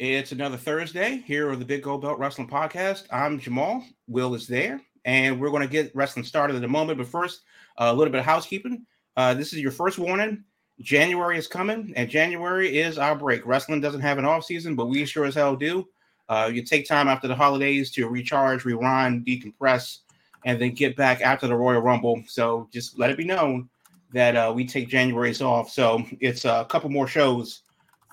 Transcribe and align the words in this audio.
It's 0.00 0.32
another 0.32 0.56
Thursday 0.56 1.22
here 1.24 1.52
on 1.52 1.60
the 1.60 1.64
Big 1.64 1.84
Gold 1.84 2.02
Belt 2.02 2.18
Wrestling 2.18 2.48
Podcast. 2.48 3.04
I'm 3.12 3.38
Jamal. 3.38 3.84
Will 4.08 4.34
is 4.34 4.48
there, 4.48 4.80
and 5.04 5.40
we're 5.40 5.50
going 5.50 5.62
to 5.62 5.68
get 5.68 5.94
wrestling 5.94 6.24
started 6.24 6.56
in 6.56 6.64
a 6.64 6.68
moment. 6.68 6.98
But 6.98 7.06
first, 7.06 7.42
a 7.76 7.94
little 7.94 8.10
bit 8.10 8.18
of 8.18 8.24
housekeeping. 8.24 8.84
Uh, 9.16 9.34
this 9.34 9.52
is 9.52 9.60
your 9.60 9.70
first 9.70 10.00
warning. 10.00 10.42
January 10.80 11.38
is 11.38 11.46
coming, 11.46 11.92
and 11.94 12.10
January 12.10 12.76
is 12.76 12.98
our 12.98 13.14
break. 13.14 13.46
Wrestling 13.46 13.80
doesn't 13.80 14.00
have 14.00 14.18
an 14.18 14.24
off 14.24 14.44
season, 14.44 14.74
but 14.74 14.86
we 14.86 15.04
sure 15.04 15.26
as 15.26 15.36
hell 15.36 15.54
do. 15.54 15.86
Uh, 16.28 16.50
you 16.52 16.64
take 16.64 16.88
time 16.88 17.06
after 17.06 17.28
the 17.28 17.36
holidays 17.36 17.92
to 17.92 18.08
recharge, 18.08 18.64
rewind, 18.64 19.24
decompress, 19.24 19.98
and 20.44 20.60
then 20.60 20.72
get 20.72 20.96
back 20.96 21.20
after 21.20 21.46
the 21.46 21.54
Royal 21.54 21.80
Rumble. 21.82 22.20
So 22.26 22.68
just 22.72 22.98
let 22.98 23.10
it 23.10 23.16
be 23.16 23.24
known 23.24 23.68
that 24.12 24.34
uh, 24.34 24.52
we 24.52 24.66
take 24.66 24.88
January's 24.88 25.40
off. 25.40 25.70
So 25.70 26.04
it's 26.18 26.44
a 26.44 26.66
couple 26.68 26.90
more 26.90 27.06
shows 27.06 27.62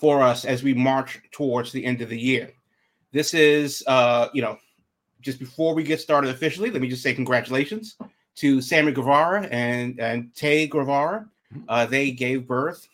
for 0.01 0.23
us 0.23 0.45
as 0.45 0.63
we 0.63 0.73
march 0.73 1.21
towards 1.31 1.71
the 1.71 1.85
end 1.85 2.01
of 2.01 2.09
the 2.09 2.19
year. 2.19 2.51
This 3.11 3.35
is, 3.35 3.83
uh, 3.85 4.29
you 4.33 4.41
know, 4.41 4.57
just 5.21 5.37
before 5.37 5.75
we 5.75 5.83
get 5.83 6.01
started 6.01 6.31
officially, 6.31 6.71
let 6.71 6.81
me 6.81 6.89
just 6.89 7.03
say 7.03 7.13
congratulations 7.13 7.97
to 8.37 8.61
Sammy 8.61 8.93
Guevara 8.93 9.43
and, 9.51 9.99
and 9.99 10.33
Tay 10.33 10.65
Guevara. 10.65 11.29
Uh, 11.69 11.85
they 11.85 12.09
gave 12.09 12.47
birth 12.47 12.89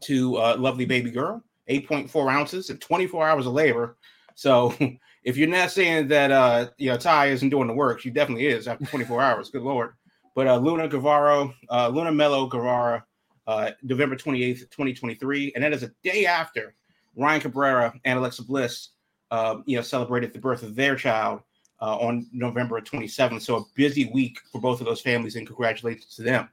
to 0.00 0.36
a 0.36 0.56
lovely 0.56 0.84
baby 0.84 1.10
girl, 1.10 1.42
8.4 1.70 2.30
ounces 2.30 2.68
and 2.68 2.78
24 2.78 3.26
hours 3.26 3.46
of 3.46 3.54
labor. 3.54 3.96
So 4.34 4.74
if 5.24 5.38
you're 5.38 5.48
not 5.48 5.70
saying 5.70 6.08
that, 6.08 6.30
uh, 6.30 6.68
you 6.76 6.90
know, 6.90 6.98
Ty 6.98 7.28
isn't 7.28 7.48
doing 7.48 7.68
the 7.68 7.74
work, 7.74 8.00
she 8.00 8.10
definitely 8.10 8.48
is 8.48 8.68
after 8.68 8.84
24 8.84 9.22
hours. 9.22 9.48
Good 9.48 9.62
Lord. 9.62 9.94
But 10.34 10.46
uh, 10.46 10.58
Luna 10.58 10.88
Guevara, 10.88 11.50
uh, 11.70 11.88
Luna 11.88 12.12
Mello 12.12 12.46
Guevara 12.48 13.02
uh, 13.48 13.70
November 13.82 14.14
28th, 14.14 14.60
2023. 14.70 15.52
And 15.54 15.64
that 15.64 15.72
is 15.72 15.82
a 15.82 15.90
day 16.04 16.26
after 16.26 16.74
Ryan 17.16 17.40
Cabrera 17.40 17.94
and 18.04 18.18
Alexa 18.18 18.44
Bliss, 18.44 18.90
uh, 19.30 19.56
you 19.64 19.76
know, 19.76 19.82
celebrated 19.82 20.32
the 20.32 20.38
birth 20.38 20.62
of 20.62 20.76
their 20.76 20.94
child 20.94 21.40
uh, 21.80 21.96
on 21.96 22.28
November 22.30 22.80
27th. 22.80 23.40
So 23.40 23.56
a 23.56 23.64
busy 23.74 24.10
week 24.12 24.38
for 24.52 24.60
both 24.60 24.80
of 24.80 24.86
those 24.86 25.00
families, 25.00 25.34
and 25.34 25.46
congratulations 25.46 26.14
to 26.16 26.22
them. 26.22 26.48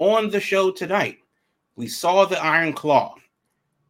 On 0.00 0.28
the 0.28 0.40
show 0.40 0.72
tonight, 0.72 1.18
we 1.76 1.86
saw 1.86 2.24
the 2.24 2.42
Iron 2.42 2.72
Claw. 2.72 3.14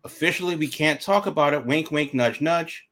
Officially, 0.05 0.55
we 0.55 0.69
can't 0.69 1.01
talk 1.01 1.25
about 1.25 1.55
it. 1.55 1.65
Wink, 1.65 1.91
wink, 1.91 2.13
nudge, 2.13 2.43
nudge. 2.43 2.87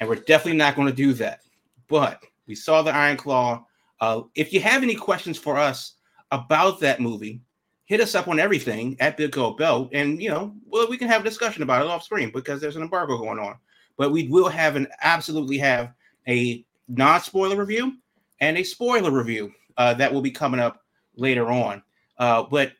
And 0.00 0.08
we're 0.08 0.16
definitely 0.16 0.56
not 0.56 0.76
going 0.76 0.88
to 0.88 0.94
do 0.94 1.12
that. 1.14 1.40
But 1.88 2.22
we 2.46 2.54
saw 2.54 2.80
the 2.80 2.94
Iron 2.94 3.18
Claw. 3.18 3.66
Uh, 4.00 4.22
if 4.34 4.50
you 4.50 4.60
have 4.60 4.82
any 4.82 4.94
questions 4.94 5.38
for 5.38 5.58
us 5.58 5.96
about 6.30 6.80
that 6.80 7.00
movie, 7.00 7.42
hit 7.86 8.00
us 8.00 8.14
up 8.14 8.28
on 8.28 8.40
everything 8.40 8.96
at 9.00 9.16
Big 9.16 9.32
Gold 9.32 9.58
Belt, 9.58 9.90
and 9.92 10.20
you 10.20 10.30
know, 10.30 10.54
well, 10.66 10.88
we 10.88 10.98
can 10.98 11.08
have 11.08 11.20
a 11.20 11.28
discussion 11.28 11.62
about 11.62 11.82
it 11.82 11.88
off 11.88 12.02
screen 12.02 12.30
because 12.32 12.60
there's 12.60 12.76
an 12.76 12.82
embargo 12.82 13.18
going 13.18 13.38
on. 13.38 13.56
But 13.96 14.10
we 14.10 14.28
will 14.28 14.48
have 14.48 14.76
an 14.76 14.88
absolutely 15.02 15.58
have 15.58 15.92
a 16.26 16.64
non-spoiler 16.88 17.56
review 17.56 17.96
and 18.40 18.58
a 18.58 18.64
spoiler 18.64 19.10
review 19.10 19.52
uh, 19.76 19.94
that 19.94 20.12
will 20.12 20.22
be 20.22 20.30
coming 20.30 20.60
up 20.60 20.82
later 21.16 21.50
on. 21.50 21.82
Uh, 22.18 22.42
but 22.42 22.72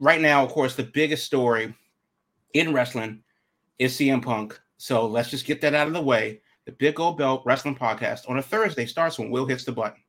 right 0.00 0.20
now, 0.20 0.44
of 0.44 0.50
course, 0.50 0.74
the 0.74 0.82
biggest 0.82 1.24
story 1.24 1.74
in 2.54 2.72
wrestling 2.72 3.22
is 3.78 3.94
CM 3.94 4.22
Punk. 4.22 4.58
So 4.78 5.06
let's 5.06 5.30
just 5.30 5.46
get 5.46 5.60
that 5.60 5.74
out 5.74 5.86
of 5.86 5.92
the 5.92 6.02
way. 6.02 6.40
The 6.64 6.72
Big 6.72 6.96
Gold 6.96 7.18
Belt 7.18 7.42
Wrestling 7.44 7.76
Podcast 7.76 8.28
on 8.28 8.38
a 8.38 8.42
Thursday 8.42 8.86
starts 8.86 9.18
when 9.18 9.30
Will 9.30 9.46
hits 9.46 9.64
the 9.64 9.72
button. 9.72 10.00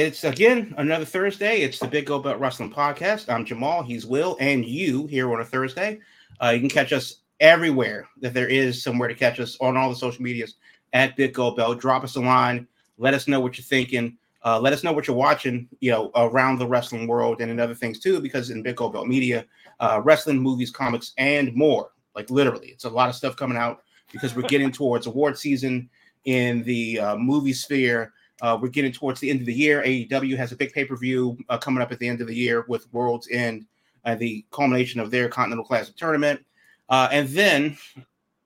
It's 0.00 0.24
again 0.24 0.74
another 0.78 1.04
Thursday. 1.04 1.60
It's 1.60 1.78
the 1.78 1.86
Big 1.86 2.06
Gold 2.06 2.22
Belt 2.22 2.40
Wrestling 2.40 2.72
Podcast. 2.72 3.28
I'm 3.28 3.44
Jamal. 3.44 3.82
He's 3.82 4.06
Will, 4.06 4.34
and 4.40 4.64
you 4.64 5.06
here 5.06 5.30
on 5.30 5.42
a 5.42 5.44
Thursday. 5.44 6.00
Uh, 6.42 6.48
you 6.54 6.60
can 6.60 6.70
catch 6.70 6.94
us 6.94 7.16
everywhere 7.38 8.08
that 8.22 8.32
there 8.32 8.48
is 8.48 8.82
somewhere 8.82 9.08
to 9.08 9.14
catch 9.14 9.40
us 9.40 9.58
on 9.60 9.76
all 9.76 9.90
the 9.90 9.94
social 9.94 10.22
medias 10.22 10.54
at 10.94 11.16
Big 11.16 11.34
Gold 11.34 11.58
Belt. 11.58 11.78
Drop 11.80 12.02
us 12.02 12.16
a 12.16 12.20
line. 12.20 12.66
Let 12.96 13.12
us 13.12 13.28
know 13.28 13.40
what 13.40 13.58
you're 13.58 13.62
thinking. 13.62 14.16
Uh, 14.42 14.58
let 14.58 14.72
us 14.72 14.82
know 14.82 14.94
what 14.94 15.06
you're 15.06 15.14
watching, 15.14 15.68
you 15.80 15.90
know, 15.90 16.10
around 16.16 16.56
the 16.56 16.66
wrestling 16.66 17.06
world 17.06 17.42
and 17.42 17.50
in 17.50 17.60
other 17.60 17.74
things 17.74 18.00
too, 18.00 18.22
because 18.22 18.48
in 18.48 18.62
Big 18.62 18.76
Gold 18.76 18.94
Belt 18.94 19.06
Media, 19.06 19.44
uh, 19.80 20.00
wrestling, 20.02 20.38
movies, 20.38 20.70
comics, 20.70 21.12
and 21.18 21.54
more. 21.54 21.90
Like 22.14 22.30
literally, 22.30 22.68
it's 22.68 22.86
a 22.86 22.88
lot 22.88 23.10
of 23.10 23.16
stuff 23.16 23.36
coming 23.36 23.58
out 23.58 23.82
because 24.10 24.34
we're 24.34 24.48
getting 24.48 24.72
towards 24.72 25.06
award 25.06 25.36
season 25.36 25.90
in 26.24 26.62
the 26.62 26.98
uh, 27.00 27.16
movie 27.18 27.52
sphere 27.52 28.14
uh, 28.42 28.58
we're 28.60 28.68
getting 28.68 28.92
towards 28.92 29.20
the 29.20 29.30
end 29.30 29.40
of 29.40 29.46
the 29.46 29.54
year. 29.54 29.82
AEW 29.82 30.36
has 30.36 30.52
a 30.52 30.56
big 30.56 30.72
pay 30.72 30.84
per 30.84 30.96
view 30.96 31.36
uh, 31.48 31.58
coming 31.58 31.82
up 31.82 31.92
at 31.92 31.98
the 31.98 32.08
end 32.08 32.20
of 32.20 32.26
the 32.26 32.34
year 32.34 32.64
with 32.68 32.92
World's 32.92 33.28
End, 33.30 33.66
uh, 34.04 34.14
the 34.14 34.44
culmination 34.50 35.00
of 35.00 35.10
their 35.10 35.28
Continental 35.28 35.64
Classic 35.64 35.96
tournament. 35.96 36.44
Uh, 36.88 37.08
and 37.12 37.28
then, 37.28 37.76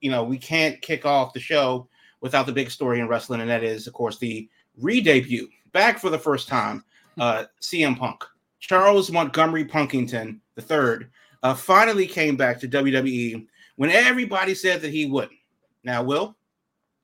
you 0.01 0.11
know, 0.11 0.25
we 0.25 0.37
can't 0.37 0.81
kick 0.83 1.07
off 1.07 1.33
the 1.33 1.41
show 1.41 1.89
without 2.21 2.47
the 2.47 2.53
big 2.53 2.71
story 2.71 3.01
in 3.01 3.09
wrestling, 3.09 3.41
and 3.41 3.51
that 3.51 3.63
is, 3.63 3.87
of 3.87 3.95
course, 3.95 4.19
the 4.19 4.49
re 4.79 5.01
debut 5.01 5.49
back 5.73 5.99
for 5.99 6.11
the 6.11 6.19
first 6.19 6.49
time 6.49 6.85
uh, 7.19 7.45
CM 7.61 7.99
Punk. 7.99 8.25
Charles 8.59 9.11
Montgomery 9.11 9.65
Punkington 9.65 10.41
III 10.59 11.07
uh, 11.43 11.55
finally 11.55 12.07
came 12.07 12.37
back 12.37 12.59
to 12.61 12.69
WWE 12.69 13.47
when 13.77 13.91
everybody 13.91 14.55
said 14.55 14.81
that 14.81 14.91
he 14.91 15.07
wouldn't. 15.07 15.39
Now, 15.85 16.03
Will, 16.03 16.35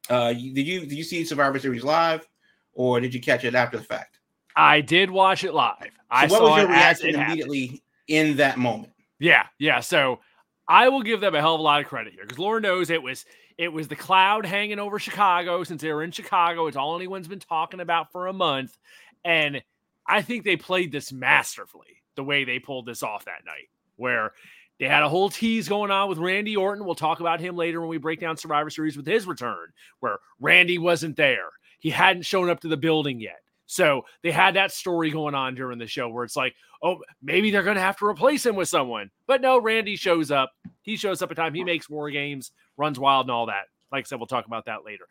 did 0.09 0.39
you 0.39 0.81
did 0.81 0.93
you 0.93 1.05
see 1.05 1.25
Survivor 1.25 1.59
Series 1.59 1.85
live? 1.85 2.27
Or 2.75 3.01
did 3.01 3.15
you 3.15 3.21
catch 3.21 3.45
it 3.45 3.55
after 3.55 3.77
the 3.77 3.85
fact? 3.85 4.19
I 4.57 4.81
did 4.81 5.11
watch 5.11 5.45
it 5.45 5.55
live. 5.55 5.77
So 5.81 5.89
I 6.11 6.27
what 6.27 6.43
was 6.43 6.57
your 6.59 6.69
reaction 6.69 7.15
immediately 7.15 7.67
happened. 7.67 7.81
in 8.09 8.37
that 8.37 8.59
moment? 8.59 8.93
Yeah, 9.19 9.47
yeah. 9.59 9.81
So 9.81 10.21
I 10.69 10.89
will 10.89 11.03
give 11.03 11.21
them 11.21 11.35
a 11.35 11.41
hell 11.41 11.55
of 11.55 11.61
a 11.61 11.63
lot 11.63 11.81
of 11.81 11.87
credit 11.87 12.13
here 12.13 12.25
because 12.25 12.39
Lord 12.39 12.63
knows 12.63 12.91
it 12.91 13.03
was 13.03 13.25
it 13.59 13.73
was 13.73 13.89
the 13.89 13.97
cloud 13.97 14.47
hanging 14.47 14.79
over 14.79 14.99
Chicago 14.99 15.63
since 15.65 15.83
they 15.83 15.93
were 15.93 16.03
in 16.03 16.11
Chicago. 16.11 16.67
It's 16.67 16.77
all 16.77 16.97
anyone's 16.97 17.29
been 17.29 17.41
talking 17.41 17.81
about 17.81 18.11
for 18.11 18.27
a 18.27 18.33
month, 18.33 18.77
and 19.25 19.63
I 20.07 20.23
think 20.23 20.45
they 20.45 20.57
played 20.57 20.91
this 20.91 21.13
masterfully 21.13 22.03
the 22.17 22.25
way 22.25 22.45
they 22.45 22.59
pulled 22.59 22.87
this 22.87 23.03
off 23.03 23.27
that 23.27 23.45
night, 23.45 23.69
where 23.97 24.33
they 24.79 24.89
had 24.89 25.03
a 25.03 25.09
whole 25.09 25.29
tease 25.29 25.69
going 25.69 25.91
on 25.91 26.09
with 26.09 26.19
Randy 26.19 26.57
Orton. 26.57 26.85
We'll 26.85 26.95
talk 26.95 27.21
about 27.21 27.39
him 27.39 27.55
later 27.55 27.81
when 27.81 27.91
we 27.91 27.99
break 27.99 28.19
down 28.19 28.39
Survivor 28.39 28.71
Series 28.71 28.97
with 28.97 29.07
his 29.07 29.27
return, 29.27 29.69
where 30.01 30.19
Randy 30.41 30.79
wasn't 30.79 31.17
there 31.17 31.51
he 31.81 31.91
hadn't 31.91 32.23
shown 32.23 32.49
up 32.49 32.61
to 32.61 32.69
the 32.69 32.77
building 32.77 33.21
yet. 33.21 33.41
So 33.67 34.03
they 34.23 34.31
had 34.31 34.57
that 34.57 34.73
story 34.73 35.11
going 35.11 35.35
on 35.35 35.55
during 35.55 35.79
the 35.79 35.87
show 35.87 36.09
where 36.09 36.25
it's 36.25 36.37
like, 36.37 36.55
oh, 36.83 36.99
maybe 37.23 37.51
they're 37.51 37.63
going 37.63 37.77
to 37.77 37.83
have 37.83 37.99
to 37.99 38.07
replace 38.07 38.45
him 38.45 38.57
with 38.57 38.69
someone. 38.69 39.11
But 39.27 39.41
no, 39.41 39.61
Randy 39.61 39.97
shows 39.97 40.31
up. 40.31 40.51
He 40.83 40.97
shows 40.97 41.23
up 41.23 41.31
at 41.31 41.37
time. 41.37 41.55
He 41.55 41.63
makes 41.63 41.89
war 41.89 42.11
games, 42.11 42.53
runs 42.77 42.99
wild, 42.99 43.27
and 43.27 43.31
all 43.31 43.47
that. 43.47 43.67
Like 43.93 44.05
I 44.05 44.07
said, 44.07 44.19
we'll 44.19 44.27
talk 44.27 44.47
about 44.47 44.67
that 44.67 44.85
later. 44.85 45.05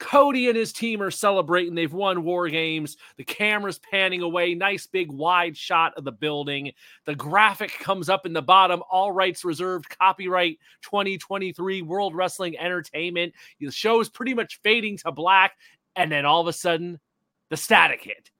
Cody 0.00 0.48
and 0.48 0.56
his 0.56 0.72
team 0.72 1.02
are 1.02 1.10
celebrating. 1.10 1.74
They've 1.74 1.92
won 1.92 2.24
war 2.24 2.48
games. 2.48 2.96
The 3.18 3.24
camera's 3.24 3.78
panning 3.78 4.22
away. 4.22 4.54
Nice 4.54 4.86
big 4.86 5.12
wide 5.12 5.56
shot 5.56 5.92
of 5.96 6.04
the 6.04 6.10
building. 6.10 6.72
The 7.04 7.14
graphic 7.14 7.70
comes 7.78 8.08
up 8.08 8.24
in 8.26 8.32
the 8.32 8.42
bottom. 8.42 8.82
All 8.90 9.12
rights 9.12 9.44
reserved. 9.44 9.94
Copyright 9.98 10.58
2023 10.82 11.82
World 11.82 12.14
Wrestling 12.16 12.58
Entertainment. 12.58 13.34
The 13.60 13.70
show 13.70 14.00
is 14.00 14.08
pretty 14.08 14.34
much 14.34 14.60
fading 14.62 14.96
to 14.98 15.12
black. 15.12 15.52
And 15.94 16.10
then 16.10 16.24
all 16.24 16.40
of 16.40 16.48
a 16.48 16.52
sudden, 16.52 16.98
the 17.50 17.56
static 17.58 18.02
hit. 18.02 18.30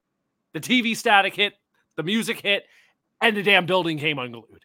The 0.54 0.60
TV 0.60 0.96
static 0.96 1.36
hit. 1.36 1.52
The 1.96 2.02
music 2.02 2.40
hit. 2.40 2.64
And 3.20 3.36
the 3.36 3.42
damn 3.42 3.66
building 3.66 3.98
came 3.98 4.18
unglued. 4.18 4.64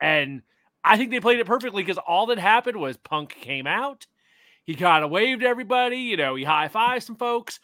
And 0.00 0.42
I 0.82 0.96
think 0.96 1.12
they 1.12 1.20
played 1.20 1.38
it 1.38 1.46
perfectly 1.46 1.84
because 1.84 1.98
all 1.98 2.26
that 2.26 2.38
happened 2.38 2.76
was 2.76 2.96
Punk 2.96 3.30
came 3.30 3.68
out. 3.68 4.06
He 4.64 4.74
kind 4.74 5.04
of 5.04 5.10
waved 5.10 5.42
everybody, 5.42 5.98
you 5.98 6.16
know, 6.16 6.34
he 6.34 6.44
high 6.44 6.68
fived 6.68 7.02
some 7.02 7.16
folks. 7.16 7.60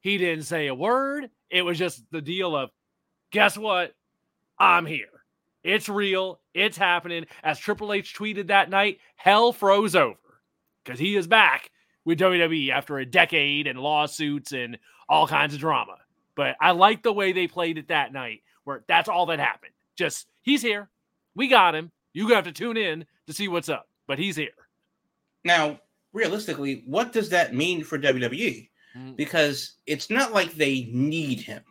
He 0.00 0.18
didn't 0.18 0.44
say 0.44 0.68
a 0.68 0.74
word. 0.74 1.30
It 1.50 1.62
was 1.62 1.78
just 1.78 2.02
the 2.10 2.20
deal 2.22 2.54
of, 2.54 2.70
guess 3.30 3.58
what? 3.58 3.94
I'm 4.58 4.86
here. 4.86 5.06
It's 5.64 5.88
real. 5.88 6.40
It's 6.52 6.76
happening. 6.76 7.26
As 7.42 7.58
Triple 7.58 7.92
H 7.92 8.14
tweeted 8.16 8.48
that 8.48 8.70
night, 8.70 8.98
hell 9.16 9.52
froze 9.52 9.96
over 9.96 10.18
because 10.84 11.00
he 11.00 11.16
is 11.16 11.26
back 11.26 11.70
with 12.04 12.18
WWE 12.18 12.70
after 12.70 12.98
a 12.98 13.06
decade 13.06 13.66
and 13.66 13.78
lawsuits 13.78 14.52
and 14.52 14.78
all 15.08 15.26
kinds 15.26 15.54
of 15.54 15.60
drama. 15.60 15.96
But 16.36 16.56
I 16.60 16.72
like 16.72 17.02
the 17.02 17.12
way 17.12 17.32
they 17.32 17.46
played 17.46 17.78
it 17.78 17.88
that 17.88 18.12
night, 18.12 18.42
where 18.64 18.84
that's 18.86 19.08
all 19.08 19.26
that 19.26 19.38
happened. 19.38 19.72
Just 19.96 20.26
he's 20.42 20.62
here. 20.62 20.90
We 21.34 21.48
got 21.48 21.74
him. 21.74 21.90
You 22.12 22.28
have 22.28 22.44
to 22.44 22.52
tune 22.52 22.76
in 22.76 23.06
to 23.26 23.32
see 23.32 23.48
what's 23.48 23.68
up, 23.68 23.88
but 24.06 24.18
he's 24.18 24.36
here. 24.36 24.50
Now, 25.44 25.80
realistically, 26.14 26.84
what 26.86 27.12
does 27.12 27.28
that 27.28 27.54
mean 27.54 27.84
for 27.84 27.98
WWE? 27.98 28.68
Mm. 28.96 29.16
Because 29.16 29.72
it's 29.86 30.08
not 30.08 30.32
like 30.32 30.54
they 30.54 30.88
need 30.92 31.40
him. 31.40 31.62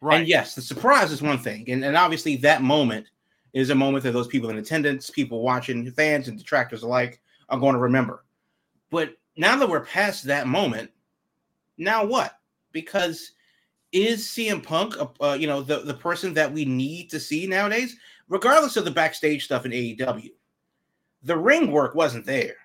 Right. 0.00 0.18
And 0.18 0.28
yes, 0.28 0.56
the 0.56 0.62
surprise 0.62 1.12
is 1.12 1.22
one 1.22 1.38
thing. 1.38 1.70
And, 1.70 1.84
and 1.84 1.96
obviously, 1.96 2.34
that 2.36 2.62
moment 2.62 3.06
is 3.52 3.70
a 3.70 3.74
moment 3.74 4.02
that 4.02 4.12
those 4.12 4.26
people 4.26 4.50
in 4.50 4.56
attendance, 4.56 5.10
people 5.10 5.42
watching, 5.42 5.88
fans 5.92 6.26
and 6.26 6.36
detractors 6.36 6.82
alike 6.82 7.20
are 7.50 7.60
going 7.60 7.74
to 7.74 7.78
remember. 7.78 8.24
But 8.90 9.14
now 9.36 9.56
that 9.56 9.68
we're 9.68 9.84
past 9.84 10.24
that 10.24 10.48
moment, 10.48 10.90
now 11.78 12.04
what? 12.04 12.38
Because 12.72 13.32
is 13.92 14.26
CM 14.26 14.62
Punk, 14.62 14.94
uh, 15.20 15.36
you 15.38 15.46
know, 15.46 15.60
the, 15.60 15.80
the 15.80 15.94
person 15.94 16.34
that 16.34 16.50
we 16.50 16.64
need 16.64 17.10
to 17.10 17.20
see 17.20 17.46
nowadays, 17.46 17.96
regardless 18.28 18.76
of 18.76 18.84
the 18.84 18.90
backstage 18.90 19.44
stuff 19.44 19.66
in 19.66 19.72
AEW? 19.72 20.30
The 21.24 21.36
ring 21.36 21.70
work 21.70 21.94
wasn't 21.94 22.26
there. 22.26 22.56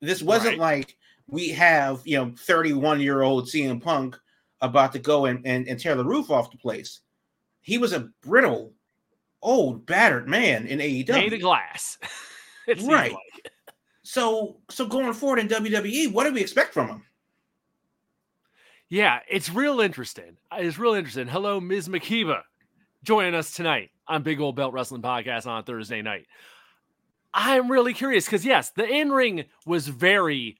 This 0.00 0.22
wasn't 0.22 0.58
right. 0.58 0.78
like 0.78 0.96
we 1.26 1.50
have, 1.50 2.00
you 2.04 2.16
know, 2.16 2.32
31 2.38 3.00
year 3.00 3.22
old 3.22 3.46
CM 3.46 3.82
Punk 3.82 4.16
about 4.60 4.92
to 4.92 4.98
go 4.98 5.26
and, 5.26 5.46
and, 5.46 5.68
and 5.68 5.78
tear 5.78 5.94
the 5.94 6.04
roof 6.04 6.30
off 6.30 6.50
the 6.50 6.58
place. 6.58 7.00
He 7.60 7.78
was 7.78 7.92
a 7.92 8.08
brittle, 8.22 8.72
old, 9.42 9.86
battered 9.86 10.28
man 10.28 10.66
in 10.66 10.78
AEW. 10.78 11.08
Made 11.08 11.32
of 11.32 11.40
glass. 11.40 11.98
right. 12.68 13.12
Like. 13.12 13.52
So 14.02 14.56
so 14.70 14.86
going 14.86 15.12
forward 15.12 15.38
in 15.38 15.48
WWE, 15.48 16.12
what 16.12 16.24
do 16.24 16.32
we 16.32 16.40
expect 16.40 16.72
from 16.72 16.88
him? 16.88 17.02
Yeah, 18.88 19.18
it's 19.28 19.50
real 19.50 19.80
interesting. 19.80 20.38
It's 20.56 20.78
real 20.78 20.94
interesting. 20.94 21.28
Hello, 21.28 21.60
Ms. 21.60 21.90
Makiba, 21.90 22.40
joining 23.02 23.34
us 23.34 23.52
tonight 23.52 23.90
on 24.06 24.22
Big 24.22 24.38
Gold 24.38 24.56
Belt 24.56 24.72
Wrestling 24.72 25.02
Podcast 25.02 25.46
on 25.46 25.62
Thursday 25.62 26.00
night. 26.00 26.26
I'm 27.34 27.70
really 27.70 27.94
curious 27.94 28.24
because 28.24 28.44
yes, 28.44 28.70
the 28.70 28.86
in 28.86 29.10
ring 29.10 29.44
was 29.66 29.88
very 29.88 30.58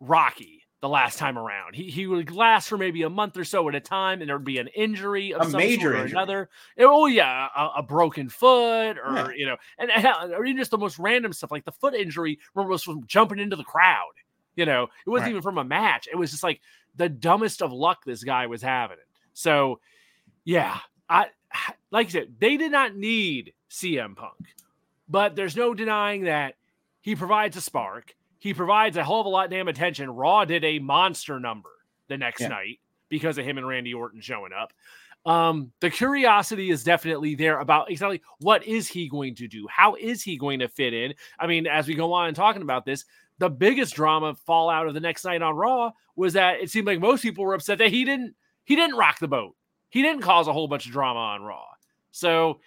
rocky 0.00 0.62
the 0.80 0.88
last 0.88 1.18
time 1.18 1.38
around. 1.38 1.74
He 1.74 1.90
he 1.90 2.06
would 2.06 2.30
last 2.30 2.68
for 2.68 2.76
maybe 2.76 3.02
a 3.02 3.10
month 3.10 3.36
or 3.38 3.44
so 3.44 3.66
at 3.68 3.74
a 3.74 3.80
time, 3.80 4.20
and 4.20 4.28
there 4.28 4.36
would 4.36 4.44
be 4.44 4.58
an 4.58 4.68
injury 4.68 5.32
of 5.32 5.48
a 5.48 5.50
some 5.50 5.58
major 5.58 5.80
sort 5.80 5.94
or 5.94 5.98
injury. 6.02 6.12
another. 6.12 6.50
Oh 6.78 7.06
yeah, 7.06 7.48
a, 7.56 7.78
a 7.78 7.82
broken 7.82 8.28
foot, 8.28 8.98
or 8.98 9.14
yeah. 9.14 9.28
you 9.34 9.46
know, 9.46 9.56
and, 9.78 9.90
and 9.90 10.06
or 10.34 10.44
even 10.44 10.58
just 10.58 10.70
the 10.70 10.78
most 10.78 10.98
random 10.98 11.32
stuff 11.32 11.50
like 11.50 11.64
the 11.64 11.72
foot 11.72 11.94
injury 11.94 12.38
was 12.54 12.82
from 12.82 13.06
jumping 13.06 13.38
into 13.38 13.56
the 13.56 13.64
crowd. 13.64 14.12
You 14.56 14.66
know, 14.66 14.84
it 14.84 15.10
wasn't 15.10 15.28
right. 15.28 15.30
even 15.30 15.42
from 15.42 15.58
a 15.58 15.64
match. 15.64 16.06
It 16.10 16.16
was 16.16 16.30
just 16.30 16.42
like 16.42 16.60
the 16.94 17.08
dumbest 17.08 17.62
of 17.62 17.72
luck 17.72 18.04
this 18.04 18.22
guy 18.22 18.46
was 18.46 18.60
having. 18.60 18.98
So, 19.32 19.80
yeah, 20.44 20.78
I 21.08 21.28
like 21.90 22.08
I 22.08 22.10
said, 22.10 22.34
they 22.38 22.56
did 22.56 22.72
not 22.72 22.94
need 22.94 23.54
CM 23.70 24.16
Punk, 24.16 24.54
but 25.08 25.36
there's 25.36 25.56
no 25.56 25.74
denying 25.74 26.24
that 26.24 26.54
he 27.00 27.14
provides 27.14 27.56
a 27.56 27.60
spark. 27.60 28.14
He 28.38 28.54
provides 28.54 28.96
a 28.96 29.04
whole 29.04 29.20
of 29.20 29.26
a 29.26 29.30
lot 29.30 29.50
damn 29.50 29.68
attention. 29.68 30.10
Raw 30.10 30.44
did 30.44 30.64
a 30.64 30.78
monster 30.78 31.40
number 31.40 31.70
the 32.08 32.18
next 32.18 32.42
yeah. 32.42 32.48
night 32.48 32.80
because 33.08 33.38
of 33.38 33.44
him 33.44 33.58
and 33.58 33.66
Randy 33.66 33.94
Orton 33.94 34.20
showing 34.20 34.52
up. 34.52 34.72
Um, 35.26 35.72
the 35.80 35.88
curiosity 35.88 36.70
is 36.70 36.84
definitely 36.84 37.34
there 37.34 37.58
about 37.60 37.90
exactly 37.90 38.20
what 38.40 38.66
is 38.66 38.88
he 38.88 39.08
going 39.08 39.34
to 39.36 39.48
do? 39.48 39.66
How 39.70 39.94
is 39.94 40.22
he 40.22 40.36
going 40.36 40.58
to 40.58 40.68
fit 40.68 40.92
in? 40.92 41.14
I 41.38 41.46
mean, 41.46 41.66
as 41.66 41.88
we 41.88 41.94
go 41.94 42.12
on 42.12 42.28
and 42.28 42.36
talking 42.36 42.60
about 42.60 42.84
this, 42.84 43.06
the 43.38 43.48
biggest 43.48 43.94
drama 43.94 44.34
fallout 44.34 44.86
of 44.86 44.94
the 44.94 45.00
next 45.00 45.24
night 45.24 45.42
on 45.42 45.56
Raw 45.56 45.92
was 46.16 46.34
that 46.34 46.60
it 46.60 46.70
seemed 46.70 46.86
like 46.86 47.00
most 47.00 47.22
people 47.22 47.44
were 47.44 47.54
upset 47.54 47.78
that 47.78 47.90
he 47.90 48.04
didn't 48.04 48.34
he 48.64 48.76
didn't 48.76 48.96
rock 48.96 49.18
the 49.18 49.28
boat. 49.28 49.56
He 49.88 50.02
didn't 50.02 50.22
cause 50.22 50.48
a 50.48 50.52
whole 50.52 50.68
bunch 50.68 50.86
of 50.86 50.92
drama 50.92 51.20
on 51.20 51.42
Raw. 51.42 51.64
So 52.10 52.60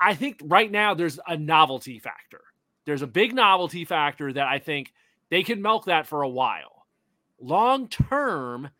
I 0.00 0.14
think 0.14 0.40
right 0.44 0.70
now 0.70 0.94
there's 0.94 1.18
a 1.26 1.36
novelty 1.36 1.98
factor. 1.98 2.42
There's 2.84 3.02
a 3.02 3.06
big 3.06 3.34
novelty 3.34 3.84
factor 3.84 4.32
that 4.32 4.46
I 4.46 4.58
think 4.58 4.92
they 5.30 5.42
can 5.42 5.62
milk 5.62 5.86
that 5.86 6.06
for 6.06 6.22
a 6.22 6.28
while. 6.28 6.86
Long 7.40 7.88
term, 7.88 8.70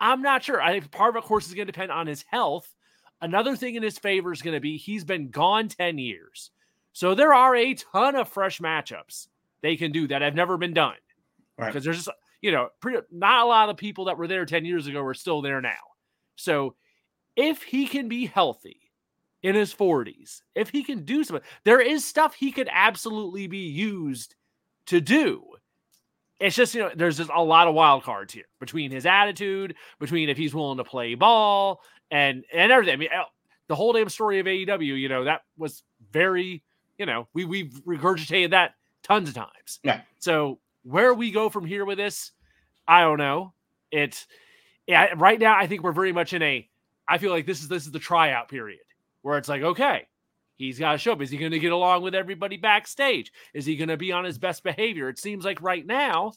I'm 0.00 0.22
not 0.22 0.42
sure. 0.42 0.60
I 0.60 0.72
think 0.72 0.90
part 0.90 1.10
of 1.10 1.16
it, 1.16 1.18
of 1.18 1.24
course, 1.24 1.46
is 1.46 1.54
going 1.54 1.66
to 1.66 1.72
depend 1.72 1.92
on 1.92 2.06
his 2.06 2.24
health. 2.28 2.74
Another 3.20 3.54
thing 3.54 3.74
in 3.74 3.82
his 3.82 3.98
favor 3.98 4.32
is 4.32 4.42
going 4.42 4.54
to 4.54 4.60
be 4.60 4.78
he's 4.78 5.04
been 5.04 5.28
gone 5.30 5.68
10 5.68 5.98
years. 5.98 6.50
So 6.92 7.14
there 7.14 7.34
are 7.34 7.54
a 7.54 7.74
ton 7.74 8.16
of 8.16 8.28
fresh 8.28 8.60
matchups 8.60 9.28
they 9.62 9.76
can 9.76 9.92
do 9.92 10.08
that 10.08 10.22
have 10.22 10.34
never 10.34 10.56
been 10.56 10.74
done. 10.74 10.96
Right. 11.58 11.66
Because 11.66 11.84
there's 11.84 11.98
just, 12.04 12.08
you 12.40 12.50
know, 12.50 12.70
pretty, 12.80 12.98
not 13.12 13.44
a 13.44 13.48
lot 13.48 13.68
of 13.68 13.76
people 13.76 14.06
that 14.06 14.16
were 14.16 14.26
there 14.26 14.46
10 14.46 14.64
years 14.64 14.86
ago 14.86 15.02
are 15.02 15.14
still 15.14 15.42
there 15.42 15.60
now. 15.60 15.76
So 16.36 16.74
if 17.36 17.62
he 17.62 17.86
can 17.86 18.08
be 18.08 18.26
healthy 18.26 18.89
in 19.42 19.54
his 19.54 19.72
40s, 19.74 20.42
if 20.54 20.70
he 20.70 20.84
can 20.84 21.04
do 21.04 21.24
something, 21.24 21.46
there 21.64 21.80
is 21.80 22.04
stuff 22.04 22.34
he 22.34 22.52
could 22.52 22.68
absolutely 22.70 23.46
be 23.46 23.68
used 23.68 24.34
to 24.86 25.00
do. 25.00 25.44
It's 26.38 26.56
just, 26.56 26.74
you 26.74 26.80
know, 26.80 26.90
there's 26.94 27.18
just 27.18 27.30
a 27.34 27.42
lot 27.42 27.68
of 27.68 27.74
wild 27.74 28.02
cards 28.02 28.32
here 28.32 28.46
between 28.60 28.90
his 28.90 29.04
attitude, 29.04 29.74
between 29.98 30.28
if 30.28 30.38
he's 30.38 30.54
willing 30.54 30.78
to 30.78 30.84
play 30.84 31.14
ball 31.14 31.82
and 32.10 32.44
and 32.52 32.72
everything. 32.72 32.94
I 32.94 32.96
mean, 32.96 33.10
oh, 33.14 33.24
the 33.68 33.74
whole 33.74 33.92
damn 33.92 34.08
story 34.08 34.38
of 34.38 34.46
AEW, 34.46 34.98
you 34.98 35.08
know, 35.08 35.24
that 35.24 35.42
was 35.58 35.82
very, 36.10 36.62
you 36.98 37.04
know, 37.04 37.28
we 37.34 37.44
we've 37.44 37.72
regurgitated 37.86 38.50
that 38.50 38.74
tons 39.02 39.28
of 39.28 39.34
times. 39.34 39.80
Yeah. 39.82 40.00
So 40.18 40.60
where 40.82 41.12
we 41.12 41.30
go 41.30 41.50
from 41.50 41.66
here 41.66 41.84
with 41.84 41.98
this, 41.98 42.32
I 42.88 43.02
don't 43.02 43.18
know. 43.18 43.52
It's 43.90 44.26
yeah, 44.86 45.12
right 45.16 45.38
now 45.38 45.56
I 45.56 45.66
think 45.66 45.82
we're 45.82 45.92
very 45.92 46.12
much 46.12 46.32
in 46.32 46.42
a 46.42 46.66
I 47.06 47.18
feel 47.18 47.32
like 47.32 47.44
this 47.44 47.60
is 47.60 47.68
this 47.68 47.84
is 47.84 47.92
the 47.92 47.98
tryout 47.98 48.48
period 48.48 48.80
where 49.22 49.38
it's 49.38 49.48
like, 49.48 49.62
okay, 49.62 50.06
he's 50.56 50.78
got 50.78 50.92
to 50.92 50.98
show 50.98 51.12
up. 51.12 51.22
Is 51.22 51.30
he 51.30 51.38
going 51.38 51.52
to 51.52 51.58
get 51.58 51.72
along 51.72 52.02
with 52.02 52.14
everybody 52.14 52.56
backstage? 52.56 53.32
Is 53.54 53.66
he 53.66 53.76
going 53.76 53.88
to 53.88 53.96
be 53.96 54.12
on 54.12 54.24
his 54.24 54.38
best 54.38 54.62
behavior? 54.62 55.08
It 55.08 55.18
seems 55.18 55.44
like 55.44 55.62
right 55.62 55.86
now, 55.86 56.32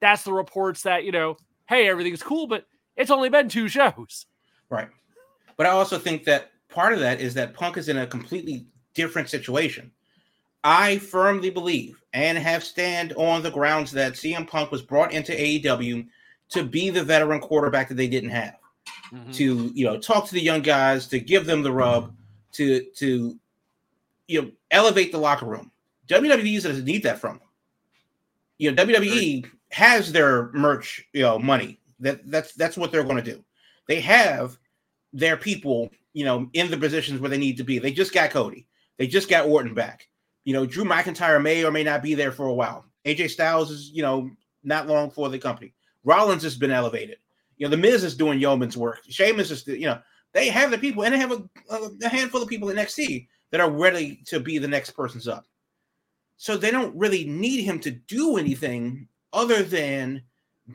that's 0.00 0.24
the 0.24 0.32
reports 0.32 0.82
that, 0.82 1.04
you 1.04 1.12
know, 1.12 1.36
hey, 1.68 1.88
everything's 1.88 2.22
cool, 2.22 2.46
but 2.46 2.66
it's 2.96 3.10
only 3.10 3.28
been 3.28 3.48
two 3.48 3.68
shows. 3.68 4.26
Right. 4.70 4.88
But 5.56 5.66
I 5.66 5.70
also 5.70 5.98
think 5.98 6.24
that 6.24 6.52
part 6.68 6.92
of 6.92 7.00
that 7.00 7.20
is 7.20 7.34
that 7.34 7.54
Punk 7.54 7.76
is 7.76 7.88
in 7.88 7.98
a 7.98 8.06
completely 8.06 8.66
different 8.94 9.28
situation. 9.28 9.90
I 10.64 10.98
firmly 10.98 11.50
believe 11.50 12.02
and 12.12 12.36
have 12.36 12.64
stand 12.64 13.12
on 13.14 13.42
the 13.42 13.50
grounds 13.50 13.92
that 13.92 14.14
CM 14.14 14.48
Punk 14.48 14.70
was 14.72 14.82
brought 14.82 15.12
into 15.12 15.32
AEW 15.32 16.06
to 16.50 16.64
be 16.64 16.90
the 16.90 17.04
veteran 17.04 17.40
quarterback 17.40 17.88
that 17.88 17.94
they 17.94 18.08
didn't 18.08 18.30
have. 18.30 18.56
Mm-hmm. 19.12 19.30
To, 19.32 19.70
you 19.74 19.84
know, 19.84 19.98
talk 19.98 20.26
to 20.26 20.34
the 20.34 20.40
young 20.40 20.62
guys, 20.62 21.06
to 21.08 21.20
give 21.20 21.46
them 21.46 21.62
the 21.62 21.72
rub, 21.72 22.12
to 22.56 22.84
to 22.96 23.38
you 24.28 24.42
know, 24.42 24.50
elevate 24.70 25.12
the 25.12 25.18
locker 25.18 25.46
room. 25.46 25.70
WWE 26.08 26.62
doesn't 26.62 26.84
need 26.84 27.02
that 27.04 27.18
from 27.18 27.38
them. 27.38 27.48
You 28.58 28.72
know, 28.72 28.84
WWE 28.84 29.42
right. 29.42 29.52
has 29.70 30.12
their 30.12 30.50
merch, 30.52 31.04
you 31.12 31.22
know, 31.22 31.38
money. 31.38 31.80
That 32.00 32.30
that's 32.30 32.52
that's 32.54 32.76
what 32.76 32.92
they're 32.92 33.04
going 33.04 33.22
to 33.22 33.22
do. 33.22 33.42
They 33.88 34.00
have 34.00 34.58
their 35.12 35.36
people, 35.36 35.90
you 36.12 36.24
know, 36.24 36.48
in 36.52 36.70
the 36.70 36.76
positions 36.76 37.20
where 37.20 37.30
they 37.30 37.38
need 37.38 37.56
to 37.58 37.64
be. 37.64 37.78
They 37.78 37.92
just 37.92 38.12
got 38.12 38.30
Cody. 38.30 38.66
They 38.98 39.06
just 39.06 39.28
got 39.28 39.46
Orton 39.46 39.74
back. 39.74 40.08
You 40.44 40.52
know, 40.52 40.66
Drew 40.66 40.84
McIntyre 40.84 41.42
may 41.42 41.64
or 41.64 41.70
may 41.70 41.82
not 41.82 42.02
be 42.02 42.14
there 42.14 42.32
for 42.32 42.46
a 42.46 42.54
while. 42.54 42.84
AJ 43.04 43.30
Styles 43.30 43.70
is, 43.70 43.90
you 43.90 44.02
know, 44.02 44.30
not 44.62 44.86
long 44.86 45.10
for 45.10 45.28
the 45.28 45.38
company. 45.38 45.74
Rollins 46.04 46.42
has 46.42 46.56
been 46.56 46.70
elevated. 46.70 47.18
You 47.56 47.66
know, 47.66 47.70
the 47.70 47.76
Miz 47.76 48.04
is 48.04 48.16
doing 48.16 48.38
yeoman's 48.38 48.76
work. 48.76 49.00
Sheamus 49.08 49.50
is, 49.50 49.66
you 49.66 49.86
know, 49.86 50.00
they 50.36 50.50
have 50.50 50.70
the 50.70 50.76
people, 50.76 51.02
and 51.02 51.14
they 51.14 51.18
have 51.18 51.32
a, 51.32 51.88
a 52.04 52.08
handful 52.10 52.42
of 52.42 52.48
people 52.48 52.68
in 52.68 52.76
NXT 52.76 53.26
that 53.50 53.60
are 53.60 53.70
ready 53.70 54.20
to 54.26 54.38
be 54.38 54.58
the 54.58 54.68
next 54.68 54.90
person's 54.90 55.26
up. 55.26 55.46
So 56.36 56.58
they 56.58 56.70
don't 56.70 56.94
really 56.94 57.24
need 57.24 57.64
him 57.64 57.80
to 57.80 57.90
do 57.90 58.36
anything 58.36 59.08
other 59.32 59.62
than 59.62 60.22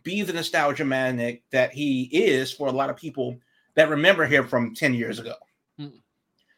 be 0.01 0.23
the 0.23 0.33
nostalgia 0.33 0.83
magnet 0.83 1.43
that 1.51 1.71
he 1.73 2.09
is 2.11 2.51
for 2.51 2.69
a 2.69 2.71
lot 2.71 2.89
of 2.89 2.97
people 2.97 3.37
that 3.75 3.87
remember 3.87 4.25
him 4.25 4.47
from 4.47 4.73
10 4.73 4.95
years 4.95 5.19
ago. 5.19 5.35
Mm. 5.79 6.01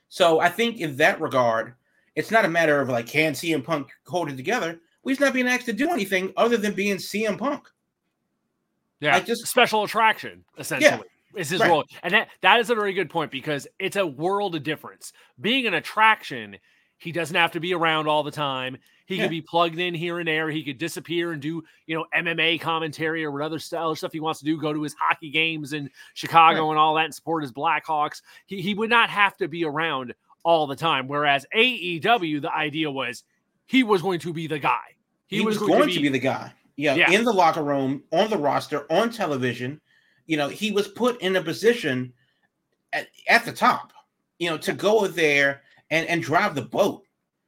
So 0.08 0.40
I 0.40 0.48
think 0.48 0.80
in 0.80 0.96
that 0.96 1.20
regard, 1.20 1.74
it's 2.16 2.32
not 2.32 2.46
a 2.46 2.50
matter 2.50 2.80
of 2.80 2.88
like, 2.88 3.08
can 3.08 3.34
CM 3.34 3.66
Punk 3.66 3.90
hold 4.08 4.30
it 4.30 4.38
together? 4.38 4.80
Well, 5.04 5.12
he's 5.12 5.20
not 5.20 5.34
being 5.34 5.50
asked 5.50 5.66
to 5.66 5.74
do 5.74 5.90
anything 5.90 6.32
other 6.38 6.56
than 6.56 6.74
being 6.74 6.96
CM 6.96 7.38
Punk. 7.38 7.68
Yeah, 9.02 9.16
like 9.16 9.26
just 9.26 9.46
special 9.48 9.84
attraction, 9.84 10.46
essentially. 10.58 10.90
Yeah 10.90 11.13
is 11.36 11.50
his 11.50 11.60
right. 11.62 11.70
role. 11.70 11.84
And 12.04 12.14
that 12.14 12.30
that 12.42 12.60
is 12.60 12.70
a 12.70 12.76
very 12.76 12.94
good 12.94 13.10
point 13.10 13.32
because 13.32 13.68
it's 13.80 13.96
a 13.96 14.06
world 14.06 14.56
of 14.56 14.64
difference. 14.64 15.14
Being 15.40 15.66
an 15.68 15.74
attraction 15.74 16.58
He 17.00 17.12
doesn't 17.12 17.36
have 17.36 17.52
to 17.52 17.60
be 17.60 17.74
around 17.74 18.08
all 18.08 18.24
the 18.24 18.32
time. 18.32 18.78
He 19.08 19.16
Yeah. 19.16 19.24
could 19.24 19.32
be 19.32 19.42
plugged 19.42 19.78
in 19.78 19.94
here 19.94 20.20
and 20.20 20.28
there. 20.28 20.50
He 20.50 20.64
could 20.64 20.78
disappear 20.78 21.34
and 21.34 21.42
do, 21.42 21.62
you 21.86 21.96
know, 21.98 22.06
MMA 22.16 22.58
commentary 22.62 23.26
or 23.26 23.32
whatever 23.32 23.58
other 23.58 23.60
stuff 23.60 24.14
he 24.14 24.22
wants 24.22 24.40
to 24.40 24.46
do. 24.46 24.58
Go 24.58 24.72
to 24.72 24.82
his 24.82 24.96
hockey 24.98 25.30
games 25.30 25.74
in 25.74 25.90
Chicago 26.14 26.70
and 26.70 26.80
all 26.80 26.96
that, 26.96 27.04
and 27.06 27.14
support 27.14 27.44
his 27.44 27.52
Blackhawks. 27.52 28.22
He 28.46 28.62
he 28.62 28.74
would 28.74 28.90
not 28.90 29.10
have 29.10 29.36
to 29.38 29.50
be 29.50 29.66
around 29.66 30.14
all 30.46 30.66
the 30.66 30.78
time. 30.78 31.10
Whereas 31.10 31.46
AEW, 31.54 32.40
the 32.42 32.54
idea 32.56 32.90
was 32.90 33.24
he 33.66 33.84
was 33.84 34.02
going 34.02 34.20
to 34.20 34.32
be 34.32 34.48
the 34.48 34.60
guy. 34.60 34.96
He, 35.28 35.42
was, 35.42 35.58
going, 35.58 35.90
to, 35.90 36.00
be, 36.00 36.08
the 36.08 36.20
guy. 36.20 36.54
Yeah, 36.78 36.96
Yeah. 36.96 37.12
in 37.12 37.26
the 37.26 37.34
locker 37.34 37.64
room, 37.64 38.04
on 38.14 38.30
the 38.30 38.38
roster, 38.38 38.86
on 38.90 39.10
television. 39.10 39.82
You 40.26 40.38
know, 40.38 40.50
he 40.50 40.72
was 40.72 40.88
put 40.88 41.22
in 41.22 41.36
a 41.36 41.42
position 41.42 42.14
at, 42.94 43.08
at 43.28 43.46
the 43.46 43.52
top. 43.52 43.94
You 44.40 44.50
know, 44.50 44.58
to 44.58 44.74
go 44.74 45.08
there 45.08 45.62
and 45.90 46.08
and 46.08 46.22
drive 46.22 46.56
the 46.56 46.64
boat. 46.64 47.06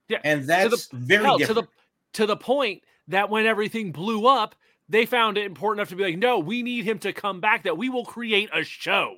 Yeah, 0.07 0.19
and 0.23 0.45
that's 0.45 0.87
very 0.93 1.23
Hell, 1.23 1.39
to 1.39 1.53
the 1.53 1.67
to 2.13 2.25
the 2.25 2.37
point 2.37 2.83
that 3.07 3.29
when 3.29 3.45
everything 3.45 3.91
blew 3.91 4.27
up, 4.27 4.55
they 4.87 5.05
found 5.05 5.37
it 5.37 5.45
important 5.45 5.79
enough 5.79 5.89
to 5.89 5.95
be 5.95 6.03
like, 6.03 6.17
no, 6.17 6.39
we 6.39 6.63
need 6.63 6.85
him 6.85 6.99
to 6.99 7.11
come 7.11 7.41
back. 7.41 7.63
That 7.63 7.77
we 7.77 7.89
will 7.89 8.05
create 8.05 8.49
a 8.53 8.63
show 8.63 9.15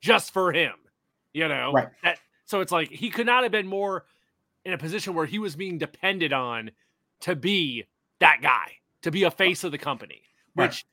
just 0.00 0.32
for 0.32 0.52
him. 0.52 0.74
You 1.32 1.48
know, 1.48 1.72
Right. 1.72 1.88
That 2.02 2.18
so 2.44 2.60
it's 2.60 2.72
like 2.72 2.90
he 2.90 3.10
could 3.10 3.26
not 3.26 3.44
have 3.44 3.52
been 3.52 3.66
more 3.66 4.04
in 4.64 4.72
a 4.72 4.78
position 4.78 5.14
where 5.14 5.26
he 5.26 5.38
was 5.38 5.56
being 5.56 5.78
depended 5.78 6.32
on 6.32 6.70
to 7.20 7.36
be 7.36 7.84
that 8.18 8.40
guy, 8.42 8.72
to 9.02 9.10
be 9.10 9.22
a 9.22 9.30
face 9.30 9.64
of 9.64 9.72
the 9.72 9.78
company. 9.78 10.22
Right. 10.54 10.68
Which 10.68 10.84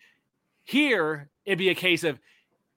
here 0.64 1.30
it'd 1.48 1.58
be 1.58 1.70
a 1.70 1.76
case 1.76 2.04
of 2.04 2.20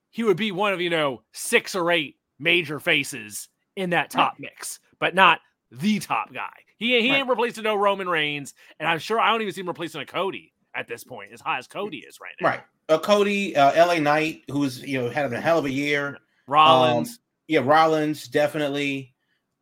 he 0.09 0.23
would 0.23 0.37
be 0.37 0.51
one 0.51 0.73
of 0.73 0.81
you 0.81 0.89
know 0.89 1.21
six 1.33 1.75
or 1.75 1.91
eight 1.91 2.15
major 2.39 2.79
faces 2.79 3.49
in 3.75 3.91
that 3.91 4.09
top 4.09 4.35
mix, 4.39 4.79
but 4.99 5.13
not 5.13 5.39
the 5.71 5.99
top 5.99 6.33
guy. 6.33 6.49
He, 6.77 6.99
he 6.99 7.11
Right. 7.11 7.19
ain't 7.19 7.29
replacing 7.29 7.63
no 7.63 7.75
Roman 7.75 8.09
Reigns, 8.09 8.55
and 8.79 8.89
I'm 8.89 8.97
sure 8.97 9.19
I 9.19 9.29
don't 9.29 9.41
even 9.43 9.53
see 9.53 9.61
him 9.61 9.67
replacing 9.67 10.01
a 10.01 10.05
Cody 10.05 10.51
at 10.73 10.87
this 10.87 11.03
point, 11.03 11.31
as 11.31 11.39
high 11.39 11.59
as 11.59 11.67
Cody 11.67 11.99
is 11.99 12.19
right 12.19 12.33
now. 12.41 12.47
right. 12.49 12.61
Uh, 12.89 12.97
Cody, 12.97 13.55
uh, 13.55 13.85
LA 13.85 13.99
Knight, 13.99 14.41
who's 14.49 14.81
you 14.81 14.99
know 14.99 15.09
had 15.09 15.31
a 15.31 15.39
hell 15.39 15.59
of 15.59 15.65
a 15.65 15.71
year. 15.71 16.17
Rollins, 16.47 17.19
Yeah, 17.47 17.61
Rollins 17.63 18.27
definitely. 18.27 19.13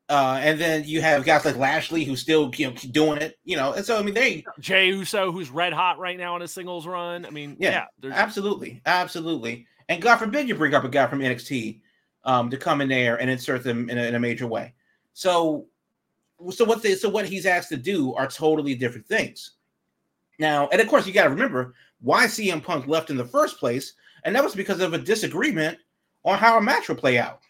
Uh, 0.10 0.40
and 0.42 0.60
then 0.60 0.84
you 0.86 1.02
have 1.02 1.24
guys 1.24 1.46
like 1.46 1.56
Lashley 1.56 2.04
who's 2.04 2.20
still 2.20 2.52
you 2.58 2.68
know 2.68 2.74
doing 2.92 3.22
it. 3.22 3.38
You 3.44 3.56
know, 3.56 3.74
and 3.74 3.86
so 3.86 3.98
I 3.98 4.02
mean 4.02 4.16
they 4.16 4.44
Jey 4.60 4.88
Uso, 4.88 5.32
who's 5.32 5.52
red 5.52 5.72
hot 5.72 6.00
right 6.00 6.18
now 6.18 6.34
on 6.34 6.42
his 6.42 6.52
singles 6.52 6.88
run. 6.88 7.26
I 7.26 7.30
mean, 7.30 7.56
Yeah, 7.60 7.86
yeah, 8.02 8.12
Absolutely, 8.14 8.82
absolutely. 8.86 9.68
And 9.88 10.02
God 10.02 10.18
forbid 10.18 10.48
you 10.48 10.56
bring 10.56 10.74
up 10.74 10.84
a 10.84 10.90
guy 10.90 11.08
from 11.08 11.20
NXT 11.20 11.82
um, 12.24 12.50
to 12.50 12.58
come 12.58 12.82
in 12.82 12.90
there 12.90 13.20
and 13.20 13.30
insert 13.30 13.64
them 13.64 13.90
in 13.90 13.98
a, 13.98 14.04
in 14.04 14.16
a 14.16 14.20
major 14.20 14.48
way. 14.48 14.74
So, 15.14 15.66
so 16.52 16.64
what 16.66 16.84
they, 16.84 16.96
so 16.96 17.10
what 17.10 17.28
he's 17.28 17.46
asked 17.46 17.70
to 17.70 17.78
do 17.78 18.14
are 18.14 18.28
totally 18.28 18.76
different 18.76 19.08
things. 19.08 19.52
Now, 20.38 20.68
and 20.70 20.80
of 20.80 20.88
course, 20.88 21.06
you 21.06 21.14
got 21.14 21.26
to 21.26 21.30
remember 21.32 21.74
why 22.02 22.26
CM 22.26 22.64
Punk 22.64 22.88
left 22.88 23.10
in 23.10 23.18
the 23.18 23.26
first 23.26 23.60
place, 23.60 23.94
and 24.24 24.36
that 24.36 24.44
was 24.44 24.56
because 24.56 24.80
of 24.80 24.94
a 24.94 24.98
disagreement 24.98 25.78
on 26.24 26.38
how 26.38 26.58
a 26.58 26.62
match 26.62 26.88
would 26.88 26.98
play 26.98 27.18
out. 27.18 27.42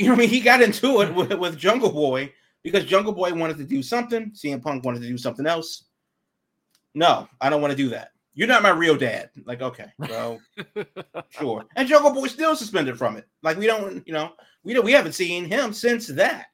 You 0.00 0.06
know, 0.06 0.12
what 0.12 0.20
I 0.20 0.20
mean, 0.20 0.30
he 0.30 0.40
got 0.40 0.62
into 0.62 1.02
it 1.02 1.14
with, 1.14 1.34
with 1.34 1.58
Jungle 1.58 1.92
Boy 1.92 2.32
because 2.62 2.86
Jungle 2.86 3.12
Boy 3.12 3.34
wanted 3.34 3.58
to 3.58 3.64
do 3.64 3.82
something, 3.82 4.30
CM 4.30 4.62
Punk 4.62 4.82
wanted 4.82 5.02
to 5.02 5.08
do 5.08 5.18
something 5.18 5.46
else. 5.46 5.84
No, 6.94 7.28
I 7.38 7.50
don't 7.50 7.60
want 7.60 7.72
to 7.72 7.76
do 7.76 7.90
that. 7.90 8.12
You're 8.32 8.48
not 8.48 8.62
my 8.62 8.70
real 8.70 8.96
dad. 8.96 9.28
Like, 9.44 9.60
okay, 9.60 9.92
well, 9.98 10.40
sure. 11.28 11.66
And 11.76 11.86
Jungle 11.86 12.14
Boy 12.14 12.28
still 12.28 12.56
suspended 12.56 12.96
from 12.96 13.18
it. 13.18 13.26
Like, 13.42 13.58
we 13.58 13.66
don't, 13.66 14.02
you 14.06 14.14
know, 14.14 14.32
we 14.64 14.72
don't, 14.72 14.86
we 14.86 14.92
haven't 14.92 15.12
seen 15.12 15.44
him 15.44 15.74
since 15.74 16.06
that. 16.06 16.46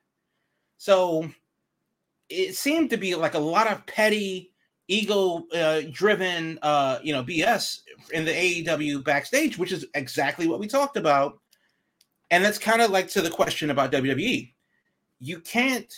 So 0.78 1.30
it 2.28 2.56
seemed 2.56 2.90
to 2.90 2.96
be 2.96 3.14
like 3.14 3.34
a 3.34 3.38
lot 3.38 3.70
of 3.70 3.86
petty, 3.86 4.50
ego-driven, 4.88 6.58
uh, 6.62 6.98
you 7.00 7.12
know, 7.12 7.22
BS 7.22 7.82
in 8.12 8.24
the 8.24 8.32
AEW 8.32 9.04
backstage, 9.04 9.56
which 9.56 9.70
is 9.70 9.86
exactly 9.94 10.48
what 10.48 10.58
we 10.58 10.66
talked 10.66 10.96
about. 10.96 11.38
And 12.30 12.44
that's 12.44 12.58
kind 12.58 12.82
of 12.82 12.90
like 12.90 13.08
to 13.08 13.22
the 13.22 13.30
question 13.30 13.70
about 13.70 13.92
WWE. 13.92 14.52
You 15.20 15.40
can't 15.40 15.92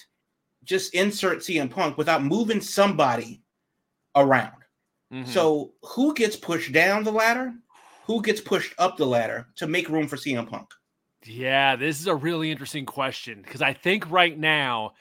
just 0.65 0.95
insert 0.95 1.39
CM 1.39 1.71
Punk 1.71 1.97
without 1.97 2.23
moving 2.23 2.61
somebody 2.61 3.43
around. 4.15 4.53
Mhm. 5.13 5.27
So 5.27 5.73
who 5.83 6.15
gets 6.15 6.37
pushed 6.37 6.73
down 6.73 7.05
the 7.05 7.13
ladder? 7.13 7.55
Who 8.05 8.23
gets 8.23 8.41
pushed 8.41 8.75
up 8.79 8.97
the 8.97 9.07
ladder 9.07 9.49
to 9.57 9.67
make 9.67 9.89
room 9.89 10.07
for 10.07 10.17
CM 10.17 10.47
Punk? 10.47 10.69
Yeah, 11.25 11.77
this 11.77 12.01
is 12.01 12.07
a 12.07 12.15
really 12.15 12.51
interesting 12.51 12.87
question 12.87 13.43
because 13.43 13.63
I 13.63 13.73
think 13.73 14.11
right 14.11 14.39
now, 14.39 14.93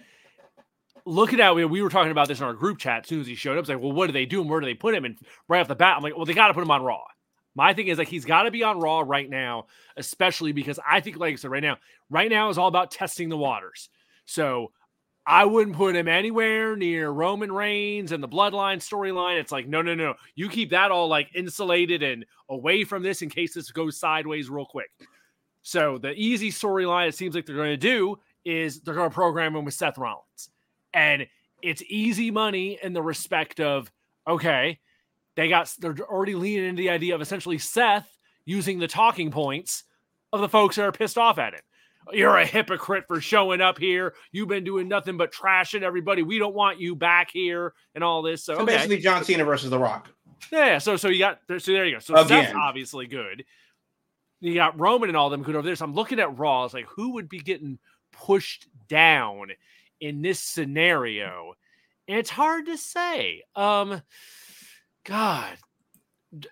looking 1.05 1.39
at 1.39 1.55
we, 1.55 1.63
we 1.65 1.81
were 1.81 1.89
talking 1.89 2.12
about 2.12 2.27
this 2.27 2.39
in 2.39 2.46
our 2.46 2.53
group 2.53 2.79
chat 2.79 3.03
as 3.03 3.10
soon 3.10 3.22
as 3.22 3.27
he 3.27 3.36
showed 3.36 3.57
up. 3.57 3.62
It's 3.62 3.69
like, 3.69 3.79
well, 3.79 3.91
what 3.91 4.07
do 4.07 4.13
they 4.13 4.25
do 4.25 4.41
and 4.41 4.50
where 4.50 4.60
do 4.60 4.65
they 4.65 4.74
put 4.74 4.93
him? 4.93 5.05
And 5.05 5.17
right 5.48 5.60
off 5.62 5.67
the 5.67 5.75
bat, 5.75 5.96
I'm 5.98 6.03
like, 6.03 6.15
well, 6.15 6.25
they 6.25 6.34
got 6.34 6.48
to 6.48 6.53
put 6.53 6.63
him 6.63 6.72
on 6.72 6.84
Raw. 6.84 7.03
My 7.58 7.74
thing 7.74 7.88
is 7.88 7.98
like 7.98 8.08
he's 8.08 8.24
got 8.24 8.44
to 8.44 8.52
be 8.52 8.62
on 8.62 8.80
Raw 8.80 9.00
right 9.00 9.28
now, 9.28 9.66
especially 9.98 10.52
because 10.52 10.80
I 10.88 11.00
think, 11.00 11.18
like 11.18 11.34
I 11.34 11.36
said, 11.38 11.50
right 11.50 11.64
now, 11.64 11.78
right 12.08 12.30
now 12.30 12.50
is 12.50 12.60
all 12.60 12.68
about 12.68 12.92
testing 12.92 13.30
the 13.30 13.38
waters. 13.38 13.90
So 14.26 14.72
I 15.26 15.44
wouldn't 15.44 15.76
put 15.76 15.96
him 15.96 16.08
anywhere 16.08 16.76
near 16.76 17.10
Roman 17.10 17.52
Reigns 17.52 18.12
and 18.12 18.22
the 18.22 18.28
Bloodline 18.28 18.78
storyline. 18.78 19.40
It's 19.40 19.52
like, 19.52 19.68
no, 19.68 19.82
no, 19.82 19.96
no. 19.96 20.14
You 20.36 20.50
keep 20.50 20.70
that 20.70 20.92
all 20.92 21.08
like 21.08 21.30
insulated 21.34 22.04
and 22.04 22.28
away 22.48 22.84
from 22.84 23.02
this 23.02 23.24
in 23.24 23.30
case 23.30 23.56
this 23.56 23.72
goes 23.72 23.98
sideways 23.98 24.52
real 24.52 24.68
quick. 24.68 24.92
So 25.64 25.98
the 25.98 26.12
easy 26.12 26.52
storyline 26.52 27.08
it 27.08 27.16
seems 27.16 27.34
like 27.34 27.48
they're 27.48 27.56
going 27.56 27.72
to 27.72 27.78
do 27.78 28.20
is 28.46 28.82
they're 28.82 28.94
going 28.94 29.10
to 29.10 29.14
program 29.16 29.56
him 29.56 29.66
with 29.66 29.74
Seth 29.74 29.98
Rollins. 29.98 30.52
And 30.94 31.26
it's 31.64 31.82
easy 31.88 32.30
money 32.30 32.78
in 32.84 32.94
the 32.94 33.02
respect 33.02 33.60
of, 33.60 33.92
okay, 34.28 34.80
they 35.38 35.48
got, 35.48 35.74
they're 35.79 35.96
already 36.00 36.36
leaning 36.36 36.65
into 36.65 36.82
the 36.82 36.89
idea 36.89 37.15
of 37.15 37.22
essentially 37.22 37.60
Seth 37.60 38.10
using 38.44 38.79
the 38.79 38.88
talking 38.88 39.32
points 39.32 39.84
of 40.34 40.41
the 40.41 40.50
folks 40.50 40.75
that 40.75 40.84
are 40.84 40.91
pissed 40.91 41.17
off 41.17 41.38
at 41.38 41.53
him. 41.53 41.62
You're 42.12 42.38
a 42.38 42.46
hypocrite 42.46 43.06
for 43.08 43.22
showing 43.22 43.62
up 43.62 43.77
here. 43.77 44.15
You've 44.32 44.48
been 44.48 44.63
doing 44.63 44.88
nothing 44.88 45.15
but 45.15 45.34
trashing 45.34 45.84
everybody. 45.84 46.24
We 46.24 46.39
don't 46.39 46.56
want 46.56 46.79
you 46.79 46.96
back 46.96 47.29
here 47.32 47.74
and 47.96 48.03
all 48.03 48.22
this. 48.22 48.44
So, 48.44 48.56
So 48.56 48.62
okay. 48.62 48.75
basically, 48.75 48.98
John 48.98 49.24
Cena 49.24 49.46
versus 49.46 49.70
The 49.70 49.77
Rock. 49.77 50.10
Yeah, 50.51 50.77
so 50.77 50.96
so 50.98 51.10
you 51.10 51.20
got 51.20 51.39
so 51.48 51.72
there 51.72 51.86
you 51.86 51.96
go. 51.96 52.00
So 52.00 52.15
Again. 52.15 52.46
Seth's 52.46 52.56
obviously 52.56 53.08
good. 53.08 53.44
You 54.39 54.53
got 54.53 54.79
Roman 54.79 55.10
and 55.10 55.17
all 55.17 55.29
them 55.29 55.44
good 55.44 55.56
over 55.56 55.65
there. 55.65 55.75
So 55.75 55.86
I'm 55.86 55.94
looking 55.94 56.20
at 56.20 56.38
Raw. 56.38 56.65
It's 56.65 56.74
like 56.74 56.88
who 56.88 57.13
would 57.13 57.27
be 57.27 57.39
getting 57.39 57.79
pushed 58.12 58.67
down 58.88 59.51
in 60.00 60.22
this 60.22 60.39
scenario? 60.39 61.53
And 62.08 62.17
it's 62.17 62.29
hard 62.29 62.67
to 62.67 62.77
say. 62.77 63.44
Um, 63.56 64.01
God, 65.08 65.58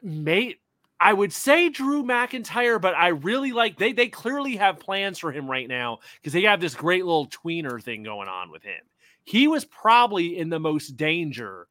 mate, 0.01 0.59
I 0.97 1.11
would 1.11 1.33
say 1.33 1.67
Drew 1.67 2.03
McIntyre, 2.03 2.79
but 2.79 2.95
I 2.95 3.09
really 3.09 3.51
like 3.51 3.77
they 3.77 3.91
they 3.91 4.07
clearly 4.07 4.55
have 4.55 4.79
plans 4.79 5.19
for 5.19 5.31
him 5.31 5.51
right 5.51 5.67
now 5.67 5.99
because 6.15 6.31
they 6.31 6.43
have 6.43 6.61
this 6.61 6.73
great 6.73 7.03
little 7.05 7.27
tweener 7.27 7.83
thing 7.83 8.03
going 8.03 8.29
on 8.29 8.49
with 8.49 8.63
him. 8.63 8.81
He 9.25 9.49
was 9.49 9.65
probably 9.65 10.37
in 10.37 10.49
the 10.49 10.59
most 10.59 10.95
danger, 10.95 11.67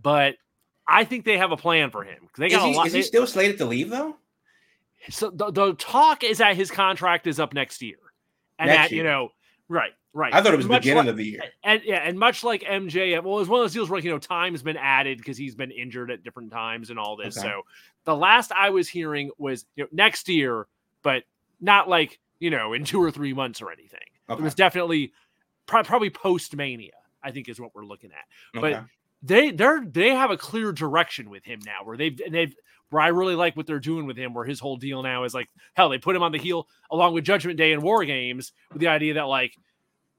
but 0.00 0.36
I 0.86 1.04
think 1.04 1.24
they 1.24 1.38
have 1.38 1.50
a 1.50 1.56
plan 1.56 1.90
for 1.90 2.04
him. 2.04 2.28
They 2.38 2.46
Is 2.46 2.52
got 2.52 2.64
a 2.64 2.68
he, 2.68 2.76
lot. 2.76 2.86
is 2.86 2.92
he 2.92 3.02
still 3.02 3.26
slated 3.26 3.58
to 3.58 3.64
leave 3.64 3.90
though? 3.90 4.14
so 5.10 5.30
the, 5.30 5.50
the 5.50 5.74
talk 5.74 6.22
is 6.22 6.38
that 6.38 6.56
his 6.56 6.70
contract 6.70 7.26
is 7.26 7.40
up 7.40 7.52
next 7.52 7.82
year, 7.82 7.98
and 8.60 8.68
Next 8.68 8.90
that 8.90 8.96
you 8.96 9.02
know, 9.02 9.30
right, 9.68 9.92
right. 10.12 10.34
I 10.34 10.40
thought 10.42 10.52
it 10.52 10.56
was 10.56 10.66
the 10.66 10.72
Much 10.72 10.82
beginning 10.82 11.04
like- 11.04 11.08
of 11.08 11.16
the 11.16 11.24
year. 11.24 11.42
and 11.64 11.82
yeah, 11.84 11.96
and 11.98 12.18
much 12.18 12.42
like 12.44 12.62
MJF, 12.62 13.22
well, 13.22 13.36
it 13.36 13.40
was 13.40 13.48
one 13.48 13.60
of 13.60 13.64
those 13.64 13.72
deals 13.74 13.88
where 13.90 14.00
you 14.00 14.10
know 14.10 14.18
time's 14.18 14.62
been 14.62 14.76
added 14.76 15.18
because 15.18 15.36
he's 15.36 15.54
been 15.54 15.70
injured 15.70 16.10
at 16.10 16.22
different 16.22 16.50
times 16.52 16.90
and 16.90 16.98
all 16.98 17.16
this. 17.16 17.36
Okay. 17.38 17.46
So 17.48 17.62
the 18.04 18.16
last 18.16 18.52
I 18.52 18.70
was 18.70 18.88
hearing 18.88 19.30
was 19.38 19.64
you 19.76 19.84
know 19.84 19.88
next 19.92 20.28
year, 20.28 20.66
but 21.02 21.24
not 21.60 21.88
like 21.88 22.18
you 22.40 22.50
know 22.50 22.72
in 22.72 22.84
two 22.84 23.02
or 23.02 23.10
three 23.10 23.32
months 23.32 23.60
or 23.62 23.70
anything. 23.70 24.00
Okay. 24.30 24.40
It 24.40 24.44
was 24.44 24.54
definitely 24.54 25.12
pro- 25.66 25.82
probably 25.84 26.10
post 26.10 26.54
Mania. 26.56 26.92
I 27.22 27.32
think 27.32 27.48
is 27.48 27.60
what 27.60 27.74
we're 27.74 27.84
looking 27.84 28.10
at 28.12 28.60
but- 28.60 28.84
they 29.22 29.50
they're 29.50 29.84
they 29.84 30.10
have 30.10 30.30
a 30.30 30.36
clear 30.36 30.70
direction 30.70 31.28
with 31.30 31.44
him 31.44 31.58
now 31.66 31.78
where 31.82 31.96
they've 31.96 32.20
and 32.24 32.32
they've 32.32 32.54
where 32.90 33.02
I 33.02 33.08
really 33.08 33.34
like 33.34 33.56
what 33.56 33.66
they're 33.66 33.78
doing 33.78 34.06
with 34.06 34.16
him 34.16 34.32
where 34.34 34.44
his 34.44 34.60
whole 34.60 34.76
deal 34.76 35.02
now 35.02 35.24
is 35.24 35.34
like 35.34 35.48
hell 35.74 35.88
they 35.88 35.98
put 35.98 36.16
him 36.16 36.22
on 36.22 36.32
the 36.32 36.38
heel 36.38 36.66
along 36.90 37.14
with 37.14 37.24
Judgment 37.24 37.56
Day 37.58 37.72
and 37.72 37.82
War 37.82 38.04
Games 38.04 38.52
with 38.72 38.80
the 38.80 38.88
idea 38.88 39.14
that 39.14 39.28
like 39.28 39.54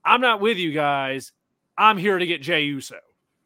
I'm 0.05 0.21
not 0.21 0.39
with 0.41 0.57
you 0.57 0.71
guys. 0.71 1.31
I'm 1.77 1.97
here 1.97 2.17
to 2.17 2.25
get 2.25 2.41
Jey 2.41 2.63
Uso. 2.63 2.97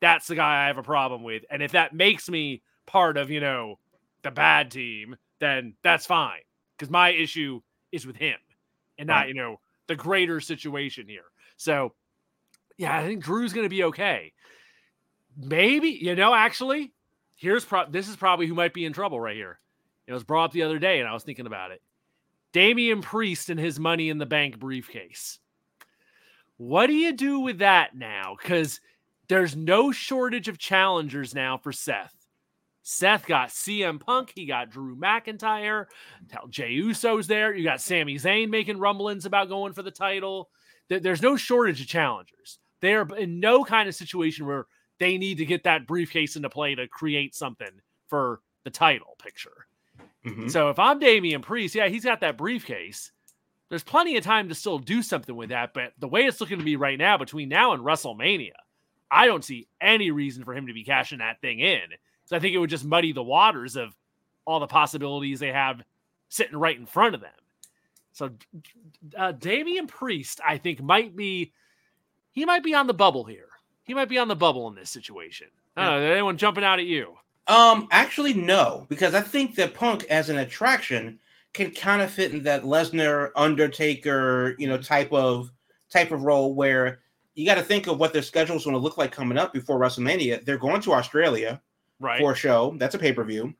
That's 0.01 0.27
the 0.27 0.35
guy 0.35 0.63
I 0.63 0.67
have 0.67 0.77
a 0.77 0.83
problem 0.83 1.23
with. 1.23 1.43
And 1.49 1.61
if 1.63 1.71
that 1.71 1.93
makes 1.93 2.29
me 2.29 2.61
part 2.85 3.15
of 3.17 3.29
you 3.29 3.39
know 3.39 3.79
the 4.23 4.31
bad 4.31 4.71
team 4.71 5.15
then 5.39 5.73
that's 5.83 6.05
fine 6.05 6.39
because 6.77 6.89
my 6.91 7.09
issue 7.09 7.61
is 7.91 8.05
with 8.07 8.15
him 8.15 8.37
and 8.97 9.07
not 9.07 9.21
Right. 9.21 9.27
you 9.29 9.33
know 9.35 9.59
the 9.87 9.95
greater 9.95 10.39
situation 10.39 11.07
here. 11.07 11.25
So 11.57 11.93
yeah 12.77 12.97
I 12.97 13.03
think 13.05 13.23
Drew's 13.23 13.53
gonna 13.53 13.69
be 13.69 13.83
okay. 13.85 14.33
Maybe 15.37 15.89
you 15.89 16.15
know 16.15 16.33
actually 16.33 16.93
here's 17.43 17.65
pro- 17.65 17.89
this 17.89 18.09
is 18.09 18.15
probably 18.15 18.47
who 18.47 18.55
might 18.55 18.73
be 18.73 18.85
in 18.85 18.93
trouble 18.93 19.19
right 19.19 19.35
here 19.35 19.59
it 20.07 20.13
was 20.13 20.23
brought 20.23 20.45
up 20.45 20.51
the 20.51 20.63
other 20.63 20.79
day 20.79 20.99
and 20.99 21.07
i 21.07 21.13
was 21.13 21.23
thinking 21.23 21.45
about 21.45 21.71
it 21.71 21.81
Damian 22.53 23.01
priest 23.01 23.49
and 23.49 23.59
his 23.59 23.79
money 23.79 24.09
in 24.09 24.17
the 24.17 24.25
bank 24.25 24.59
briefcase 24.59 25.39
What 26.57 26.87
do 26.87 26.93
you 26.93 27.13
do 27.13 27.39
with 27.39 27.59
that 27.59 27.95
now? 27.95 28.35
Because 28.39 28.79
there's 29.27 29.55
no 29.55 29.91
shortage 29.91 30.47
of 30.47 30.57
challengers 30.57 31.33
now 31.33 31.57
for 31.57 31.71
Seth. 31.71 32.13
Seth 32.83 33.25
got 33.25 33.49
CM 33.49 33.99
Punk. 33.99 34.33
He 34.35 34.45
got 34.45 34.69
Drew 34.69 34.95
McIntyre. 34.95 35.85
Tell 36.29 36.47
Jey 36.47 36.71
Uso's 36.73 37.27
there. 37.27 37.55
You 37.55 37.63
got 37.63 37.81
Sami 37.81 38.15
Zayn 38.15 38.49
making 38.49 38.77
rumblings 38.77 39.25
about 39.25 39.49
going 39.49 39.73
for 39.73 39.81
the 39.81 39.91
title. 39.91 40.49
There's 40.89 41.21
no 41.21 41.37
shortage 41.37 41.81
of 41.81 41.87
challengers. 41.87 42.59
They 42.81 42.93
are 42.93 43.07
in 43.15 43.39
no 43.39 43.63
kind 43.63 43.87
of 43.87 43.95
situation 43.95 44.45
where 44.45 44.67
they 45.03 45.17
need 45.17 45.39
to 45.39 45.45
get 45.45 45.65
that 45.65 45.85
briefcase 45.85 46.37
into 46.37 46.49
play 46.49 46.75
to 46.75 46.87
create 46.87 47.35
something 47.35 47.81
for 48.07 48.39
the 48.63 48.69
title 48.69 49.17
picture. 49.21 49.67
Mm-hmm. 50.25 50.47
So 50.47 50.69
if 50.69 50.79
I'm 50.79 50.97
Damian 50.97 51.41
Priest, 51.41 51.75
yeah, 51.75 51.89
he's 51.89 52.05
got 52.05 52.21
that 52.21 52.37
briefcase. 52.37 53.11
There's 53.67 53.83
plenty 53.83 54.15
of 54.15 54.23
time 54.23 54.47
to 54.47 54.55
still 54.55 54.79
do 54.79 55.01
something 55.01 55.35
with 55.35 55.49
that. 55.49 55.73
But 55.73 55.91
the 55.99 56.07
way 56.07 56.21
it's 56.21 56.39
looking 56.39 56.59
to 56.59 56.63
be 56.63 56.77
right 56.77 56.97
now, 56.97 57.17
between 57.17 57.49
now 57.49 57.73
and 57.73 57.83
WrestleMania, 57.83 58.53
I 59.11 59.25
don't 59.25 59.43
see 59.43 59.67
any 59.81 60.09
reason 60.09 60.45
for 60.45 60.53
him 60.53 60.67
to 60.67 60.73
be 60.73 60.85
cashing 60.85 61.19
that 61.19 61.41
thing 61.41 61.59
in. 61.59 61.81
So 62.23 62.37
I 62.37 62.39
think 62.39 62.55
it 62.55 62.59
would 62.59 62.69
just 62.69 62.85
muddy 62.85 63.11
the 63.11 63.21
waters 63.23 63.75
of 63.75 63.93
all 64.45 64.61
the 64.61 64.67
possibilities 64.67 65.41
they 65.41 65.51
have 65.51 65.83
sitting 66.29 66.55
right 66.55 66.79
in 66.79 66.85
front 66.85 67.13
of 67.13 67.19
them. 67.19 67.31
So 68.13 68.29
uh, 69.17 69.33
Damian 69.33 69.87
Priest, 69.87 70.39
I 70.47 70.59
think, 70.59 70.81
might 70.81 71.13
be 71.13 71.51
he 72.31 72.45
might 72.45 72.63
be 72.63 72.73
on 72.73 72.87
the 72.87 72.93
bubble 72.93 73.25
here. 73.25 73.49
He 73.83 73.93
might 73.93 74.09
be 74.09 74.17
on 74.17 74.27
the 74.27 74.35
bubble 74.35 74.67
in 74.67 74.75
this 74.75 74.89
situation. 74.89 75.47
I 75.75 75.85
don't 75.85 76.01
know. 76.01 76.11
Anyone 76.11 76.37
jumping 76.37 76.63
out 76.63 76.79
at 76.79 76.85
you? 76.85 77.15
Um, 77.47 77.87
actually, 77.91 78.33
no, 78.33 78.85
because 78.89 79.13
I 79.13 79.21
think 79.21 79.55
that 79.55 79.73
Punk 79.73 80.05
as 80.05 80.29
an 80.29 80.37
attraction 80.37 81.19
can 81.53 81.71
kind 81.71 82.01
of 82.01 82.09
fit 82.09 82.31
in 82.31 82.43
that 82.43 82.63
Lesnar, 82.63 83.31
Undertaker, 83.35 84.55
you 84.57 84.67
know, 84.67 84.77
type 84.77 85.11
of 85.11 85.51
type 85.89 86.11
of 86.11 86.23
role 86.23 86.55
where 86.55 86.99
you 87.35 87.45
got 87.45 87.55
to 87.55 87.63
think 87.63 87.87
of 87.87 87.99
what 87.99 88.13
their 88.13 88.21
schedule 88.21 88.55
is 88.55 88.63
going 88.63 88.75
to 88.75 88.81
look 88.81 88.97
like 88.97 89.11
coming 89.11 89.37
up 89.37 89.53
before 89.53 89.79
WrestleMania. 89.79 90.43
They're 90.45 90.57
going 90.57 90.81
to 90.81 90.93
Australia 90.93 91.61
right. 91.99 92.19
for 92.19 92.31
a 92.31 92.35
show. 92.35 92.75
That's 92.77 92.95
a 92.95 92.99
pay 92.99 93.13
per 93.13 93.23
view. 93.23 93.53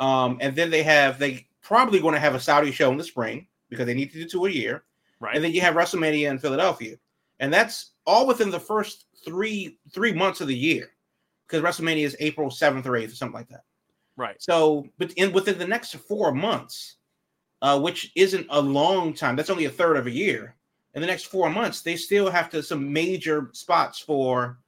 Um, 0.00 0.38
and 0.40 0.56
then 0.56 0.70
they 0.70 0.82
have 0.82 1.18
they 1.18 1.46
probably 1.62 2.00
going 2.00 2.14
to 2.14 2.20
have 2.20 2.34
a 2.34 2.40
Saudi 2.40 2.72
show 2.72 2.90
in 2.90 2.98
the 2.98 3.04
spring 3.04 3.46
because 3.68 3.86
they 3.86 3.94
need 3.94 4.12
to 4.12 4.18
do 4.18 4.28
two 4.28 4.46
a 4.46 4.50
year. 4.50 4.84
Right. 5.20 5.36
And 5.36 5.44
then 5.44 5.52
you 5.52 5.60
have 5.60 5.74
WrestleMania 5.74 6.30
in 6.30 6.38
Philadelphia, 6.38 6.96
and 7.38 7.52
that's 7.52 7.89
all 8.06 8.26
within 8.26 8.50
the 8.50 8.60
first 8.60 9.06
three 9.24 9.78
three 9.92 10.12
months 10.12 10.40
of 10.40 10.48
the 10.48 10.56
year 10.56 10.90
because 11.46 11.62
WrestleMania 11.62 12.04
is 12.04 12.16
April 12.20 12.50
seventh 12.50 12.86
or 12.86 12.96
eighth 12.96 13.12
or 13.12 13.16
something 13.16 13.34
like 13.34 13.48
that. 13.48 13.64
Right. 14.16 14.40
So, 14.40 14.86
but 14.98 15.12
in 15.12 15.32
within 15.32 15.58
the 15.58 15.66
next 15.66 15.94
four 15.94 16.32
months, 16.32 16.96
uh, 17.62 17.80
which 17.80 18.12
isn't 18.16 18.46
a 18.50 18.60
long 18.60 19.14
time, 19.14 19.36
that's 19.36 19.50
only 19.50 19.64
a 19.64 19.70
third 19.70 19.96
of 19.96 20.06
a 20.06 20.10
year. 20.10 20.56
In 20.94 21.00
the 21.00 21.06
next 21.06 21.24
four 21.24 21.48
months, 21.50 21.82
they 21.82 21.96
still 21.96 22.30
have 22.30 22.50
to 22.50 22.62
some 22.62 22.92
major 22.92 23.50
spots 23.52 23.98
for 23.98 24.58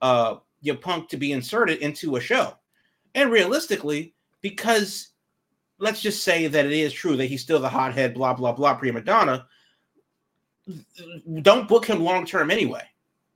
uh 0.00 0.36
your 0.60 0.76
punk 0.76 1.08
to 1.08 1.16
be 1.16 1.32
inserted 1.32 1.78
into 1.78 2.16
a 2.16 2.20
show. 2.20 2.54
And 3.14 3.30
realistically, 3.30 4.14
because 4.40 5.10
let's 5.78 6.00
just 6.00 6.24
say 6.24 6.46
that 6.48 6.66
it 6.66 6.72
is 6.72 6.92
true 6.92 7.16
that 7.16 7.26
he's 7.26 7.42
still 7.42 7.60
the 7.60 7.68
hothead, 7.68 8.14
blah 8.14 8.34
blah 8.34 8.52
blah 8.52 8.74
prima 8.74 9.00
donna. 9.00 9.46
Don't 11.42 11.68
book 11.68 11.86
him 11.86 12.02
long 12.02 12.26
term 12.26 12.50
anyway. 12.50 12.84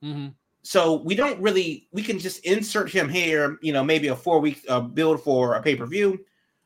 Mm-hmm. 0.02 0.28
So 0.62 0.96
we 0.96 1.14
don't 1.14 1.40
really 1.40 1.88
we 1.92 2.02
can 2.02 2.18
just 2.18 2.44
insert 2.44 2.90
him 2.90 3.08
here. 3.08 3.58
You 3.62 3.72
know, 3.72 3.82
maybe 3.82 4.08
a 4.08 4.16
four 4.16 4.40
week 4.40 4.64
uh, 4.68 4.80
build 4.80 5.22
for 5.22 5.54
a 5.54 5.62
pay 5.62 5.76
per 5.76 5.86
view. 5.86 6.24